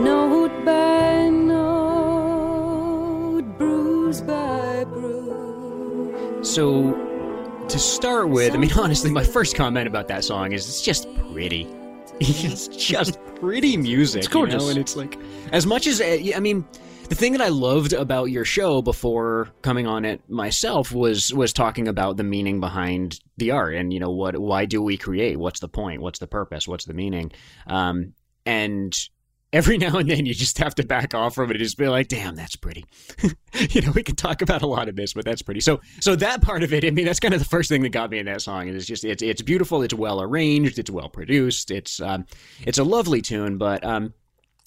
Note 0.03 0.65
by 0.65 1.29
note, 1.29 2.25
bruise 3.59 4.21
by 4.23 4.85
bruise. 4.85 6.49
So, 6.49 6.93
to 7.69 7.79
start 7.79 8.29
with, 8.29 8.55
I 8.55 8.57
mean, 8.57 8.73
honestly, 8.73 9.11
my 9.11 9.23
first 9.23 9.55
comment 9.55 9.87
about 9.87 10.09
that 10.09 10.25
song 10.25 10.51
is 10.53 10.67
it's 10.69 10.83
just 10.83 11.07
pretty. 11.33 11.69
it's 12.21 12.67
just 12.69 13.19
pretty 13.37 13.77
music. 13.77 14.25
It's 14.25 14.29
gorgeous. 14.29 14.55
You 14.55 14.61
know? 14.61 14.69
And 14.71 14.79
it's 14.79 14.97
like, 14.97 15.17
as 15.53 15.65
much 15.65 15.87
as, 15.87 16.01
uh, 16.01 16.19
I 16.35 16.41
mean, 16.41 16.67
the 17.09 17.15
thing 17.15 17.33
that 17.33 17.43
I 17.43 17.49
loved 17.49 17.93
about 17.93 18.31
your 18.31 18.45
show 18.45 18.83
before 18.83 19.49
coming 19.63 19.87
on 19.87 20.05
it 20.05 20.21
myself 20.29 20.93
was 20.93 21.33
was 21.35 21.53
talking 21.53 21.89
about 21.89 22.17
the 22.17 22.25
meaning 22.25 22.61
behind 22.61 23.21
the 23.37 23.51
art 23.51 23.75
and 23.75 23.93
you 23.93 24.01
know 24.01 24.11
what 24.11 24.39
why 24.39 24.65
do 24.65 24.83
we 24.83 24.97
create? 24.97 25.39
What's 25.39 25.61
the 25.61 25.69
point? 25.69 26.01
What's 26.01 26.19
the 26.19 26.27
purpose? 26.27 26.67
What's 26.67 26.85
the 26.85 26.95
meaning? 26.95 27.33
Um, 27.67 28.15
and 28.47 28.97
every 29.53 29.77
now 29.79 29.99
and 29.99 30.09
then 30.09 30.25
you 30.25 30.35
just 30.35 30.59
have 30.59 30.75
to 30.77 30.87
back 30.87 31.15
off 31.15 31.35
from 31.35 31.51
it 31.51 31.57
and 31.57 31.65
just 31.65 31.77
be 31.77 31.87
like 31.89 32.09
damn 32.09 32.35
that's 32.35 32.57
pretty. 32.57 32.85
You 33.69 33.83
know 33.83 33.93
we 33.93 34.03
can 34.03 34.17
talk 34.17 34.41
about 34.41 34.63
a 34.63 34.67
lot 34.67 34.89
of 34.89 34.97
this 34.97 35.13
but 35.13 35.25
that's 35.27 35.43
pretty. 35.43 35.61
So 35.61 35.81
so 36.01 36.17
that 36.17 36.41
part 36.41 36.63
of 36.63 36.73
it 36.73 36.85
i 36.85 36.91
mean 36.91 37.05
that's 37.05 37.21
kind 37.21 37.35
of 37.35 37.41
the 37.41 37.47
first 37.47 37.69
thing 37.69 37.83
that 37.83 37.91
got 37.91 38.11
me 38.11 38.19
in 38.19 38.27
that 38.27 38.41
song 38.41 38.67
and 38.67 38.77
it's 38.77 38.87
just 38.87 39.05
it's 39.05 39.23
it's 39.23 39.43
beautiful 39.43 39.83
it's 39.83 39.95
well 39.95 40.23
arranged 40.23 40.79
it's 40.79 40.91
well 40.91 41.09
produced 41.11 41.71
it's 41.71 42.01
um 42.01 42.25
it's 42.67 42.79
a 42.79 42.85
lovely 42.85 43.21
tune 43.21 43.59
but 43.59 43.85
um 43.85 44.15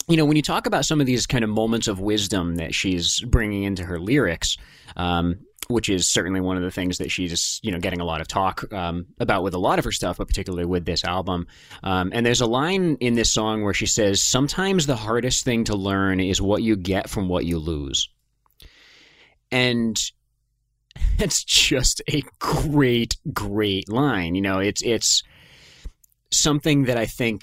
you 0.08 0.18
know, 0.18 0.26
when 0.26 0.36
you 0.36 0.42
talk 0.42 0.68
about 0.68 0.86
some 0.86 1.02
of 1.02 1.08
these 1.08 1.26
kind 1.26 1.44
of 1.44 1.50
moments 1.50 1.88
of 1.88 2.00
wisdom 2.00 2.56
that 2.56 2.76
she's 2.76 3.22
bringing 3.22 3.64
into 3.64 3.84
her 3.84 4.00
lyrics, 4.00 4.58
um, 4.96 5.40
which 5.68 5.90
is 5.90 6.08
certainly 6.08 6.40
one 6.40 6.58
of 6.58 6.64
the 6.64 6.70
things 6.70 7.00
that 7.00 7.10
she's, 7.10 7.60
you 7.64 7.72
know, 7.72 7.80
getting 7.80 8.02
a 8.02 8.06
lot 8.06 8.22
of 8.22 8.28
talk 8.28 8.72
um, 8.72 9.08
about 9.20 9.42
with 9.42 9.56
a 9.56 9.60
lot 9.60 9.80
of 9.80 9.86
her 9.86 9.92
stuff, 9.92 10.18
but 10.18 10.28
particularly 10.28 10.66
with 10.66 10.86
this 10.86 11.04
album. 11.04 11.48
Um, 11.84 12.12
and 12.14 12.24
there's 12.24 12.42
a 12.42 12.46
line 12.46 12.98
in 13.00 13.16
this 13.16 13.32
song 13.32 13.64
where 13.64 13.74
she 13.74 13.88
says, 13.88 14.22
Sometimes 14.22 14.86
the 14.86 14.96
hardest 14.96 15.44
thing 15.44 15.64
to 15.66 15.76
learn 15.76 16.20
is 16.20 16.40
what 16.40 16.62
you 16.62 16.76
get 16.76 17.10
from 17.10 17.28
what 17.28 17.46
you 17.46 17.58
lose. 17.58 18.08
And 19.52 20.00
it's 21.18 21.44
just 21.44 22.04
a 22.12 22.22
great, 22.38 23.18
great 23.34 23.90
line. 23.90 24.36
You 24.36 24.42
know, 24.42 24.60
it's, 24.60 24.84
it's 24.84 25.24
something 26.32 26.84
that 26.84 26.98
I 26.98 27.08
think 27.08 27.42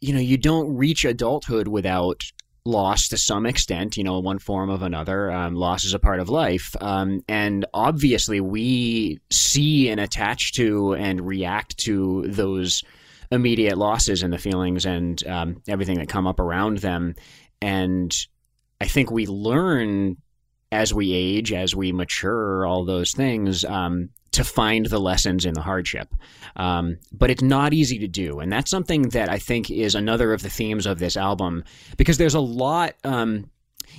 you 0.00 0.12
know, 0.12 0.20
you 0.20 0.36
don't 0.36 0.76
reach 0.76 1.04
adulthood 1.04 1.68
without 1.68 2.22
loss 2.64 3.08
to 3.08 3.16
some 3.16 3.46
extent, 3.46 3.96
you 3.96 4.04
know, 4.04 4.18
one 4.18 4.38
form 4.38 4.70
of 4.70 4.82
another. 4.82 5.30
Um, 5.30 5.54
loss 5.54 5.84
is 5.84 5.94
a 5.94 5.98
part 5.98 6.20
of 6.20 6.28
life. 6.28 6.74
Um, 6.80 7.22
and 7.28 7.64
obviously, 7.72 8.40
we 8.40 9.20
see 9.30 9.88
and 9.88 10.00
attach 10.00 10.52
to 10.54 10.94
and 10.94 11.26
react 11.26 11.78
to 11.78 12.24
those 12.26 12.82
immediate 13.30 13.78
losses 13.78 14.22
and 14.22 14.32
the 14.32 14.38
feelings 14.38 14.86
and 14.86 15.24
um, 15.26 15.62
everything 15.68 15.98
that 15.98 16.08
come 16.08 16.26
up 16.26 16.40
around 16.40 16.78
them. 16.78 17.14
And 17.60 18.14
I 18.80 18.86
think 18.86 19.10
we 19.10 19.26
learn 19.26 20.16
as 20.70 20.92
we 20.92 21.12
age, 21.12 21.52
as 21.52 21.74
we 21.74 21.92
mature, 21.92 22.66
all 22.66 22.84
those 22.84 23.12
things, 23.12 23.64
um, 23.64 24.10
to 24.36 24.44
find 24.44 24.86
the 24.86 24.98
lessons 24.98 25.44
in 25.44 25.54
the 25.54 25.62
hardship. 25.62 26.14
Um, 26.56 26.98
but 27.12 27.30
it's 27.30 27.42
not 27.42 27.72
easy 27.72 27.98
to 27.98 28.08
do. 28.08 28.40
And 28.40 28.52
that's 28.52 28.70
something 28.70 29.08
that 29.10 29.28
I 29.28 29.38
think 29.38 29.70
is 29.70 29.94
another 29.94 30.32
of 30.32 30.42
the 30.42 30.50
themes 30.50 30.86
of 30.86 30.98
this 30.98 31.16
album 31.16 31.64
because 31.96 32.18
there's 32.18 32.34
a 32.34 32.40
lot. 32.40 32.94
Um, 33.04 33.50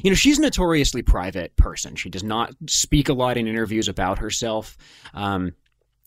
you 0.03 0.11
know, 0.11 0.15
she's 0.15 0.37
a 0.37 0.41
notoriously 0.41 1.01
private 1.01 1.55
person. 1.55 1.95
She 1.95 2.09
does 2.09 2.23
not 2.23 2.53
speak 2.67 3.09
a 3.09 3.13
lot 3.13 3.37
in 3.37 3.47
interviews 3.47 3.87
about 3.87 4.19
herself. 4.19 4.77
Um, 5.13 5.53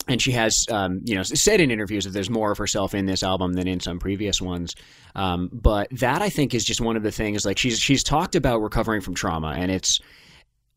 and 0.06 0.22
she 0.22 0.32
has, 0.32 0.66
um, 0.70 1.00
you 1.04 1.14
know, 1.14 1.22
said 1.22 1.60
in 1.60 1.70
interviews 1.70 2.04
that 2.04 2.10
there's 2.10 2.30
more 2.30 2.52
of 2.52 2.58
herself 2.58 2.94
in 2.94 3.06
this 3.06 3.22
album 3.22 3.54
than 3.54 3.66
in 3.68 3.80
some 3.80 3.98
previous 3.98 4.40
ones. 4.40 4.74
Um, 5.14 5.50
but 5.52 5.88
that 5.92 6.22
I 6.22 6.30
think 6.30 6.54
is 6.54 6.64
just 6.64 6.80
one 6.80 6.96
of 6.96 7.02
the 7.02 7.12
things. 7.12 7.44
Like 7.44 7.58
she's 7.58 7.78
she's 7.78 8.02
talked 8.02 8.34
about 8.34 8.62
recovering 8.62 9.00
from 9.00 9.14
trauma, 9.14 9.54
and 9.56 9.70
it's 9.70 10.00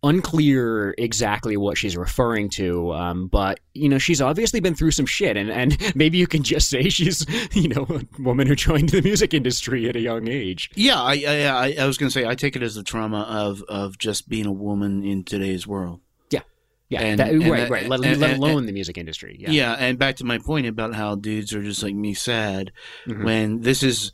unclear 0.03 0.93
exactly 0.97 1.57
what 1.57 1.77
she's 1.77 1.95
referring 1.97 2.49
to, 2.49 2.93
um, 2.93 3.27
but 3.27 3.59
you 3.73 3.89
know 3.89 3.97
she's 3.97 4.21
obviously 4.21 4.59
been 4.59 4.75
through 4.75 4.91
some 4.91 5.05
shit, 5.05 5.37
and, 5.37 5.49
and 5.49 5.77
maybe 5.95 6.17
you 6.17 6.27
can 6.27 6.43
just 6.43 6.69
say 6.69 6.89
she's 6.89 7.25
you 7.55 7.69
know 7.69 7.85
a 7.89 8.21
woman 8.21 8.47
who 8.47 8.55
joined 8.55 8.89
the 8.89 9.01
music 9.01 9.33
industry 9.33 9.87
at 9.89 9.95
a 9.95 9.99
young 9.99 10.27
age. 10.27 10.69
Yeah, 10.75 11.01
I, 11.01 11.23
I, 11.27 11.43
I, 11.45 11.75
I 11.81 11.85
was 11.87 11.97
going 11.97 12.09
to 12.09 12.13
say 12.13 12.25
I 12.27 12.35
take 12.35 12.55
it 12.55 12.63
as 12.63 12.75
the 12.75 12.83
trauma 12.83 13.21
of 13.21 13.63
of 13.69 13.97
just 13.97 14.29
being 14.29 14.45
a 14.45 14.51
woman 14.51 15.03
in 15.03 15.23
today's 15.23 15.65
world. 15.67 16.01
Yeah, 16.29 16.41
yeah, 16.89 17.01
And- 17.01 17.19
that- 17.19 17.29
and 17.31 17.47
right, 17.47 17.57
that- 17.61 17.69
right. 17.69 17.87
Let, 17.89 18.03
and- 18.05 18.19
let 18.21 18.37
alone 18.37 18.65
the 18.65 18.71
music 18.71 18.97
industry. 18.97 19.37
Yeah, 19.39 19.51
Yeah. 19.51 19.73
and 19.73 19.97
back 19.97 20.17
to 20.17 20.25
my 20.25 20.37
point 20.37 20.67
about 20.67 20.93
how 20.93 21.15
dudes 21.15 21.53
are 21.53 21.63
just 21.63 21.81
like 21.83 21.95
me 21.95 22.13
sad 22.13 22.71
Mhm. 23.07 23.23
when 23.23 23.61
this 23.61 23.83
is 23.83 24.11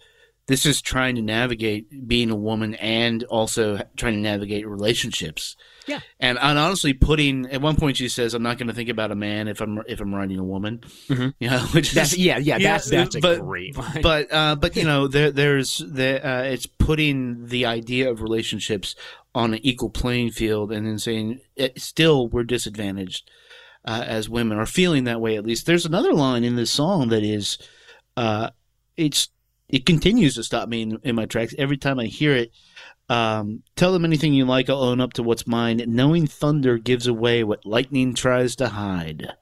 this 0.50 0.66
is 0.66 0.82
trying 0.82 1.16
to 1.16 1.22
navigate 1.22 2.08
being 2.08 2.30
a 2.30 2.36
woman 2.36 2.76
and 2.76 3.24
also 3.26 3.80
trying 3.96 4.16
to 4.16 4.20
navigate 4.20 4.68
relationships. 4.68 5.56
Yeah. 5.88 6.02
And, 6.20 6.38
and 6.40 6.60
honestly 6.60 6.94
putting 6.94 7.46
at 7.48 7.62
one 7.62 7.76
point 7.78 7.98
she 7.98 8.10
says 8.10 8.34
I'm 8.34 8.44
not 8.44 8.58
going 8.58 8.68
to 8.68 8.74
think 8.74 8.90
about 8.90 9.12
a 9.12 9.16
man 9.16 9.48
if 9.48 9.62
I'm 9.62 9.82
if 9.88 10.02
I'm 10.02 10.14
writing 10.14 10.38
a 10.40 10.44
woman. 10.44 10.80
Mhm. 11.08 11.34
You 11.40 11.50
know, 11.50 11.60
which 11.72 11.92
That's, 11.94 12.14
is 12.14 12.20
yeah, 12.20 12.38
yeah, 12.38 12.58
Yeah, 12.58 12.74
That's 12.74 12.90
that's 12.90 13.16
a 13.16 13.20
but- 13.22 13.40
great 13.42 13.78
line. 13.78 14.02
but 14.04 14.34
uh, 14.34 14.56
but 14.56 14.76
you 14.76 14.84
know 14.84 15.08
there 15.08 15.32
there's 15.32 15.78
the 15.78 16.28
uh, 16.28 16.42
it's 16.44 16.66
putting 16.66 17.46
the 17.48 17.66
idea 17.66 18.10
of 18.12 18.22
relationships 18.22 18.96
on 19.34 19.54
an 19.54 19.60
equal 19.64 19.90
playing 19.92 20.32
field 20.32 20.72
and 20.72 20.86
then 20.88 20.98
saying 21.00 21.40
it, 21.56 21.80
still 21.80 22.28
we're 22.28 22.44
disadvantaged 22.44 23.30
uh, 23.86 24.04
as 24.06 24.28
women 24.28 24.58
or 24.58 24.66
feeling 24.66 25.04
that 25.06 25.22
way 25.22 25.38
at 25.38 25.46
least 25.46 25.66
there's 25.68 25.86
another 25.86 26.14
line 26.14 26.44
in 26.44 26.56
this 26.56 26.72
song 26.72 27.10
that 27.10 27.24
is 27.24 27.58
uh, 28.18 28.50
it's 28.98 29.30
it 29.70 29.86
continues 29.86 30.36
to 30.36 30.44
stop 30.44 30.68
me 30.68 30.82
in, 30.82 31.00
in 31.04 31.16
my 31.16 31.26
tracks 31.26 31.56
every 31.58 31.78
time 31.78 32.00
I 32.00 32.06
hear 32.06 32.36
it 32.36 32.52
um, 33.10 33.64
tell 33.76 33.92
them 33.92 34.06
anything 34.06 34.34
you 34.34 34.46
like 34.46 34.70
I'll 34.70 34.84
own 34.84 35.02
up 35.02 35.14
to 35.14 35.24
what's 35.24 35.48
mine 35.48 35.82
knowing 35.88 36.28
thunder 36.28 36.78
gives 36.78 37.08
away 37.08 37.44
what 37.44 37.66
lightning 37.66 38.14
tries 38.14 38.56
to 38.58 38.70
hide 38.70 39.34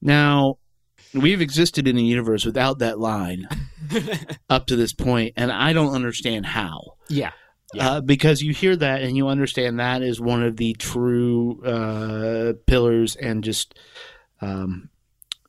now 0.00 0.58
we've 1.14 1.40
existed 1.40 1.88
in 1.88 1.98
a 1.98 2.02
universe 2.02 2.44
without 2.44 2.78
that 2.78 2.98
line 2.98 3.48
up 4.50 4.66
to 4.66 4.76
this 4.76 4.92
point, 4.92 5.34
and 5.36 5.50
I 5.50 5.72
don't 5.72 5.94
understand 5.94 6.46
how. 6.46 6.96
yeah, 7.08 7.32
Yeah. 7.72 7.90
Uh, 7.90 8.00
because 8.00 8.42
you 8.42 8.52
hear 8.52 8.74
that 8.76 9.02
and 9.02 9.16
you 9.16 9.28
understand 9.28 9.78
that 9.78 10.02
is 10.02 10.20
one 10.20 10.42
of 10.42 10.56
the 10.56 10.74
true 10.74 11.62
uh, 11.64 12.54
pillars 12.66 13.16
and 13.16 13.44
just 13.44 13.78
um, 14.40 14.90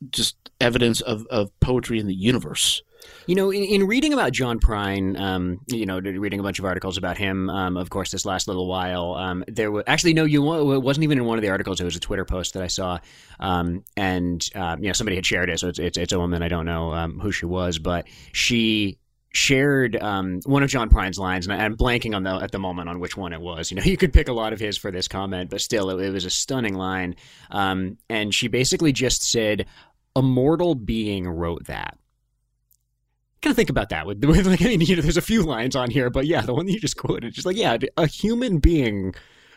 just 0.09 0.35
evidence 0.59 1.01
of, 1.01 1.25
of 1.27 1.57
poetry 1.59 1.99
in 1.99 2.07
the 2.07 2.13
universe. 2.13 2.83
You 3.27 3.35
know, 3.35 3.51
in, 3.51 3.63
in 3.63 3.87
reading 3.87 4.13
about 4.13 4.31
John 4.31 4.59
Prine, 4.59 5.19
um, 5.19 5.59
you 5.67 5.85
know, 5.85 5.99
reading 5.99 6.39
a 6.39 6.43
bunch 6.43 6.59
of 6.59 6.65
articles 6.65 6.97
about 6.97 7.17
him, 7.17 7.49
um, 7.49 7.77
of 7.77 7.89
course, 7.89 8.11
this 8.11 8.25
last 8.25 8.47
little 8.47 8.67
while, 8.67 9.13
um, 9.13 9.43
there 9.47 9.71
was 9.71 9.83
actually 9.87 10.13
no, 10.13 10.25
you 10.25 10.73
it 10.73 10.79
wasn't 10.79 11.03
even 11.03 11.17
in 11.17 11.25
one 11.25 11.37
of 11.37 11.41
the 11.41 11.49
articles. 11.49 11.79
It 11.79 11.85
was 11.85 11.95
a 11.95 11.99
Twitter 11.99 12.25
post 12.25 12.53
that 12.53 12.63
I 12.63 12.67
saw, 12.67 12.99
um, 13.39 13.83
and 13.95 14.47
uh, 14.55 14.77
you 14.79 14.87
know, 14.87 14.93
somebody 14.93 15.15
had 15.15 15.25
shared 15.25 15.49
it. 15.49 15.59
So 15.59 15.67
it's 15.67 15.79
it's, 15.79 15.97
it's 15.97 16.13
a 16.13 16.19
woman. 16.19 16.41
I 16.41 16.47
don't 16.47 16.65
know 16.65 16.93
um, 16.93 17.19
who 17.19 17.31
she 17.31 17.45
was, 17.45 17.77
but 17.77 18.07
she 18.33 18.97
shared 19.33 19.95
um, 20.01 20.41
one 20.45 20.63
of 20.63 20.69
John 20.69 20.89
Prine's 20.89 21.17
lines, 21.17 21.47
and 21.47 21.61
I'm 21.61 21.77
blanking 21.77 22.15
on 22.15 22.23
the 22.23 22.35
at 22.35 22.51
the 22.51 22.59
moment 22.59 22.89
on 22.89 22.99
which 22.99 23.15
one 23.15 23.33
it 23.33 23.41
was. 23.41 23.71
You 23.71 23.77
know, 23.77 23.83
you 23.85 23.97
could 23.97 24.13
pick 24.13 24.27
a 24.27 24.33
lot 24.33 24.53
of 24.53 24.59
his 24.59 24.77
for 24.77 24.91
this 24.91 25.07
comment, 25.07 25.49
but 25.49 25.61
still, 25.61 25.89
it, 25.89 26.05
it 26.05 26.11
was 26.11 26.25
a 26.25 26.29
stunning 26.29 26.75
line. 26.75 27.15
Um, 27.49 27.97
and 28.09 28.33
she 28.33 28.47
basically 28.47 28.91
just 28.91 29.23
said, 29.23 29.65
"A 30.15 30.21
mortal 30.21 30.75
being 30.75 31.27
wrote 31.27 31.65
that." 31.67 31.97
Kind 33.41 33.51
of 33.51 33.55
think 33.55 33.69
about 33.69 33.89
that. 33.89 34.05
With, 34.05 34.23
with 34.25 34.45
like, 34.47 34.61
I 34.61 34.65
mean, 34.65 34.81
you 34.81 34.95
know, 34.95 35.01
there's 35.01 35.17
a 35.17 35.21
few 35.21 35.43
lines 35.43 35.75
on 35.75 35.89
here, 35.89 36.09
but 36.09 36.25
yeah, 36.25 36.41
the 36.41 36.53
one 36.53 36.65
that 36.65 36.71
you 36.71 36.79
just 36.79 36.97
quoted, 36.97 37.33
just 37.33 37.45
like, 37.45 37.57
yeah, 37.57 37.77
a 37.97 38.07
human 38.07 38.59
being 38.59 39.15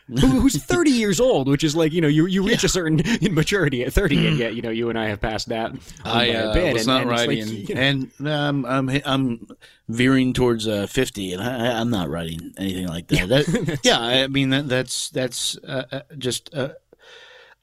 who, 0.09 0.27
who's 0.27 0.57
30 0.65 0.91
years 0.91 1.21
old, 1.21 1.49
which 1.49 1.65
is 1.65 1.75
like 1.75 1.93
you 1.93 2.01
know 2.01 2.09
you 2.09 2.27
you 2.27 2.43
reach 2.43 2.65
a 2.65 2.69
certain 2.69 3.01
maturity 3.35 3.85
at 3.85 3.93
30, 3.93 4.27
and 4.27 4.39
yet 4.39 4.55
you 4.55 4.63
know 4.63 4.71
you 4.71 4.91
and 4.91 4.99
I 4.99 5.09
have 5.09 5.21
passed 5.21 5.49
that. 5.49 5.73
I 6.05 6.31
uh, 6.31 6.53
bit, 6.55 6.73
was 6.73 6.87
and- 6.87 6.89
not 6.89 7.03
and 7.03 7.11
it's 7.11 7.21
like, 7.21 7.29
writing, 7.29 7.67
you 7.69 7.75
know, 7.75 7.81
and 7.81 8.29
um, 8.29 8.67
I'm 8.67 8.91
I'm 9.05 9.49
veering 9.89 10.33
towards 10.33 10.69
uh, 10.69 10.87
fifty, 10.87 11.33
and 11.33 11.43
I, 11.43 11.81
I'm 11.81 11.91
not 11.91 12.09
writing 12.09 12.53
anything 12.59 12.87
like 12.89 13.09
that. 13.09 13.29
that 13.29 13.81
yeah, 13.83 13.99
I 13.99 14.27
mean 14.29 14.51
that, 14.51 14.69
that's 14.69 15.11
that's 15.11 15.57
uh, 15.67 15.85
uh, 15.91 16.01
just 16.19 16.53
a, 16.53 16.77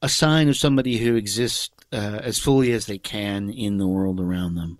a 0.01 0.09
sign 0.09 0.49
of 0.49 0.57
somebody 0.57 0.97
who 0.97 1.15
exists 1.15 1.69
uh, 1.91 2.21
as 2.23 2.39
fully 2.39 2.71
as 2.71 2.85
they 2.87 2.97
can 2.97 3.49
in 3.51 3.77
the 3.77 3.87
world 3.87 4.19
around 4.19 4.55
them, 4.55 4.79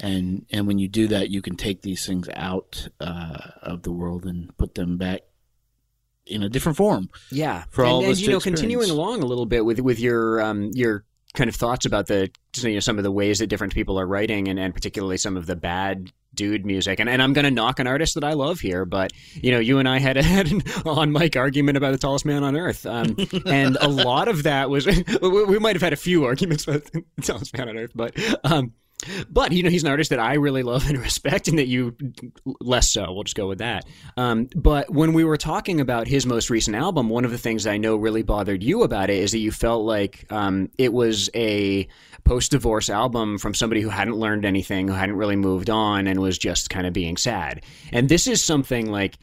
and 0.00 0.46
and 0.50 0.66
when 0.66 0.78
you 0.78 0.88
do 0.88 1.08
that, 1.08 1.30
you 1.30 1.42
can 1.42 1.56
take 1.56 1.82
these 1.82 2.06
things 2.06 2.28
out 2.34 2.88
uh, 3.00 3.38
of 3.62 3.82
the 3.82 3.92
world 3.92 4.24
and 4.24 4.56
put 4.56 4.74
them 4.74 4.96
back 4.96 5.20
in 6.26 6.42
a 6.42 6.48
different 6.48 6.76
form. 6.76 7.10
Yeah, 7.30 7.64
for 7.70 7.84
and, 7.84 7.92
all 7.92 8.02
and 8.02 8.12
us 8.12 8.20
you 8.20 8.30
know, 8.30 8.40
continuing 8.40 8.90
along 8.90 9.22
a 9.22 9.26
little 9.26 9.46
bit 9.46 9.64
with 9.64 9.80
with 9.80 10.00
your 10.00 10.40
um 10.40 10.70
your 10.74 11.04
kind 11.34 11.48
of 11.48 11.56
thoughts 11.56 11.84
about 11.84 12.06
the 12.06 12.30
you 12.56 12.74
know 12.74 12.80
some 12.80 12.98
of 12.98 13.04
the 13.04 13.10
ways 13.10 13.40
that 13.40 13.48
different 13.48 13.74
people 13.74 13.98
are 13.98 14.06
writing, 14.06 14.48
and, 14.48 14.58
and 14.58 14.74
particularly 14.74 15.16
some 15.16 15.36
of 15.36 15.46
the 15.46 15.56
bad 15.56 16.10
dude 16.34 16.66
music. 16.66 17.00
And, 17.00 17.08
and 17.08 17.22
I'm 17.22 17.32
going 17.32 17.44
to 17.44 17.50
knock 17.50 17.78
an 17.78 17.86
artist 17.86 18.14
that 18.14 18.24
I 18.24 18.32
love 18.32 18.60
here, 18.60 18.84
but 18.84 19.12
you 19.34 19.52
know, 19.52 19.60
you 19.60 19.78
and 19.78 19.88
I 19.88 19.98
had, 19.98 20.16
a, 20.16 20.22
had 20.24 20.50
an 20.50 20.62
on 20.84 21.12
mic 21.12 21.36
argument 21.36 21.76
about 21.76 21.92
the 21.92 21.98
tallest 21.98 22.24
man 22.24 22.42
on 22.42 22.56
earth, 22.56 22.86
um, 22.86 23.16
and 23.46 23.76
a 23.80 23.88
lot 23.88 24.28
of 24.28 24.44
that 24.44 24.70
was 24.70 24.86
we, 25.22 25.44
we 25.44 25.58
might 25.58 25.76
have 25.76 25.82
had 25.82 25.92
a 25.92 25.96
few 25.96 26.24
arguments 26.24 26.66
about 26.66 26.84
the 26.84 27.04
tallest 27.22 27.56
man 27.56 27.68
on 27.68 27.76
earth, 27.76 27.92
but. 27.94 28.16
Um, 28.44 28.72
but 29.30 29.52
you 29.52 29.62
know 29.62 29.70
he's 29.70 29.82
an 29.82 29.90
artist 29.90 30.10
that 30.10 30.20
I 30.20 30.34
really 30.34 30.62
love 30.62 30.88
and 30.88 30.98
respect, 31.02 31.48
and 31.48 31.58
that 31.58 31.68
you 31.68 31.96
less 32.60 32.90
so. 32.90 33.12
We'll 33.12 33.24
just 33.24 33.36
go 33.36 33.48
with 33.48 33.58
that. 33.58 33.84
Um, 34.16 34.48
but 34.54 34.90
when 34.90 35.12
we 35.12 35.24
were 35.24 35.36
talking 35.36 35.80
about 35.80 36.06
his 36.06 36.26
most 36.26 36.50
recent 36.50 36.76
album, 36.76 37.08
one 37.08 37.24
of 37.24 37.30
the 37.30 37.38
things 37.38 37.66
I 37.66 37.76
know 37.76 37.96
really 37.96 38.22
bothered 38.22 38.62
you 38.62 38.82
about 38.82 39.10
it 39.10 39.18
is 39.18 39.32
that 39.32 39.38
you 39.38 39.52
felt 39.52 39.84
like 39.84 40.24
um, 40.30 40.70
it 40.78 40.92
was 40.92 41.30
a 41.34 41.88
post-divorce 42.24 42.88
album 42.88 43.38
from 43.38 43.54
somebody 43.54 43.80
who 43.80 43.90
hadn't 43.90 44.16
learned 44.16 44.44
anything, 44.44 44.88
who 44.88 44.94
hadn't 44.94 45.16
really 45.16 45.36
moved 45.36 45.70
on, 45.70 46.06
and 46.06 46.20
was 46.20 46.38
just 46.38 46.70
kind 46.70 46.86
of 46.86 46.92
being 46.92 47.16
sad. 47.16 47.62
And 47.92 48.08
this 48.08 48.26
is 48.26 48.42
something 48.42 48.90
like 48.90 49.16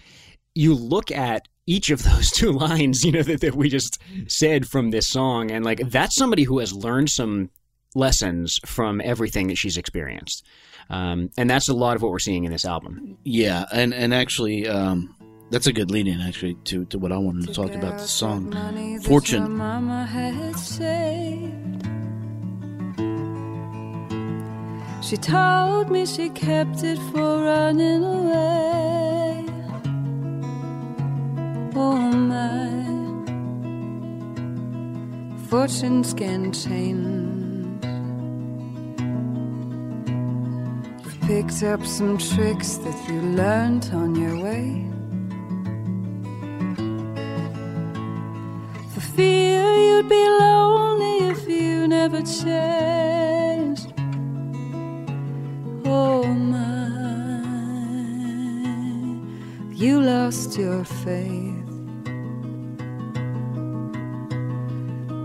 you 0.53 0.73
look 0.73 1.11
at 1.11 1.47
each 1.67 1.89
of 1.89 2.03
those 2.11 2.31
two 2.31 2.51
lines, 2.51 3.03
you 3.03 3.11
know, 3.11 3.23
that, 3.23 3.41
that 3.41 3.55
we 3.55 3.69
just 3.69 3.99
said 4.27 4.67
from 4.67 4.91
this 4.91 5.07
song, 5.07 5.51
and 5.51 5.65
like 5.65 5.79
that's 5.89 6.15
somebody 6.15 6.43
who 6.43 6.59
has 6.59 6.73
learned 6.73 7.09
some 7.09 7.49
lessons 7.95 8.60
from 8.65 9.01
everything 9.04 9.47
that 9.47 9.58
she's 9.58 9.77
experienced. 9.77 10.45
Um, 10.89 11.30
and 11.38 11.49
that's 11.49 11.69
a 11.69 11.73
lot 11.73 11.95
of 11.95 12.01
what 12.01 12.12
we're 12.12 12.19
seeing 12.19 12.43
in 12.43 12.51
this 12.51 12.65
album. 12.65 13.17
Yeah, 13.23 13.65
and 13.71 13.93
and 13.93 14.13
actually, 14.13 14.67
um, 14.67 15.15
that's 15.49 15.67
a 15.67 15.73
good 15.73 15.89
lead-in 15.91 16.19
actually 16.21 16.56
to 16.65 16.86
to 16.86 16.99
what 16.99 17.12
I 17.12 17.17
wanted 17.17 17.47
to 17.47 17.54
talk 17.54 17.73
about 17.73 17.97
the 17.97 18.08
song 18.08 18.51
"Fortune." 19.04 19.56
Mama 19.56 20.06
had 20.06 20.58
saved. 20.58 21.88
She 25.04 25.17
told 25.17 25.89
me 25.91 26.06
she 26.06 26.30
kept 26.30 26.84
it 26.84 26.97
for 27.12 27.43
running 27.43 28.04
away. 28.04 29.45
Oh 31.73 32.12
my, 32.12 32.84
fortunes 35.49 36.13
can 36.13 36.51
change. 36.54 37.30
Picked 41.31 41.63
up 41.63 41.85
some 41.85 42.17
tricks 42.17 42.75
that 42.75 43.07
you 43.07 43.21
learned 43.21 43.89
on 43.93 44.13
your 44.15 44.37
way. 44.37 44.85
For 48.93 48.99
fear 48.99 49.63
you'd 49.85 50.09
be 50.09 50.27
lonely 50.27 51.29
if 51.29 51.47
you 51.47 51.87
never 51.87 52.21
changed. 52.21 53.93
Oh 55.85 56.25
my, 56.53 56.91
you 59.73 60.01
lost 60.01 60.57
your 60.57 60.83
faith. 60.83 61.65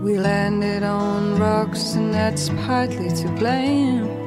We 0.05 0.17
landed 0.17 0.83
on 0.83 1.37
rocks, 1.37 1.95
and 1.95 2.13
that's 2.13 2.47
partly 2.65 3.09
to 3.09 3.27
blame. 3.41 4.26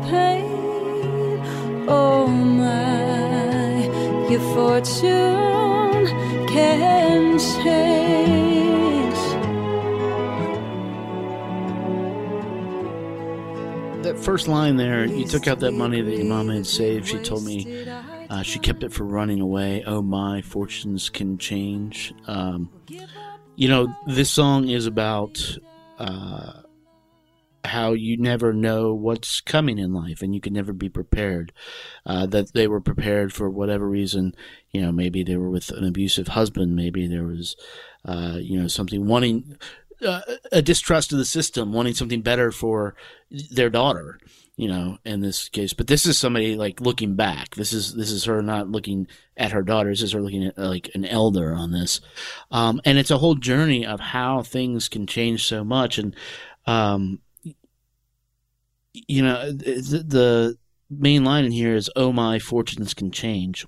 pain. 0.08 1.42
Oh 1.88 2.26
my, 2.28 3.84
your 4.30 4.40
fortune 4.54 6.06
can 6.46 7.38
change. 7.38 8.40
That 14.04 14.18
first 14.18 14.48
line 14.48 14.76
there, 14.76 15.04
you 15.04 15.26
took 15.26 15.46
out 15.48 15.60
that 15.60 15.72
money 15.72 16.00
that 16.00 16.16
your 16.16 16.26
mama 16.26 16.54
had 16.54 16.66
saved. 16.66 17.08
She 17.08 17.18
told 17.18 17.44
me 17.44 17.86
uh, 18.30 18.42
she 18.42 18.58
kept 18.58 18.82
it 18.82 18.92
for 18.92 19.04
running 19.04 19.40
away. 19.40 19.82
Oh 19.86 20.00
my, 20.02 20.42
fortunes 20.42 21.10
can 21.10 21.38
change. 21.38 22.14
Um, 22.26 22.70
you 23.60 23.68
know, 23.68 23.94
this 24.06 24.30
song 24.30 24.70
is 24.70 24.86
about 24.86 25.58
uh, 25.98 26.62
how 27.62 27.92
you 27.92 28.16
never 28.16 28.54
know 28.54 28.94
what's 28.94 29.42
coming 29.42 29.76
in 29.76 29.92
life 29.92 30.22
and 30.22 30.34
you 30.34 30.40
can 30.40 30.54
never 30.54 30.72
be 30.72 30.88
prepared. 30.88 31.52
Uh, 32.06 32.24
that 32.24 32.54
they 32.54 32.66
were 32.66 32.80
prepared 32.80 33.34
for 33.34 33.50
whatever 33.50 33.86
reason. 33.86 34.34
You 34.70 34.80
know, 34.80 34.92
maybe 34.92 35.22
they 35.22 35.36
were 35.36 35.50
with 35.50 35.68
an 35.72 35.84
abusive 35.84 36.28
husband. 36.28 36.74
Maybe 36.74 37.06
there 37.06 37.24
was, 37.24 37.54
uh, 38.06 38.38
you 38.40 38.58
know, 38.58 38.66
something 38.66 39.06
wanting 39.06 39.58
uh, 40.02 40.22
a 40.50 40.62
distrust 40.62 41.12
of 41.12 41.18
the 41.18 41.26
system, 41.26 41.74
wanting 41.74 41.92
something 41.92 42.22
better 42.22 42.50
for 42.50 42.94
their 43.30 43.68
daughter. 43.68 44.18
You 44.60 44.68
know, 44.68 44.98
in 45.06 45.20
this 45.20 45.48
case, 45.48 45.72
but 45.72 45.86
this 45.86 46.04
is 46.04 46.18
somebody 46.18 46.54
like 46.54 46.82
looking 46.82 47.16
back. 47.16 47.54
This 47.54 47.72
is 47.72 47.94
this 47.94 48.10
is 48.10 48.26
her 48.26 48.42
not 48.42 48.68
looking 48.68 49.06
at 49.34 49.52
her 49.52 49.62
daughter. 49.62 49.88
This 49.88 50.02
is 50.02 50.12
her 50.12 50.20
looking 50.20 50.44
at 50.44 50.58
like 50.58 50.90
an 50.94 51.06
elder 51.06 51.54
on 51.54 51.72
this, 51.72 52.02
um, 52.50 52.78
and 52.84 52.98
it's 52.98 53.10
a 53.10 53.16
whole 53.16 53.36
journey 53.36 53.86
of 53.86 54.00
how 54.00 54.42
things 54.42 54.86
can 54.86 55.06
change 55.06 55.46
so 55.46 55.64
much. 55.64 55.96
And 55.96 56.14
um, 56.66 57.20
you 58.92 59.22
know, 59.22 59.50
the, 59.50 60.04
the 60.06 60.58
main 60.90 61.24
line 61.24 61.46
in 61.46 61.52
here 61.52 61.74
is, 61.74 61.88
"Oh 61.96 62.12
my, 62.12 62.38
fortunes 62.38 62.92
can 62.92 63.10
change." 63.10 63.64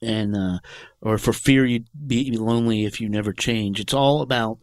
and 0.00 0.36
uh, 0.36 0.58
or 1.00 1.18
for 1.18 1.32
fear 1.32 1.66
you'd 1.66 1.88
be 2.06 2.30
lonely 2.30 2.84
if 2.84 3.00
you 3.00 3.08
never 3.08 3.32
change. 3.32 3.80
It's 3.80 3.94
all 3.94 4.22
about 4.22 4.58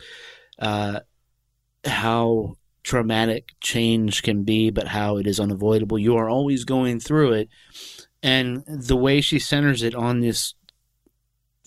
uh, 0.57 1.01
how 1.83 2.55
traumatic 2.83 3.53
change 3.61 4.23
can 4.23 4.43
be, 4.43 4.69
but 4.69 4.89
how 4.89 5.17
it 5.17 5.27
is 5.27 5.39
unavoidable. 5.39 5.99
You 5.99 6.15
are 6.17 6.29
always 6.29 6.63
going 6.63 6.99
through 6.99 7.33
it, 7.33 7.49
and 8.23 8.63
the 8.67 8.95
way 8.95 9.21
she 9.21 9.39
centers 9.39 9.83
it 9.83 9.95
on 9.95 10.19
this 10.19 10.53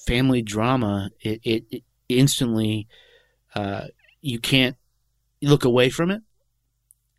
family 0.07 0.43
drama, 0.43 1.11
it, 1.21 1.41
it, 1.45 1.65
it 1.71 1.83
instantly 2.09 2.89
uh, 3.55 3.87
you 4.21 4.39
can't 4.39 4.77
look 5.41 5.65
away 5.65 5.91
from 5.91 6.11
it. 6.11 6.23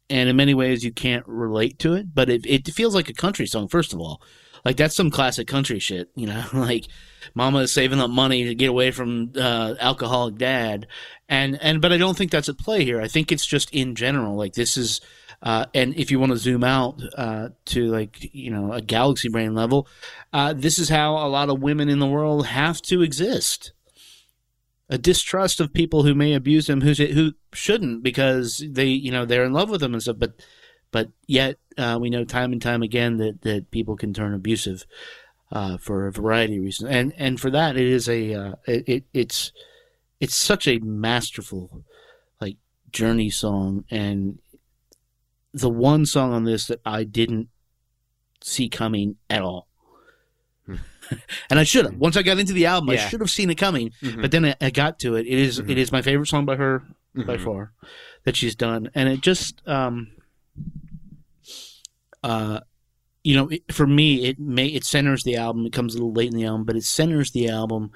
And 0.10 0.29
in 0.29 0.36
many 0.36 0.53
ways, 0.53 0.84
you 0.84 0.91
can't 0.91 1.25
relate 1.27 1.79
to 1.79 1.93
it, 1.93 2.13
but 2.13 2.29
it, 2.29 2.45
it 2.45 2.67
feels 2.67 2.93
like 2.93 3.10
a 3.10 3.13
country 3.13 3.47
song, 3.47 3.67
first 3.67 3.93
of 3.93 3.99
all 3.99 4.21
like 4.65 4.78
that's 4.78 4.95
some 4.95 5.12
classic 5.12 5.47
country 5.47 5.80
shit, 5.80 6.10
you 6.15 6.28
know. 6.28 6.43
like 6.54 6.88
mama 7.34 7.60
is 7.60 7.73
saving 7.73 7.99
up 7.99 8.10
money 8.10 8.45
to 8.45 8.56
get 8.56 8.69
away 8.69 8.91
from 8.91 9.34
uh, 9.36 9.76
alcoholic 9.80 10.38
dad, 10.38 10.88
and 11.28 11.62
and 11.62 11.82
but 11.82 11.91
I 11.91 11.97
don't 11.97 12.17
think 12.17 12.32
that's 12.32 12.49
at 12.49 12.58
play 12.58 12.84
here. 12.84 13.02
I 13.02 13.08
think 13.08 13.32
it's 13.32 13.45
just 13.45 13.73
in 13.73 13.95
general. 13.95 14.36
Like 14.36 14.54
this 14.54 14.78
is, 14.78 15.02
uh, 15.41 15.65
and 15.73 15.95
if 15.95 16.12
you 16.12 16.19
want 16.19 16.32
to 16.32 16.38
zoom 16.38 16.63
out 16.63 17.02
uh, 17.17 17.49
to 17.65 17.88
like 17.88 18.34
you 18.34 18.52
know 18.52 18.71
a 18.71 18.82
galaxy 18.82 19.30
brain 19.30 19.54
level, 19.54 19.88
uh, 20.32 20.54
this 20.54 20.80
is 20.80 20.89
how 20.89 21.17
a 21.17 21.28
lot 21.28 21.49
of 21.49 21.62
women 21.62 21.89
in 21.89 21.99
the 21.99 22.08
world 22.08 22.47
have 22.47 22.82
to 22.84 23.02
exist. 23.02 23.73
A 24.89 24.97
distrust 24.97 25.60
of 25.60 25.73
people 25.73 26.04
who 26.04 26.13
may 26.13 26.34
abuse 26.34 26.67
them, 26.67 26.82
who 26.82 26.93
who 26.93 27.34
shouldn't, 27.54 28.04
because 28.04 28.63
they 28.69 28.88
you 28.88 29.12
know 29.12 29.26
they're 29.26 29.45
in 29.45 29.54
love 29.54 29.69
with 29.69 29.82
them 29.82 29.93
and 29.93 30.02
stuff, 30.02 30.17
but 30.19 30.36
but 30.93 31.10
yet 31.27 31.58
uh, 31.77 31.97
we 31.99 32.10
know 32.10 32.23
time 32.23 32.53
and 32.53 32.62
time 32.62 32.82
again 32.82 33.17
that, 33.17 33.41
that 33.41 33.69
people 33.71 33.97
can 33.97 34.13
turn 34.13 34.34
abusive 34.34 34.86
uh, 35.51 35.75
for 35.77 36.08
a 36.08 36.12
variety 36.12 36.56
of 36.58 36.63
reasons, 36.63 36.89
and 36.89 37.13
and 37.17 37.39
for 37.41 37.49
that 37.51 37.75
it 37.75 37.86
is 37.86 38.08
a 38.08 38.34
uh, 38.34 38.53
it, 38.65 38.84
it 38.88 39.03
it's 39.13 39.51
it's 40.21 40.36
such 40.36 40.67
a 40.67 40.79
masterful 40.79 41.84
like 42.39 42.56
journey 42.91 43.29
song, 43.29 43.84
and 43.91 44.39
the 45.53 45.69
one 45.69 46.06
song 46.06 46.32
on 46.34 46.45
this 46.45 46.67
that 46.67 46.79
I 46.86 47.03
didn't 47.03 47.49
see 48.41 48.69
coming 48.69 49.17
at 49.29 49.41
all. 49.41 49.67
and 51.49 51.60
I 51.60 51.63
should 51.63 51.86
have. 51.86 51.95
Once 51.95 52.15
I 52.17 52.23
got 52.23 52.39
into 52.39 52.53
the 52.53 52.65
album, 52.65 52.89
I 52.89 52.95
should 52.95 53.19
have 53.19 53.29
seen 53.29 53.49
it 53.49 53.56
coming. 53.56 53.91
Mhm. 54.01 54.21
But 54.21 54.32
then 54.32 54.45
I, 54.45 54.56
I 54.62 54.69
got 54.69 54.97
to 54.99 55.15
it. 55.15 55.27
It 55.27 55.38
is- 55.38 55.60
Mhm. 55.60 55.69
it 55.71 55.77
is 55.77 55.91
my 55.91 56.01
favorite 56.01 56.27
song 56.27 56.45
by 56.45 56.56
her 56.56 56.84
by 57.15 57.38
Mhm. 57.38 57.43
far 57.43 57.73
that 58.23 58.36
she's 58.36 58.56
done, 58.56 58.89
and 58.95 59.10
it 59.10 59.21
just 59.21 59.62
um, 59.67 60.12
uh, 62.23 62.62
you 63.23 63.36
know, 63.36 63.49
it, 63.49 63.71
for 63.71 63.88
me, 63.88 64.25
it 64.25 64.39
may 64.39 64.67
it 64.67 64.83
centers 64.83 65.23
the 65.23 65.36
album. 65.36 65.65
It 65.65 65.73
comes 65.73 65.93
a 65.93 65.97
little 65.97 66.13
late 66.13 66.31
in 66.31 66.38
the 66.38 66.45
album, 66.45 66.65
but 66.65 66.75
it 66.75 66.83
centers 66.83 67.31
the 67.31 67.49
album 67.49 67.91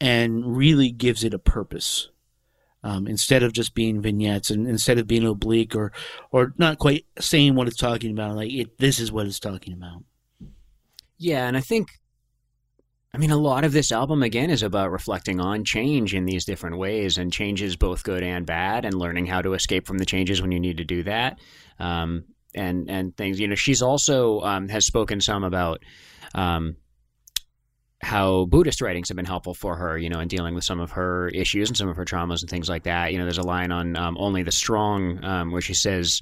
and 0.00 0.56
really 0.56 0.90
gives 0.90 1.24
it 1.24 1.34
a 1.34 1.38
purpose. 1.38 2.10
Um, 2.82 3.08
instead 3.08 3.42
of 3.42 3.52
just 3.52 3.74
being 3.74 4.00
vignettes 4.00 4.48
and 4.48 4.68
instead 4.68 4.98
of 4.98 5.08
being 5.08 5.26
oblique 5.26 5.74
or 5.74 5.92
or 6.30 6.54
not 6.56 6.78
quite 6.78 7.04
saying 7.18 7.56
what 7.56 7.66
it's 7.66 7.76
talking 7.76 8.12
about, 8.12 8.36
like 8.36 8.52
it, 8.52 8.78
this 8.78 9.00
is 9.00 9.10
what 9.10 9.26
it's 9.26 9.40
talking 9.40 9.72
about. 9.72 10.04
Yeah, 11.18 11.48
and 11.48 11.56
I 11.56 11.60
think, 11.60 11.88
I 13.12 13.18
mean, 13.18 13.32
a 13.32 13.36
lot 13.36 13.64
of 13.64 13.72
this 13.72 13.90
album 13.90 14.22
again 14.22 14.50
is 14.50 14.62
about 14.62 14.92
reflecting 14.92 15.40
on 15.40 15.64
change 15.64 16.14
in 16.14 16.26
these 16.26 16.44
different 16.44 16.78
ways, 16.78 17.18
and 17.18 17.32
changes 17.32 17.74
both 17.74 18.04
good 18.04 18.22
and 18.22 18.46
bad, 18.46 18.84
and 18.84 18.94
learning 18.94 19.26
how 19.26 19.42
to 19.42 19.54
escape 19.54 19.86
from 19.86 19.98
the 19.98 20.06
changes 20.06 20.40
when 20.40 20.52
you 20.52 20.60
need 20.60 20.76
to 20.76 20.84
do 20.84 21.02
that, 21.04 21.40
um, 21.80 22.24
and 22.56 22.90
and 22.90 23.16
things. 23.16 23.38
You 23.40 23.48
know, 23.48 23.54
she's 23.54 23.82
also 23.82 24.40
um, 24.40 24.68
has 24.68 24.86
spoken 24.86 25.20
some 25.20 25.44
about. 25.44 25.82
Um, 26.34 26.76
how 28.02 28.44
Buddhist 28.44 28.82
writings 28.82 29.08
have 29.08 29.16
been 29.16 29.24
helpful 29.24 29.54
for 29.54 29.74
her, 29.74 29.96
you 29.96 30.10
know, 30.10 30.20
in 30.20 30.28
dealing 30.28 30.54
with 30.54 30.64
some 30.64 30.80
of 30.80 30.90
her 30.92 31.28
issues 31.28 31.70
and 31.70 31.76
some 31.76 31.88
of 31.88 31.96
her 31.96 32.04
traumas 32.04 32.42
and 32.42 32.50
things 32.50 32.68
like 32.68 32.82
that. 32.82 33.10
You 33.10 33.18
know, 33.18 33.24
there's 33.24 33.38
a 33.38 33.42
line 33.42 33.72
on 33.72 33.96
um, 33.96 34.18
"Only 34.20 34.42
the 34.42 34.52
Strong" 34.52 35.24
um, 35.24 35.50
where 35.50 35.62
she 35.62 35.72
says, 35.72 36.20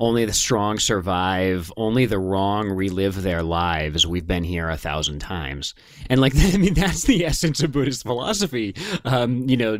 only 0.00 0.24
the 0.24 0.32
strong 0.32 0.78
survive. 0.78 1.72
Only 1.76 2.06
the 2.06 2.18
wrong 2.18 2.70
relive 2.70 3.22
their 3.22 3.42
lives. 3.42 4.06
We've 4.06 4.26
been 4.26 4.44
here 4.44 4.68
a 4.68 4.76
thousand 4.76 5.20
times, 5.20 5.74
and 6.10 6.20
like 6.20 6.34
I 6.36 6.56
mean, 6.56 6.74
that's 6.74 7.04
the 7.04 7.24
essence 7.24 7.62
of 7.62 7.72
Buddhist 7.72 8.02
philosophy. 8.02 8.74
Um, 9.04 9.48
you 9.48 9.56
know, 9.56 9.78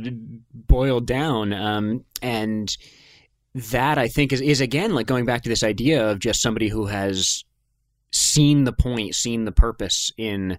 boiled 0.55 1.07
down, 1.07 1.53
um, 1.53 2.05
and 2.23 2.75
that 3.57 3.97
I 3.97 4.09
think 4.09 4.33
is 4.33 4.43
is 4.43 4.61
again 4.61 4.95
like 4.95 5.07
going 5.07 5.25
back 5.25 5.43
to 5.43 5.49
this 5.49 5.63
idea 5.63 6.11
of 6.11 6.19
just 6.19 6.43
somebody 6.43 6.69
who 6.69 6.87
has 6.87 7.45
seen 8.13 8.65
the 8.65 8.73
point, 8.73 9.15
seen 9.15 9.45
the 9.45 9.53
purpose 9.53 10.13
in 10.19 10.59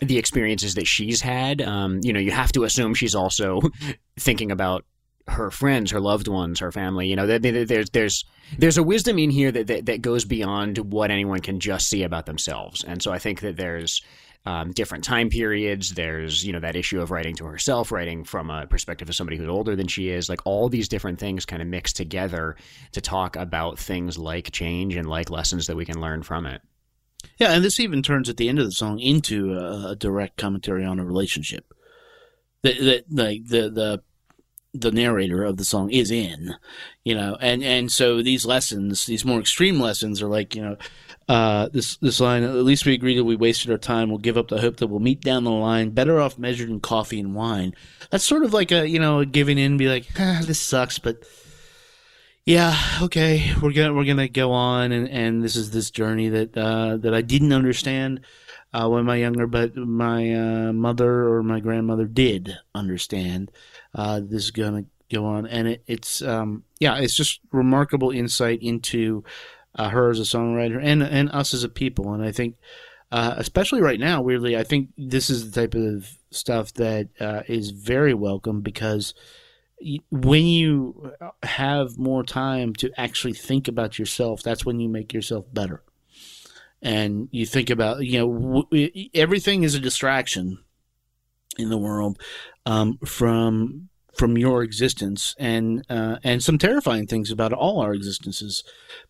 the 0.00 0.18
experiences 0.18 0.74
that 0.74 0.86
she's 0.86 1.22
had. 1.22 1.62
Um, 1.62 2.00
you 2.02 2.12
know, 2.12 2.20
you 2.20 2.30
have 2.30 2.52
to 2.52 2.64
assume 2.64 2.94
she's 2.94 3.14
also 3.14 3.60
thinking 4.18 4.50
about 4.50 4.84
her 5.26 5.50
friends, 5.50 5.90
her 5.90 6.00
loved 6.00 6.28
ones, 6.28 6.60
her 6.60 6.70
family. 6.70 7.06
You 7.06 7.16
know, 7.16 7.26
there's 7.38 7.90
there's 7.90 8.24
there's 8.58 8.78
a 8.78 8.82
wisdom 8.82 9.18
in 9.18 9.30
here 9.30 9.50
that, 9.50 9.66
that 9.68 9.86
that 9.86 10.02
goes 10.02 10.26
beyond 10.26 10.78
what 10.92 11.10
anyone 11.10 11.40
can 11.40 11.60
just 11.60 11.88
see 11.88 12.02
about 12.02 12.26
themselves. 12.26 12.84
And 12.84 13.02
so 13.02 13.10
I 13.10 13.18
think 13.18 13.40
that 13.40 13.56
there's 13.56 14.02
um, 14.44 14.72
different 14.72 15.04
time 15.04 15.30
periods. 15.30 15.90
There's 15.90 16.44
you 16.44 16.52
know 16.52 16.60
that 16.60 16.76
issue 16.76 17.00
of 17.00 17.10
writing 17.10 17.36
to 17.36 17.44
herself, 17.44 17.92
writing 17.92 18.24
from 18.24 18.50
a 18.50 18.66
perspective 18.66 19.08
of 19.08 19.14
somebody 19.14 19.36
who's 19.36 19.48
older 19.48 19.76
than 19.76 19.86
she 19.86 20.08
is. 20.08 20.28
Like 20.28 20.40
all 20.44 20.68
these 20.68 20.88
different 20.88 21.18
things 21.18 21.46
kind 21.46 21.62
of 21.62 21.68
mix 21.68 21.92
together 21.92 22.56
to 22.92 23.00
talk 23.00 23.36
about 23.36 23.78
things 23.78 24.18
like 24.18 24.50
change 24.50 24.96
and 24.96 25.08
like 25.08 25.30
lessons 25.30 25.66
that 25.66 25.76
we 25.76 25.84
can 25.84 26.00
learn 26.00 26.22
from 26.22 26.46
it. 26.46 26.60
Yeah, 27.38 27.52
and 27.52 27.64
this 27.64 27.78
even 27.78 28.02
turns 28.02 28.28
at 28.28 28.36
the 28.36 28.48
end 28.48 28.58
of 28.58 28.64
the 28.64 28.72
song 28.72 28.98
into 28.98 29.54
a, 29.54 29.90
a 29.90 29.96
direct 29.96 30.36
commentary 30.36 30.84
on 30.84 30.98
a 30.98 31.04
relationship. 31.04 31.72
That 32.62 32.78
that 32.80 33.04
like 33.10 33.46
the 33.46 33.70
the 33.70 34.02
the 34.74 34.90
narrator 34.90 35.44
of 35.44 35.58
the 35.58 35.64
song 35.64 35.90
is 35.90 36.10
in, 36.10 36.54
you 37.04 37.14
know, 37.14 37.36
and 37.40 37.62
and 37.62 37.92
so 37.92 38.22
these 38.22 38.46
lessons, 38.46 39.06
these 39.06 39.24
more 39.24 39.38
extreme 39.38 39.78
lessons, 39.78 40.22
are 40.22 40.28
like 40.28 40.54
you 40.54 40.62
know, 40.62 40.76
uh, 41.32 41.68
this 41.72 41.96
this 41.96 42.20
line. 42.20 42.42
At 42.42 42.52
least 42.56 42.84
we 42.84 42.92
agree 42.92 43.16
that 43.16 43.24
we 43.24 43.36
wasted 43.36 43.70
our 43.70 43.78
time. 43.78 44.10
We'll 44.10 44.18
give 44.18 44.36
up 44.36 44.48
the 44.48 44.60
hope 44.60 44.76
that 44.76 44.88
we'll 44.88 45.00
meet 45.00 45.22
down 45.22 45.44
the 45.44 45.50
line. 45.50 45.88
Better 45.88 46.20
off 46.20 46.36
measured 46.36 46.68
in 46.68 46.80
coffee 46.80 47.18
and 47.18 47.34
wine. 47.34 47.74
That's 48.10 48.22
sort 48.22 48.44
of 48.44 48.52
like 48.52 48.70
a 48.70 48.86
you 48.86 48.98
know 48.98 49.24
giving 49.24 49.56
in, 49.56 49.78
be 49.78 49.88
like, 49.88 50.06
ah, 50.18 50.42
this 50.44 50.60
sucks, 50.60 50.98
but 50.98 51.24
yeah, 52.44 52.76
okay, 53.00 53.50
we're 53.62 53.72
gonna 53.72 53.94
we're 53.94 54.04
gonna 54.04 54.28
go 54.28 54.52
on, 54.52 54.92
and, 54.92 55.08
and 55.08 55.42
this 55.42 55.56
is 55.56 55.70
this 55.70 55.90
journey 55.90 56.28
that 56.28 56.54
uh, 56.54 56.98
that 56.98 57.14
I 57.14 57.22
didn't 57.22 57.54
understand 57.54 58.20
uh, 58.74 58.86
when 58.90 59.06
was 59.06 59.18
younger, 59.18 59.46
but 59.46 59.74
my 59.74 60.34
uh, 60.34 60.72
mother 60.74 61.28
or 61.28 61.42
my 61.42 61.60
grandmother 61.60 62.04
did 62.04 62.58
understand. 62.74 63.50
Uh, 63.94 64.20
this 64.20 64.44
is 64.44 64.50
gonna 64.50 64.84
go 65.10 65.24
on, 65.24 65.46
and 65.46 65.66
it, 65.66 65.82
it's 65.86 66.20
um, 66.20 66.64
yeah, 66.78 66.98
it's 66.98 67.16
just 67.16 67.40
remarkable 67.52 68.10
insight 68.10 68.62
into 68.62 69.24
uh, 69.74 69.88
her 69.88 70.10
as 70.10 70.18
a 70.18 70.22
songwriter 70.22 70.80
and 70.82 71.02
and 71.02 71.30
us 71.30 71.54
as 71.54 71.64
a 71.64 71.68
people, 71.68 72.12
and 72.12 72.24
I 72.24 72.32
think. 72.32 72.56
Uh, 73.10 73.34
especially 73.36 73.82
right 73.82 74.00
now, 74.00 74.22
weirdly, 74.22 74.56
I 74.56 74.62
think 74.64 74.88
this 74.96 75.28
is 75.28 75.50
the 75.50 75.60
type 75.60 75.74
of 75.74 76.16
stuff 76.30 76.72
that 76.72 77.08
is 77.46 77.68
very 77.68 78.14
welcome 78.14 78.62
because 78.62 79.12
when 80.10 80.46
you 80.46 81.12
have 81.42 81.98
more 81.98 82.22
time 82.22 82.72
to 82.76 82.90
actually 82.96 83.32
think 83.32 83.68
about 83.68 83.98
yourself, 83.98 84.42
that's 84.42 84.64
when 84.64 84.80
you 84.80 84.88
make 84.88 85.12
yourself 85.12 85.44
better. 85.52 85.82
And 86.80 87.28
you 87.30 87.46
think 87.46 87.70
about, 87.70 88.04
you 88.04 88.18
know, 88.18 88.64
w- 88.70 89.08
everything 89.14 89.62
is 89.62 89.74
a 89.74 89.80
distraction 89.80 90.58
in 91.58 91.68
the 91.68 91.78
world 91.78 92.20
um, 92.66 92.98
from 93.04 93.88
from 94.22 94.38
your 94.38 94.62
existence, 94.62 95.34
and 95.38 95.84
uh, 95.90 96.18
and 96.22 96.42
some 96.42 96.56
terrifying 96.58 97.06
things 97.08 97.32
about 97.32 97.52
all 97.52 97.80
our 97.80 97.92
existences. 97.92 98.62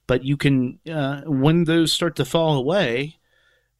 But 0.07 0.25
you 0.25 0.39
can, 0.39 0.79
uh, 0.91 1.21
when 1.27 1.65
those 1.65 1.93
start 1.93 2.17
to 2.17 2.25
fall 2.25 2.57
away, 2.57 3.19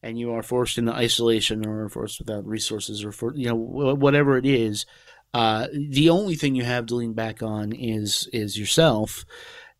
and 0.03 0.19
you 0.19 0.31
are 0.31 0.43
forced 0.43 0.77
into 0.77 0.93
isolation 0.93 1.65
or 1.65 1.89
forced 1.89 2.19
without 2.19 2.45
resources 2.45 3.03
or 3.03 3.11
for 3.11 3.33
you 3.35 3.47
know 3.47 3.55
whatever 3.55 4.37
it 4.37 4.45
is 4.45 4.85
uh, 5.33 5.67
the 5.73 6.09
only 6.09 6.35
thing 6.35 6.55
you 6.55 6.63
have 6.63 6.85
to 6.87 6.95
lean 6.95 7.13
back 7.13 7.41
on 7.41 7.73
is 7.73 8.29
is 8.31 8.57
yourself, 8.57 9.25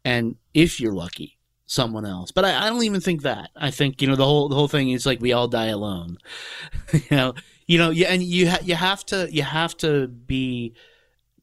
and 0.03 0.35
if 0.53 0.79
you're 0.79 0.93
lucky, 0.93 1.37
someone 1.67 2.05
else. 2.05 2.31
But 2.31 2.45
I, 2.45 2.65
I 2.65 2.69
don't 2.69 2.83
even 2.83 3.01
think 3.01 3.21
that. 3.21 3.51
I 3.55 3.69
think 3.69 4.01
you 4.01 4.07
know 4.07 4.15
the 4.15 4.25
whole 4.25 4.49
the 4.49 4.55
whole 4.55 4.67
thing 4.67 4.89
is 4.89 5.05
like 5.05 5.21
we 5.21 5.31
all 5.31 5.47
die 5.47 5.67
alone. 5.67 6.17
you 6.93 7.01
know, 7.11 7.35
you 7.67 7.77
know, 7.77 7.91
yeah, 7.91 8.07
and 8.07 8.23
you 8.23 8.49
ha- 8.49 8.61
you 8.63 8.73
have 8.73 9.05
to 9.07 9.31
you 9.31 9.43
have 9.43 9.77
to 9.77 10.07
be 10.07 10.73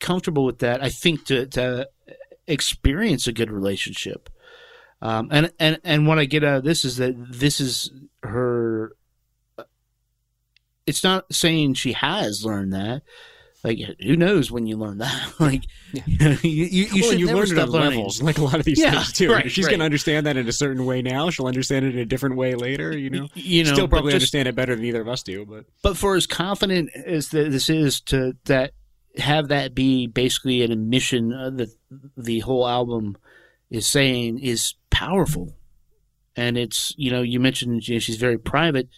comfortable 0.00 0.44
with 0.44 0.58
that. 0.60 0.82
I 0.82 0.88
think 0.88 1.24
to 1.26 1.46
to 1.46 1.88
experience 2.46 3.26
a 3.26 3.32
good 3.32 3.50
relationship. 3.50 4.28
Um, 5.02 5.28
and 5.30 5.52
and 5.58 5.78
and 5.84 6.06
what 6.06 6.18
I 6.18 6.24
get 6.24 6.44
out 6.44 6.58
of 6.58 6.64
this 6.64 6.84
is 6.84 6.96
that 6.98 7.14
this 7.30 7.60
is 7.60 7.90
her. 8.22 8.92
It's 10.86 11.04
not 11.04 11.32
saying 11.32 11.74
she 11.74 11.92
has 11.92 12.44
learned 12.44 12.72
that 12.72 13.02
like 13.62 13.78
who 14.02 14.16
knows 14.16 14.50
when 14.50 14.66
you 14.66 14.76
learn 14.76 14.98
that 14.98 15.32
like 15.38 15.64
yeah. 15.92 16.02
you, 16.06 16.18
know, 16.30 16.36
you, 16.42 16.50
you, 16.50 16.84
you 16.86 17.02
well, 17.02 17.10
should 17.10 17.20
you 17.20 17.26
learn 17.26 17.42
it 17.44 17.46
stop 17.48 17.68
on 17.68 17.72
learning. 17.74 17.90
levels 17.98 18.22
like 18.22 18.38
a 18.38 18.42
lot 18.42 18.54
of 18.54 18.64
these 18.64 18.78
Yeah, 18.80 18.92
things 18.92 19.12
too 19.12 19.30
right, 19.30 19.50
she's 19.50 19.66
right. 19.66 19.70
going 19.72 19.80
to 19.80 19.84
understand 19.84 20.26
that 20.26 20.36
in 20.38 20.48
a 20.48 20.52
certain 20.52 20.86
way 20.86 21.02
now 21.02 21.28
she'll 21.30 21.46
understand 21.46 21.84
it 21.84 21.94
in 21.94 22.00
a 22.00 22.06
different 22.06 22.36
way 22.36 22.54
later 22.54 22.96
you 22.96 23.10
know 23.10 23.28
you 23.34 23.64
know 23.64 23.72
still 23.74 23.86
probably 23.88 24.12
just- 24.12 24.22
understand 24.22 24.48
it 24.48 24.54
better 24.54 24.74
than 24.74 24.84
either 24.84 25.02
of 25.02 25.08
us 25.08 25.22
do 25.22 25.44
but 25.44 25.66
but 25.82 25.96
for 25.96 26.16
as 26.16 26.26
confident 26.26 26.90
as 26.94 27.28
that 27.28 27.52
this 27.52 27.68
is 27.68 28.00
to 28.00 28.32
that 28.46 28.72
have 29.18 29.48
that 29.48 29.74
be 29.74 30.06
basically 30.06 30.62
an 30.62 30.72
admission 30.72 31.32
uh, 31.32 31.50
that 31.50 31.70
the 32.16 32.40
whole 32.40 32.66
album 32.66 33.16
is 33.70 33.86
saying 33.86 34.38
is 34.38 34.74
powerful. 34.90 35.56
And 36.36 36.56
it's 36.56 36.94
you 36.96 37.10
know 37.10 37.22
you 37.22 37.40
mentioned 37.40 37.86
you 37.86 37.96
know, 37.96 38.00
she's 38.00 38.16
very 38.16 38.38
private. 38.38 38.88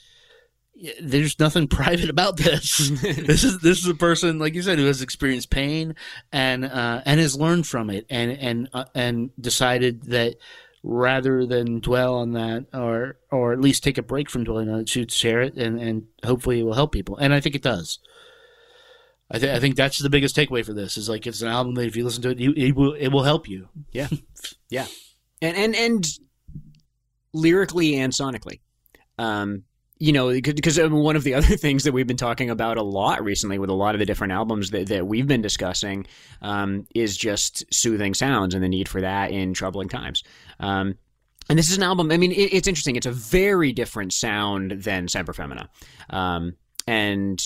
There's 1.01 1.39
nothing 1.39 1.69
private 1.83 2.11
about 2.11 2.37
this. 2.37 2.91
This 3.03 3.45
is 3.45 3.61
this 3.61 3.79
is 3.79 3.89
a 3.89 3.95
person 3.95 4.39
like 4.39 4.55
you 4.55 4.63
said 4.63 4.79
who 4.79 4.87
has 4.87 5.03
experienced 5.03 5.51
pain 5.51 5.95
and 6.31 6.65
uh, 6.65 7.03
and 7.05 7.21
has 7.21 7.39
learned 7.39 7.67
from 7.67 7.91
it 7.91 8.07
and 8.11 8.33
and 8.33 8.69
uh, 8.73 8.85
and 8.95 9.31
decided 9.41 10.05
that 10.05 10.37
rather 10.85 11.47
than 11.47 11.79
dwell 11.79 12.17
on 12.17 12.33
that 12.33 12.67
or 12.75 13.17
or 13.31 13.53
at 13.53 13.61
least 13.61 13.85
take 13.85 13.99
a 13.99 14.03
break 14.03 14.29
from 14.29 14.43
dwelling 14.43 14.69
on 14.69 14.81
it 14.81 14.89
she'd 14.89 15.13
share 15.13 15.41
it 15.41 15.55
and 15.55 15.81
and 15.81 16.05
hopefully 16.25 16.61
it 16.61 16.65
will 16.65 16.75
help 16.75 16.93
people. 16.93 17.17
And 17.17 17.33
i 17.33 17.41
think 17.41 17.55
it 17.55 17.63
does 17.63 18.01
I, 19.33 19.39
th- 19.39 19.57
I 19.57 19.61
think 19.61 19.77
that's 19.77 19.99
the 19.99 20.11
biggest 20.11 20.37
takeaway 20.37 20.65
for 20.65 20.75
this 20.75 20.99
is 20.99 21.09
like 21.09 21.27
it's 21.27 21.41
an 21.41 21.49
album 21.49 21.75
that 21.75 21.87
if 21.87 21.97
you 21.97 22.05
listen 22.05 22.23
to 22.23 22.31
it 22.31 22.39
you, 22.39 22.53
it 22.55 22.77
will 22.77 22.93
it 22.93 23.09
will 23.09 23.23
help 23.23 23.49
you. 23.49 23.69
Yeah. 23.93 24.09
Yeah. 24.69 24.87
And 25.41 25.57
and 25.57 25.75
and 25.75 26.07
lyrically 27.33 27.97
and 27.97 28.13
sonically. 28.13 28.61
Um 29.19 29.65
you 29.99 30.13
know 30.13 30.29
because 30.33 30.79
one 30.79 31.17
of 31.17 31.25
the 31.25 31.35
other 31.39 31.57
things 31.57 31.85
that 31.85 31.93
we've 31.93 32.07
been 32.07 32.17
talking 32.17 32.51
about 32.51 32.77
a 32.77 32.83
lot 32.83 33.25
recently 33.25 33.59
with 33.59 33.71
a 33.71 33.75
lot 33.75 33.95
of 33.95 34.01
the 34.01 34.07
different 34.07 34.33
albums 34.33 34.71
that, 34.71 34.89
that 34.89 35.07
we've 35.07 35.27
been 35.29 35.43
discussing 35.43 36.07
um, 36.43 36.87
is 36.95 37.17
just 37.17 37.65
soothing 37.73 38.13
sounds 38.13 38.55
and 38.55 38.63
the 38.63 38.69
need 38.69 38.89
for 38.89 39.01
that 39.01 39.31
in 39.31 39.55
troubling 39.55 39.89
times. 39.89 40.25
Um, 40.59 40.99
and 41.49 41.59
this 41.59 41.71
is 41.71 41.77
an 41.77 41.83
album 41.83 42.11
i 42.13 42.17
mean 42.17 42.33
it, 42.33 42.53
it's 42.53 42.69
interesting. 42.69 42.97
It's 42.97 43.07
a 43.07 43.13
very 43.13 43.73
different 43.73 44.13
sound 44.13 44.73
than 44.73 45.09
semper 45.09 45.33
femina. 45.33 45.71
Um, 46.11 46.57
and 46.87 47.41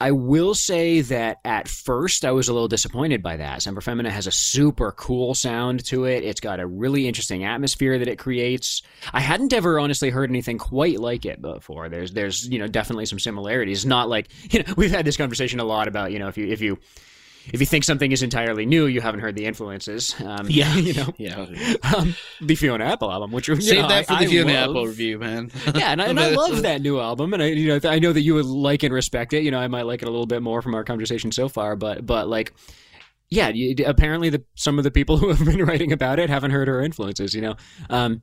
I 0.00 0.10
will 0.10 0.54
say 0.54 1.02
that 1.02 1.38
at 1.44 1.68
first 1.68 2.24
I 2.24 2.32
was 2.32 2.48
a 2.48 2.52
little 2.52 2.68
disappointed 2.68 3.22
by 3.22 3.36
that. 3.36 3.62
Semper 3.62 3.80
Femina 3.80 4.10
has 4.10 4.26
a 4.26 4.32
super 4.32 4.90
cool 4.92 5.34
sound 5.34 5.84
to 5.86 6.04
it. 6.04 6.24
It's 6.24 6.40
got 6.40 6.58
a 6.58 6.66
really 6.66 7.06
interesting 7.06 7.44
atmosphere 7.44 7.98
that 7.98 8.08
it 8.08 8.18
creates. 8.18 8.82
I 9.12 9.20
hadn't 9.20 9.52
ever 9.52 9.78
honestly 9.78 10.10
heard 10.10 10.30
anything 10.30 10.58
quite 10.58 10.98
like 10.98 11.24
it 11.24 11.40
before. 11.40 11.88
There's 11.88 12.12
there's 12.12 12.48
you 12.48 12.58
know 12.58 12.66
definitely 12.66 13.06
some 13.06 13.20
similarities. 13.20 13.86
Not 13.86 14.08
like 14.08 14.28
you 14.50 14.62
know 14.62 14.74
we've 14.76 14.90
had 14.90 15.04
this 15.04 15.16
conversation 15.16 15.60
a 15.60 15.64
lot 15.64 15.86
about 15.86 16.10
you 16.10 16.18
know 16.18 16.28
if 16.28 16.36
you 16.36 16.46
if 16.48 16.60
you 16.60 16.78
if 17.52 17.60
you 17.60 17.66
think 17.66 17.84
something 17.84 18.10
is 18.12 18.22
entirely 18.22 18.66
new, 18.66 18.86
you 18.86 19.00
haven't 19.00 19.20
heard 19.20 19.36
the 19.36 19.44
influences. 19.44 20.14
Um, 20.24 20.46
Yeah, 20.48 20.74
you 20.76 20.94
know, 20.94 21.12
yeah. 21.18 21.46
um, 21.96 22.14
the 22.40 22.54
Fiona 22.54 22.84
Apple 22.84 23.10
album, 23.12 23.32
which 23.32 23.48
you 23.48 23.60
Save 23.60 23.82
know, 23.82 23.88
that 23.88 24.06
for 24.06 24.14
I- 24.14 24.18
the 24.20 24.24
I 24.24 24.28
Fiona 24.28 24.52
love. 24.52 24.70
Apple 24.70 24.86
review, 24.86 25.18
man. 25.18 25.50
Yeah, 25.74 25.90
and 25.92 26.00
I, 26.02 26.06
and 26.06 26.18
I 26.20 26.28
love 26.34 26.62
that 26.62 26.80
new 26.80 26.98
album, 27.00 27.34
and 27.34 27.42
I 27.42 27.46
you 27.48 27.68
know 27.78 27.88
I 27.88 27.98
know 27.98 28.12
that 28.12 28.22
you 28.22 28.34
would 28.34 28.46
like 28.46 28.82
and 28.82 28.92
respect 28.94 29.32
it. 29.32 29.42
You 29.42 29.50
know, 29.50 29.58
I 29.58 29.68
might 29.68 29.82
like 29.82 30.02
it 30.02 30.08
a 30.08 30.10
little 30.10 30.26
bit 30.26 30.42
more 30.42 30.62
from 30.62 30.74
our 30.74 30.84
conversation 30.84 31.32
so 31.32 31.48
far, 31.48 31.76
but 31.76 32.04
but 32.06 32.28
like. 32.28 32.52
Yeah, 33.30 33.48
you, 33.48 33.74
apparently 33.86 34.28
the 34.28 34.44
some 34.54 34.78
of 34.78 34.84
the 34.84 34.90
people 34.92 35.16
who 35.18 35.30
have 35.30 35.44
been 35.44 35.64
writing 35.64 35.90
about 35.92 36.18
it 36.20 36.30
haven't 36.30 36.52
heard 36.52 36.68
her 36.68 36.80
influences, 36.82 37.34
you 37.34 37.40
know. 37.40 37.56
Um, 37.90 38.22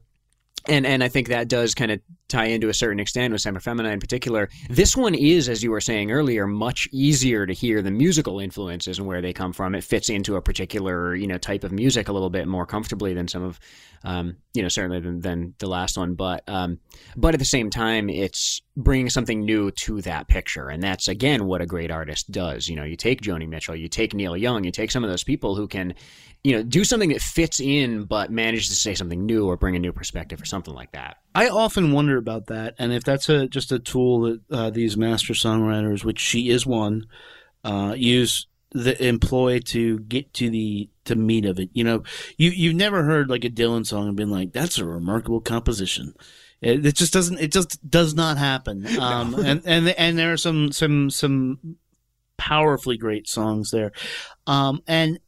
and 0.68 0.86
and 0.86 1.04
I 1.04 1.08
think 1.08 1.28
that 1.30 1.48
does 1.48 1.74
kind 1.74 1.92
of 1.92 2.00
tie 2.28 2.46
into 2.46 2.70
a 2.70 2.74
certain 2.74 3.00
extent 3.00 3.34
with 3.34 3.42
Semper 3.42 3.60
Femina 3.60 3.90
in 3.90 4.00
particular. 4.00 4.50
This 4.70 4.96
one 4.96 5.14
is, 5.14 5.50
as 5.50 5.62
you 5.62 5.72
were 5.72 5.82
saying 5.82 6.12
earlier, 6.12 6.48
much 6.48 6.88
easier 6.92 7.46
to 7.46 7.54
hear 7.54 7.82
the 7.82 7.92
musical 7.92 8.40
influences 8.40 8.98
and 8.98 9.08
where 9.08 9.22
they 9.22 9.34
come 9.34 9.52
from. 9.52 9.76
It 9.76 9.84
fits 9.84 10.10
into 10.10 10.36
a 10.36 10.42
particular 10.42 11.16
you 11.16 11.28
know 11.28 11.38
type 11.38 11.64
of 11.64 11.72
music 11.72 12.08
a 12.08 12.14
little 12.14 12.30
bit 12.30 12.48
more 12.48 12.66
comfortably 12.66 13.14
than 13.14 13.28
some 13.28 13.44
of 13.44 13.60
um, 14.04 14.38
you 14.54 14.62
know 14.62 14.70
certainly 14.70 15.00
than, 15.00 15.20
than 15.22 15.54
the 15.60 15.68
last 15.68 15.98
one. 15.98 16.16
But 16.16 16.44
um, 16.48 16.80
but 17.16 17.34
at 17.34 17.40
the 17.40 17.46
same 17.46 17.70
time, 17.70 18.10
it's 18.10 18.62
bringing 18.78 19.10
something 19.10 19.42
new 19.42 19.72
to 19.72 20.02
that 20.02 20.28
picture, 20.28 20.70
and 20.70 20.82
that's 20.82 21.08
again 21.08 21.46
what 21.46 21.62
a 21.62 21.66
great 21.66 21.92
artist 21.92 22.32
does. 22.32 22.68
You 22.68 22.76
know, 22.76 22.84
you 22.84 22.96
take 22.96 23.22
Joni 23.22 23.48
Mitchell, 23.48 23.76
you 23.76 23.88
take 23.88 24.14
Neil 24.14 24.38
Young, 24.38 24.64
you 24.64 24.72
take 24.72 24.92
some 24.92 25.04
of 25.04 25.10
those 25.10 25.24
people 25.24 25.56
who 25.56 25.68
can 25.68 25.94
you 26.44 26.56
know 26.56 26.64
do 26.64 26.84
something 26.84 27.10
that 27.10 27.22
fits 27.22 27.60
in 27.60 28.06
but 28.06 28.32
manages 28.32 28.70
to 28.70 28.76
say 28.76 28.96
something 28.96 29.26
new 29.26 29.48
or 29.48 29.58
bring 29.58 29.76
a 29.76 29.80
new 29.80 29.94
perspective 29.94 30.42
or 30.42 30.46
something 30.46 30.74
like 30.74 30.92
that. 30.94 31.18
I 31.36 31.50
often 31.50 31.92
wonder 31.92 32.18
about 32.18 32.48
that, 32.48 32.76
and 32.80 32.92
if 32.92 33.04
that's 33.04 33.30
a 33.30 33.48
just 33.48 33.72
a 33.72 33.80
tool 33.80 34.22
that 34.22 34.42
uh, 34.52 34.70
these 34.70 34.98
master 34.98 35.34
songwriters, 35.34 36.04
which 36.04 36.20
she 36.20 36.50
is 36.50 36.66
one, 36.66 37.06
uh, 37.64 37.94
use 37.96 38.48
the 38.72 39.06
employ 39.06 39.60
to 39.60 40.00
get 40.00 40.34
to 40.34 40.50
the 40.50 40.90
to 41.06 41.16
meat 41.16 41.46
of 41.46 41.60
it. 41.60 41.70
You 41.74 41.84
know, 41.84 42.04
you 42.38 42.50
you've 42.50 42.76
never 42.76 43.04
heard 43.04 43.30
like 43.30 43.44
a 43.46 43.50
Dylan 43.50 43.86
song 43.86 44.08
and 44.08 44.18
been 44.18 44.32
like, 44.32 44.54
"That's 44.54 44.78
a 44.78 44.86
remarkable 44.86 45.42
composition." 45.42 46.14
It, 46.62 46.86
it 46.86 46.96
just 46.96 47.14
doesn't. 47.14 47.40
It 47.40 47.52
just 47.52 47.88
does 47.88 48.14
not 48.14 48.38
happen. 48.38 48.86
Um, 49.00 49.36
and 49.36 49.62
and 49.66 49.90
and 49.90 50.18
there 50.18 50.34
are 50.34 50.38
some 50.38 50.72
some 50.72 51.10
some 51.10 51.78
powerfully 52.38 52.98
great 52.98 53.28
songs 53.28 53.72
there, 53.72 53.92
um, 54.48 54.82
and 54.88 55.20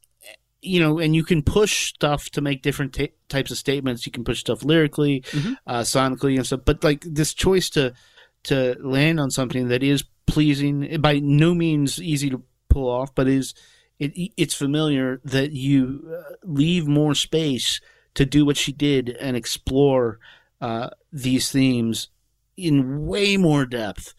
you 0.63 0.79
know, 0.79 0.99
and 0.99 1.15
you 1.15 1.23
can 1.23 1.41
push 1.41 1.89
stuff 1.89 2.29
to 2.31 2.41
make 2.41 2.61
different 2.61 2.93
ta 2.93 3.07
types 3.29 3.51
of 3.51 3.57
statements. 3.57 4.05
You 4.05 4.11
can 4.11 4.23
push 4.23 4.39
stuff 4.39 4.63
lyrically, 4.63 5.23
uh, 5.67 5.81
sonically, 5.81 6.35
and 6.35 6.45
stuff. 6.45 6.61
But 6.65 6.83
like 6.83 7.01
this 7.01 7.33
choice 7.33 7.69
to 7.71 7.93
to 8.43 8.75
land 8.79 9.19
on 9.19 9.31
something 9.31 9.69
that 9.69 9.83
is 9.83 10.03
pleasing, 10.25 10.99
by 11.01 11.19
no 11.19 11.53
means 11.53 12.01
easy 12.01 12.29
to 12.29 12.43
pull 12.69 12.89
off, 12.89 13.13
but 13.15 13.27
is 13.27 13.53
it 13.99 14.11
it's 14.37 14.53
familiar 14.53 15.21
that 15.23 15.51
you 15.51 16.03
uh, 16.11 16.35
leave 16.43 16.87
more 16.87 17.15
space 17.15 17.79
to 18.15 18.25
do 18.25 18.45
what 18.45 18.57
she 18.57 18.71
did 18.71 19.09
and 19.09 19.35
explore 19.35 20.19
uh, 20.61 20.89
these 21.11 21.51
themes 21.51 22.09
in 22.55 23.05
way 23.05 23.37
more 23.37 23.65
depth. 23.65 24.13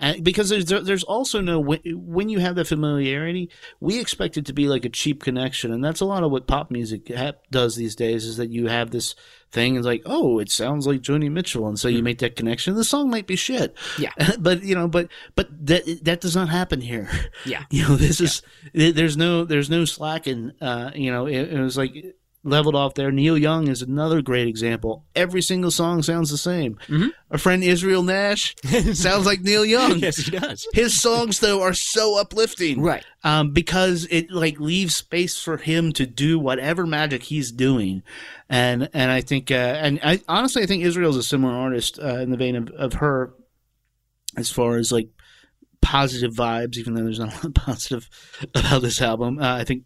And 0.00 0.24
because 0.24 0.48
there's 0.48 0.64
there's 0.64 1.04
also 1.04 1.40
no 1.40 1.60
when, 1.60 1.80
when 1.84 2.28
you 2.30 2.38
have 2.38 2.56
that 2.56 2.66
familiarity, 2.66 3.50
we 3.80 4.00
expect 4.00 4.38
it 4.38 4.46
to 4.46 4.52
be 4.54 4.66
like 4.66 4.84
a 4.84 4.88
cheap 4.88 5.22
connection, 5.22 5.72
and 5.72 5.84
that's 5.84 6.00
a 6.00 6.06
lot 6.06 6.22
of 6.24 6.30
what 6.30 6.46
pop 6.46 6.70
music 6.70 7.14
ha- 7.14 7.32
does 7.50 7.76
these 7.76 7.94
days. 7.94 8.24
Is 8.24 8.38
that 8.38 8.50
you 8.50 8.68
have 8.68 8.90
this 8.90 9.14
thing, 9.52 9.76
and 9.76 9.84
like, 9.84 10.02
oh, 10.06 10.38
it 10.38 10.50
sounds 10.50 10.86
like 10.86 11.02
Joni 11.02 11.30
Mitchell, 11.30 11.68
and 11.68 11.78
so 11.78 11.88
you 11.88 12.02
make 12.02 12.18
that 12.20 12.34
connection. 12.36 12.74
The 12.74 12.84
song 12.84 13.10
might 13.10 13.26
be 13.26 13.36
shit, 13.36 13.76
Yeah. 13.98 14.12
but 14.38 14.62
you 14.62 14.74
know, 14.74 14.88
but 14.88 15.08
but 15.36 15.48
that 15.66 15.84
that 16.04 16.20
does 16.20 16.34
not 16.34 16.48
happen 16.48 16.80
here. 16.80 17.10
Yeah. 17.44 17.64
you 17.70 17.86
know, 17.86 17.96
this 17.96 18.20
is 18.20 18.42
there's 18.72 19.16
no 19.18 19.44
there's 19.44 19.68
no 19.68 19.84
slacking. 19.84 20.52
Uh, 20.60 20.92
you 20.94 21.12
know, 21.12 21.26
it, 21.26 21.52
it 21.52 21.60
was 21.60 21.76
like 21.76 21.92
leveled 22.42 22.74
off 22.74 22.94
there. 22.94 23.12
Neil 23.12 23.36
Young 23.36 23.68
is 23.68 23.82
another 23.82 24.22
great 24.22 24.48
example. 24.48 25.04
Every 25.14 25.42
single 25.42 25.70
song 25.70 26.02
sounds 26.02 26.30
the 26.30 26.38
same. 26.38 26.78
Our 27.30 27.36
friend 27.38 27.62
Israel 27.62 28.02
Nash 28.02 28.54
sounds 28.94 29.26
like 29.26 29.40
Neil 29.42 29.64
Young. 29.64 29.98
yes, 29.98 30.16
he 30.16 30.30
does. 30.30 30.66
His 30.72 31.00
songs 31.00 31.40
though 31.40 31.60
are 31.62 31.74
so 31.74 32.18
uplifting, 32.18 32.80
Right. 32.80 33.04
Um, 33.24 33.52
because 33.52 34.06
it 34.10 34.30
like 34.30 34.58
leaves 34.58 34.94
space 34.96 35.38
for 35.38 35.58
him 35.58 35.92
to 35.92 36.06
do 36.06 36.38
whatever 36.38 36.86
magic 36.86 37.24
he's 37.24 37.52
doing, 37.52 38.02
and 38.48 38.88
and 38.94 39.10
I 39.10 39.20
think 39.20 39.50
uh, 39.50 39.54
and 39.54 40.00
I 40.02 40.20
honestly 40.26 40.62
I 40.62 40.66
think 40.66 40.82
Israel's 40.82 41.16
a 41.18 41.22
similar 41.22 41.52
artist 41.52 41.98
uh, 41.98 42.18
in 42.20 42.30
the 42.30 42.38
vein 42.38 42.56
of, 42.56 42.70
of 42.70 42.94
her, 42.94 43.34
as 44.38 44.50
far 44.50 44.76
as 44.78 44.90
like 44.90 45.10
positive 45.82 46.32
vibes, 46.32 46.78
even 46.78 46.94
though 46.94 47.04
there's 47.04 47.18
not 47.18 47.32
a 47.42 47.46
lot 47.48 47.54
positive 47.66 48.08
about 48.54 48.80
this 48.80 49.02
album. 49.02 49.38
Uh, 49.38 49.56
I 49.56 49.64
think 49.64 49.84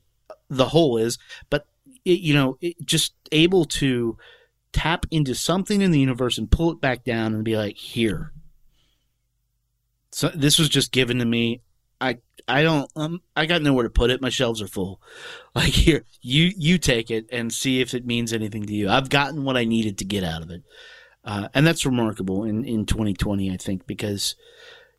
the 0.49 0.67
whole 0.69 0.97
is, 0.99 1.19
but 1.51 1.67
it, 2.05 2.21
you 2.21 2.35
know, 2.35 2.59
just 2.85 3.15
able 3.33 3.65
to 3.65 4.17
tap 4.73 5.07
into 5.11 5.35
something 5.35 5.81
in 5.81 5.91
the 5.91 6.01
universe 6.01 6.37
and 6.37 6.51
pull 6.51 6.71
it 6.73 6.81
back 6.81 7.05
down 7.05 7.35
and 7.35 7.45
be 7.45 7.57
like, 7.57 7.77
here. 7.77 8.33
So 10.11 10.29
this 10.29 10.59
was 10.59 10.69
just 10.69 10.93
given 10.93 11.19
to 11.19 11.25
me. 11.25 11.63
I 12.01 12.19
I 12.47 12.63
don't 12.63 12.91
um 12.97 13.23
I 13.35 13.47
got 13.47 13.63
nowhere 13.63 13.85
to 13.85 13.91
put 13.91 14.11
it. 14.11 14.21
My 14.21 14.29
shelves 14.29 14.61
are 14.61 14.69
full. 14.69 15.01
Like 15.57 15.73
here, 15.73 16.05
you 16.21 16.51
you 16.57 16.79
take 16.79 17.13
it 17.13 17.27
and 17.31 17.53
see 17.53 17.81
if 17.81 17.95
it 17.95 18.05
means 18.05 18.33
anything 18.33 18.67
to 18.67 18.75
you. 18.75 18.91
I've 18.91 19.09
gotten 19.09 19.45
what 19.45 19.57
I 19.57 19.65
needed 19.65 19.99
to 19.99 20.05
get 20.05 20.25
out 20.25 20.43
of 20.43 20.51
it, 20.51 20.65
uh, 21.25 21.47
and 21.55 21.65
that's 21.65 21.87
remarkable 21.87 22.43
in 22.43 22.65
in 22.65 22.87
2020. 22.87 23.53
I 23.53 23.57
think 23.57 23.87
because 23.87 24.35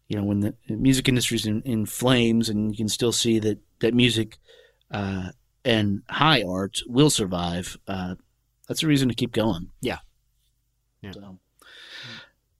you 0.07 0.15
know 0.15 0.23
when 0.23 0.39
the 0.39 0.55
music 0.69 1.09
industry's 1.09 1.45
in, 1.45 1.61
in 1.63 1.85
flames 1.85 2.47
and 2.47 2.71
you 2.71 2.77
can 2.77 2.87
still 2.87 3.11
see 3.11 3.37
that 3.39 3.59
that 3.79 3.93
music 3.93 4.37
uh, 4.91 5.31
and 5.65 6.03
high 6.09 6.43
art 6.43 6.79
will 6.87 7.09
survive. 7.09 7.77
Uh, 7.87 8.15
that's 8.67 8.83
a 8.83 8.87
reason 8.87 9.09
to 9.09 9.15
keep 9.15 9.31
going. 9.31 9.69
Yeah. 9.81 9.99
Yeah. 11.01 11.11
So, 11.11 11.39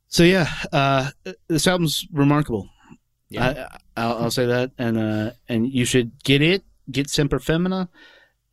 so 0.08 0.24
yeah, 0.24 0.50
uh, 0.74 1.12
this 1.48 1.68
album's 1.68 2.08
remarkable. 2.12 2.70
Yeah. 3.30 3.68
I, 3.96 4.02
I'll, 4.02 4.18
I'll 4.24 4.32
say 4.32 4.46
that, 4.46 4.72
and 4.78 4.98
uh, 4.98 5.32
and 5.48 5.68
you 5.68 5.86
should 5.86 6.24
get 6.24 6.42
it, 6.42 6.64
get 6.92 7.10
Semper 7.10 7.40
Femina, 7.40 7.90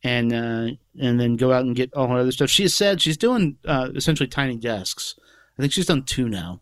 and 0.03 0.33
uh, 0.33 0.75
and 0.99 1.19
then 1.19 1.35
go 1.35 1.51
out 1.51 1.65
and 1.65 1.75
get 1.75 1.93
all 1.93 2.07
her 2.07 2.17
other 2.17 2.31
stuff. 2.31 2.49
She 2.49 2.63
has 2.63 2.73
said 2.73 3.01
she's 3.01 3.17
doing 3.17 3.57
uh, 3.65 3.89
essentially 3.95 4.27
tiny 4.27 4.57
desks. 4.57 5.15
I 5.57 5.61
think 5.61 5.73
she's 5.73 5.85
done 5.85 6.03
two 6.03 6.27
now, 6.27 6.61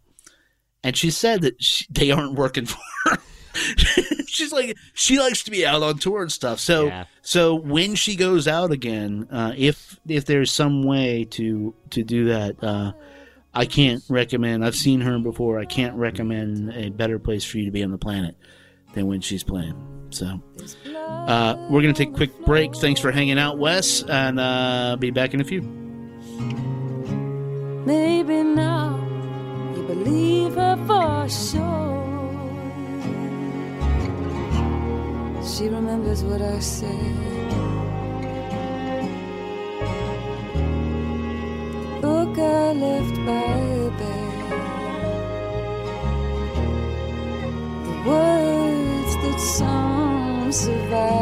and 0.83 0.97
she 0.97 1.09
said 1.09 1.41
that 1.41 1.61
she, 1.63 1.85
they 1.89 2.11
aren't 2.11 2.35
working 2.35 2.65
for. 2.65 2.79
she's 4.27 4.51
like 4.51 4.77
she 4.93 5.19
likes 5.19 5.43
to 5.43 5.51
be 5.51 5.65
out 5.65 5.81
on 5.83 5.97
tour 5.97 6.21
and 6.21 6.31
stuff. 6.31 6.59
So 6.59 6.87
Yeah. 6.87 7.05
so 7.21 7.55
when 7.55 7.95
she 7.95 8.15
goes 8.15 8.47
out 8.47 8.71
again, 8.71 9.27
uh, 9.31 9.53
if 9.57 9.99
if 10.07 10.25
there's 10.25 10.51
some 10.51 10.83
way 10.83 11.25
to 11.31 11.73
to 11.91 12.03
do 12.03 12.25
that. 12.29 12.63
Uh, 12.63 12.91
I 13.53 13.65
can't 13.65 14.01
recommend. 14.07 14.63
I've 14.63 14.77
seen 14.77 15.01
her 15.01 15.19
before. 15.19 15.59
I 15.59 15.65
can't 15.65 15.97
recommend 15.97 16.71
a 16.73 16.87
better 16.87 17.19
place 17.19 17.43
for 17.43 17.57
you 17.57 17.65
to 17.65 17.71
be 17.71 17.83
on 17.83 17.91
the 17.91 17.97
planet 17.97 18.37
than 18.93 19.07
when 19.07 19.19
she's 19.19 19.43
playing. 19.43 19.75
So, 20.11 20.41
uh, 20.95 21.67
we're 21.69 21.81
gonna 21.81 21.91
take 21.91 22.11
a 22.11 22.13
quick 22.13 22.45
break. 22.45 22.73
Thanks 22.77 23.01
for 23.01 23.11
hanging 23.11 23.37
out, 23.37 23.57
Wes, 23.57 24.03
and 24.03 24.39
uh, 24.39 24.95
be 24.97 25.11
back 25.11 25.33
in 25.33 25.41
a 25.41 25.43
few. 25.43 25.63
Maybe 27.85 28.41
now 28.43 28.97
you 29.75 29.83
believe 29.83 30.55
her 30.55 30.77
for 30.87 31.27
sure. 31.29 32.00
She 35.43 35.67
remembers 35.67 36.23
what 36.23 36.41
I 36.41 36.59
said. 36.59 37.49
Book 42.01 42.37
I 42.37 42.73
left 42.73 43.15
by 43.25 43.57
the 43.81 43.91
bed. 43.99 44.31
The 47.85 47.95
words 48.09 49.13
that 49.23 49.39
some 49.39 50.51
survivor 50.51 51.20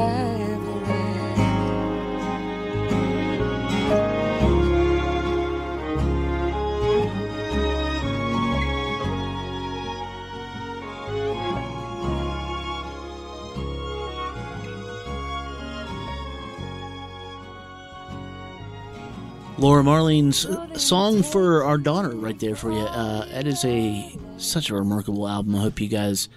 Marling's 19.83 20.47
song 20.81 21.23
for 21.23 21.63
our 21.63 21.77
daughter, 21.77 22.09
right 22.09 22.39
there 22.39 22.55
for 22.55 22.71
you. 22.71 22.79
Uh, 22.79 23.25
that 23.27 23.47
is 23.47 23.63
a 23.65 24.17
such 24.37 24.69
a 24.69 24.75
remarkable 24.75 25.27
album. 25.27 25.55
I 25.55 25.61
hope 25.61 25.79
you 25.79 25.87
guys 25.87 26.29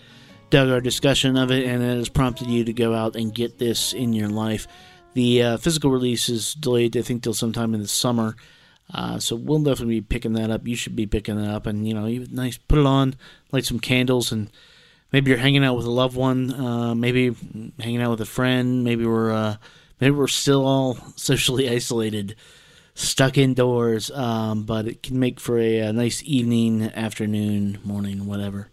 dug 0.51 0.69
our 0.69 0.81
discussion 0.81 1.37
of 1.37 1.51
it, 1.51 1.67
and 1.67 1.83
it 1.83 1.97
has 1.97 2.09
prompted 2.09 2.49
you 2.49 2.65
to 2.65 2.73
go 2.73 2.95
out 2.95 3.17
and 3.17 3.35
get 3.35 3.59
this 3.59 3.93
in 3.93 4.13
your 4.13 4.29
life. 4.29 4.67
The 5.15 5.43
uh, 5.43 5.57
physical 5.57 5.91
release 5.91 6.29
is 6.29 6.55
delayed, 6.55 6.97
I 6.97 7.03
think, 7.03 7.23
till 7.23 7.35
sometime 7.35 7.75
in 7.75 7.81
the 7.81 7.89
summer. 7.89 8.37
Uh, 8.93 9.19
so 9.19 9.37
we'll 9.37 9.63
definitely 9.63 10.01
be 10.01 10.07
picking 10.07 10.35
that 10.35 10.51
up. 10.51 10.67
You 10.67 10.77
should 10.77 10.97
be 10.97 11.07
picking 11.07 11.37
that 11.37 11.51
up, 11.51 11.67
and 11.67 11.87
you 11.87 11.95
know, 11.95 12.07
you 12.07 12.27
nice 12.31 12.59
put 12.59 12.79
it 12.79 12.87
on, 12.87 13.15
light 13.51 13.65
some 13.65 13.81
candles, 13.81 14.33
and 14.33 14.51
maybe 15.13 15.31
you're 15.31 15.39
hanging 15.39 15.65
out 15.65 15.77
with 15.77 15.87
a 15.87 15.91
loved 15.91 16.17
one, 16.17 16.53
uh, 16.53 16.95
maybe 16.95 17.35
hanging 17.79 18.03
out 18.03 18.11
with 18.11 18.21
a 18.21 18.27
friend, 18.27 18.85
maybe 18.85 19.07
we're 19.07 19.33
uh, 19.33 19.57
maybe 20.01 20.15
we're 20.15 20.27
still 20.27 20.67
all 20.67 20.95
socially 21.17 21.71
isolated, 21.71 22.37
stuck 22.95 23.39
indoors. 23.39 24.11
Um, 24.11 24.65
but 24.65 24.87
it 24.87 25.03
can 25.03 25.19
make 25.19 25.41
for 25.41 25.59
a, 25.59 25.79
a 25.79 25.93
nice 25.93 26.23
evening, 26.25 26.91
afternoon, 26.95 27.79
morning, 27.85 28.27
whatever. 28.27 28.69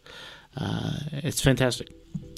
Uh, 0.57 0.99
it's 1.11 1.41
fantastic, 1.41 1.89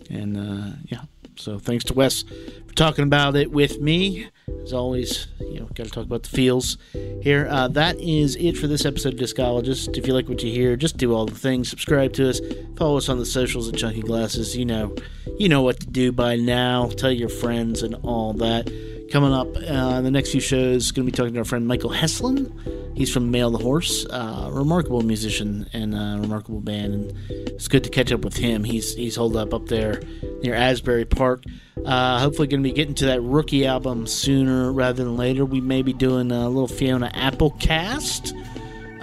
and 0.10 0.38
uh, 0.38 0.76
yeah. 0.88 1.02
So 1.38 1.58
thanks 1.58 1.84
to 1.86 1.94
Wes 1.94 2.24
for 2.24 2.74
talking 2.76 3.04
about 3.04 3.36
it 3.36 3.52
with 3.52 3.80
me. 3.80 4.28
As 4.64 4.74
always, 4.74 5.28
you 5.40 5.60
know, 5.60 5.66
got 5.74 5.86
to 5.86 5.90
talk 5.90 6.04
about 6.04 6.24
the 6.24 6.30
feels 6.30 6.78
here. 7.22 7.48
Uh, 7.50 7.68
that 7.70 8.00
is 8.00 8.36
it 8.36 8.58
for 8.58 8.68
this 8.68 8.86
episode 8.86 9.14
of 9.14 9.20
Discologist. 9.20 9.98
If 9.98 10.06
you 10.06 10.14
like 10.14 10.30
what 10.30 10.44
you 10.44 10.52
hear, 10.52 10.76
just 10.76 10.98
do 10.98 11.16
all 11.16 11.26
the 11.26 11.34
things. 11.34 11.70
Subscribe 11.70 12.14
to 12.14 12.30
us. 12.30 12.42
Follow 12.76 12.98
us 12.98 13.10
on 13.10 13.18
the 13.18 13.26
socials 13.26 13.70
at 13.70 13.76
Chunky 13.76 14.02
Glasses. 14.02 14.56
You 14.56 14.66
know, 14.66 14.96
you 15.40 15.50
know 15.50 15.62
what 15.64 15.80
to 15.80 15.88
do 15.88 16.12
by 16.12 16.36
now. 16.36 16.88
Tell 16.88 17.12
your 17.12 17.30
friends 17.30 17.82
and 17.82 17.96
all 18.04 18.34
that. 18.34 18.70
Coming 19.12 19.34
up 19.34 19.58
uh, 19.58 19.98
in 19.98 20.06
the 20.06 20.12
next 20.12 20.32
few 20.32 20.40
shows, 20.40 20.90
going 20.92 21.06
to 21.06 21.12
be 21.12 21.14
talking 21.14 21.34
to 21.34 21.40
our 21.40 21.46
friend 21.46 21.68
Michael 21.68 21.90
Heslin. 21.90 22.96
He's 22.96 23.12
from 23.12 23.30
Mail 23.30 23.52
the 23.52 23.58
Horse, 23.58 24.06
uh, 24.06 24.50
remarkable 24.54 25.02
musician 25.02 25.68
and 25.74 25.94
uh, 25.94 26.18
remarkable 26.22 26.62
band, 26.62 26.94
and 26.94 27.14
it's 27.30 27.68
good 27.68 27.84
to 27.84 27.90
catch 27.90 28.14
up 28.14 28.22
with 28.22 28.38
him. 28.38 28.64
He's 28.64 28.94
he's 28.94 29.18
holed 29.18 29.36
up 29.36 29.54
up 29.54 29.66
there 29.66 30.02
near 30.44 30.56
Asbury 30.56 31.04
Park. 31.04 31.44
Uh, 31.84 32.20
hopefully, 32.20 32.48
going 32.48 32.64
to 32.64 32.70
be 32.70 32.74
getting 32.74 32.96
to 32.96 33.08
that 33.08 33.22
rookie 33.22 33.66
album 33.66 34.08
sooner 34.08 34.72
rather 34.72 35.04
than 35.04 35.18
later. 35.18 35.44
We 35.44 35.60
may 35.60 35.82
be 35.82 35.92
doing 35.92 36.32
a 36.32 36.48
little 36.48 36.70
Fiona 36.70 37.12
Apple 37.14 37.52
cast. 37.60 38.34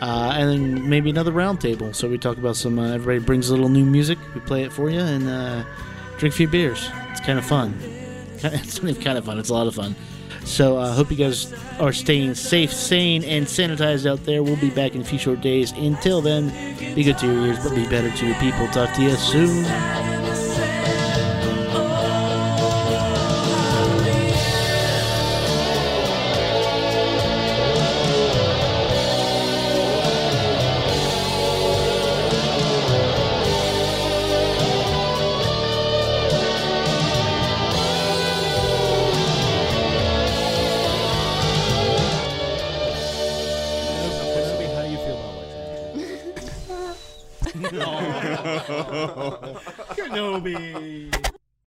Uh, 0.00 0.32
and 0.36 0.48
then 0.48 0.88
maybe 0.88 1.10
another 1.10 1.32
roundtable. 1.32 1.94
So 1.94 2.08
we 2.08 2.16
talk 2.16 2.38
about 2.38 2.56
some. 2.56 2.78
Uh, 2.78 2.94
everybody 2.94 3.18
brings 3.18 3.50
a 3.50 3.52
little 3.52 3.68
new 3.68 3.84
music. 3.84 4.16
We 4.34 4.40
play 4.40 4.62
it 4.62 4.72
for 4.72 4.88
you 4.88 5.00
and 5.00 5.28
uh, 5.28 5.64
drink 6.16 6.34
a 6.34 6.38
few 6.38 6.48
beers. 6.48 6.88
It's 7.10 7.20
kind 7.20 7.38
of 7.38 7.44
fun. 7.44 7.97
It's 8.44 8.78
kind 8.98 9.18
of 9.18 9.24
fun. 9.24 9.38
It's 9.38 9.48
a 9.48 9.54
lot 9.54 9.66
of 9.66 9.74
fun. 9.74 9.96
So 10.44 10.78
I 10.78 10.84
uh, 10.84 10.94
hope 10.94 11.10
you 11.10 11.16
guys 11.16 11.52
are 11.78 11.92
staying 11.92 12.34
safe, 12.34 12.72
sane, 12.72 13.22
and 13.24 13.46
sanitized 13.46 14.08
out 14.08 14.24
there. 14.24 14.42
We'll 14.42 14.56
be 14.56 14.70
back 14.70 14.94
in 14.94 15.00
a 15.00 15.04
few 15.04 15.18
short 15.18 15.40
days. 15.40 15.72
Until 15.72 16.20
then, 16.22 16.48
be 16.94 17.04
good 17.04 17.18
to 17.18 17.26
your 17.26 17.46
ears, 17.46 17.58
but 17.62 17.74
be 17.74 17.86
better 17.88 18.10
to 18.10 18.26
your 18.26 18.36
people. 18.36 18.66
Talk 18.68 18.94
to 18.94 19.02
you 19.02 19.14
soon. 19.16 20.17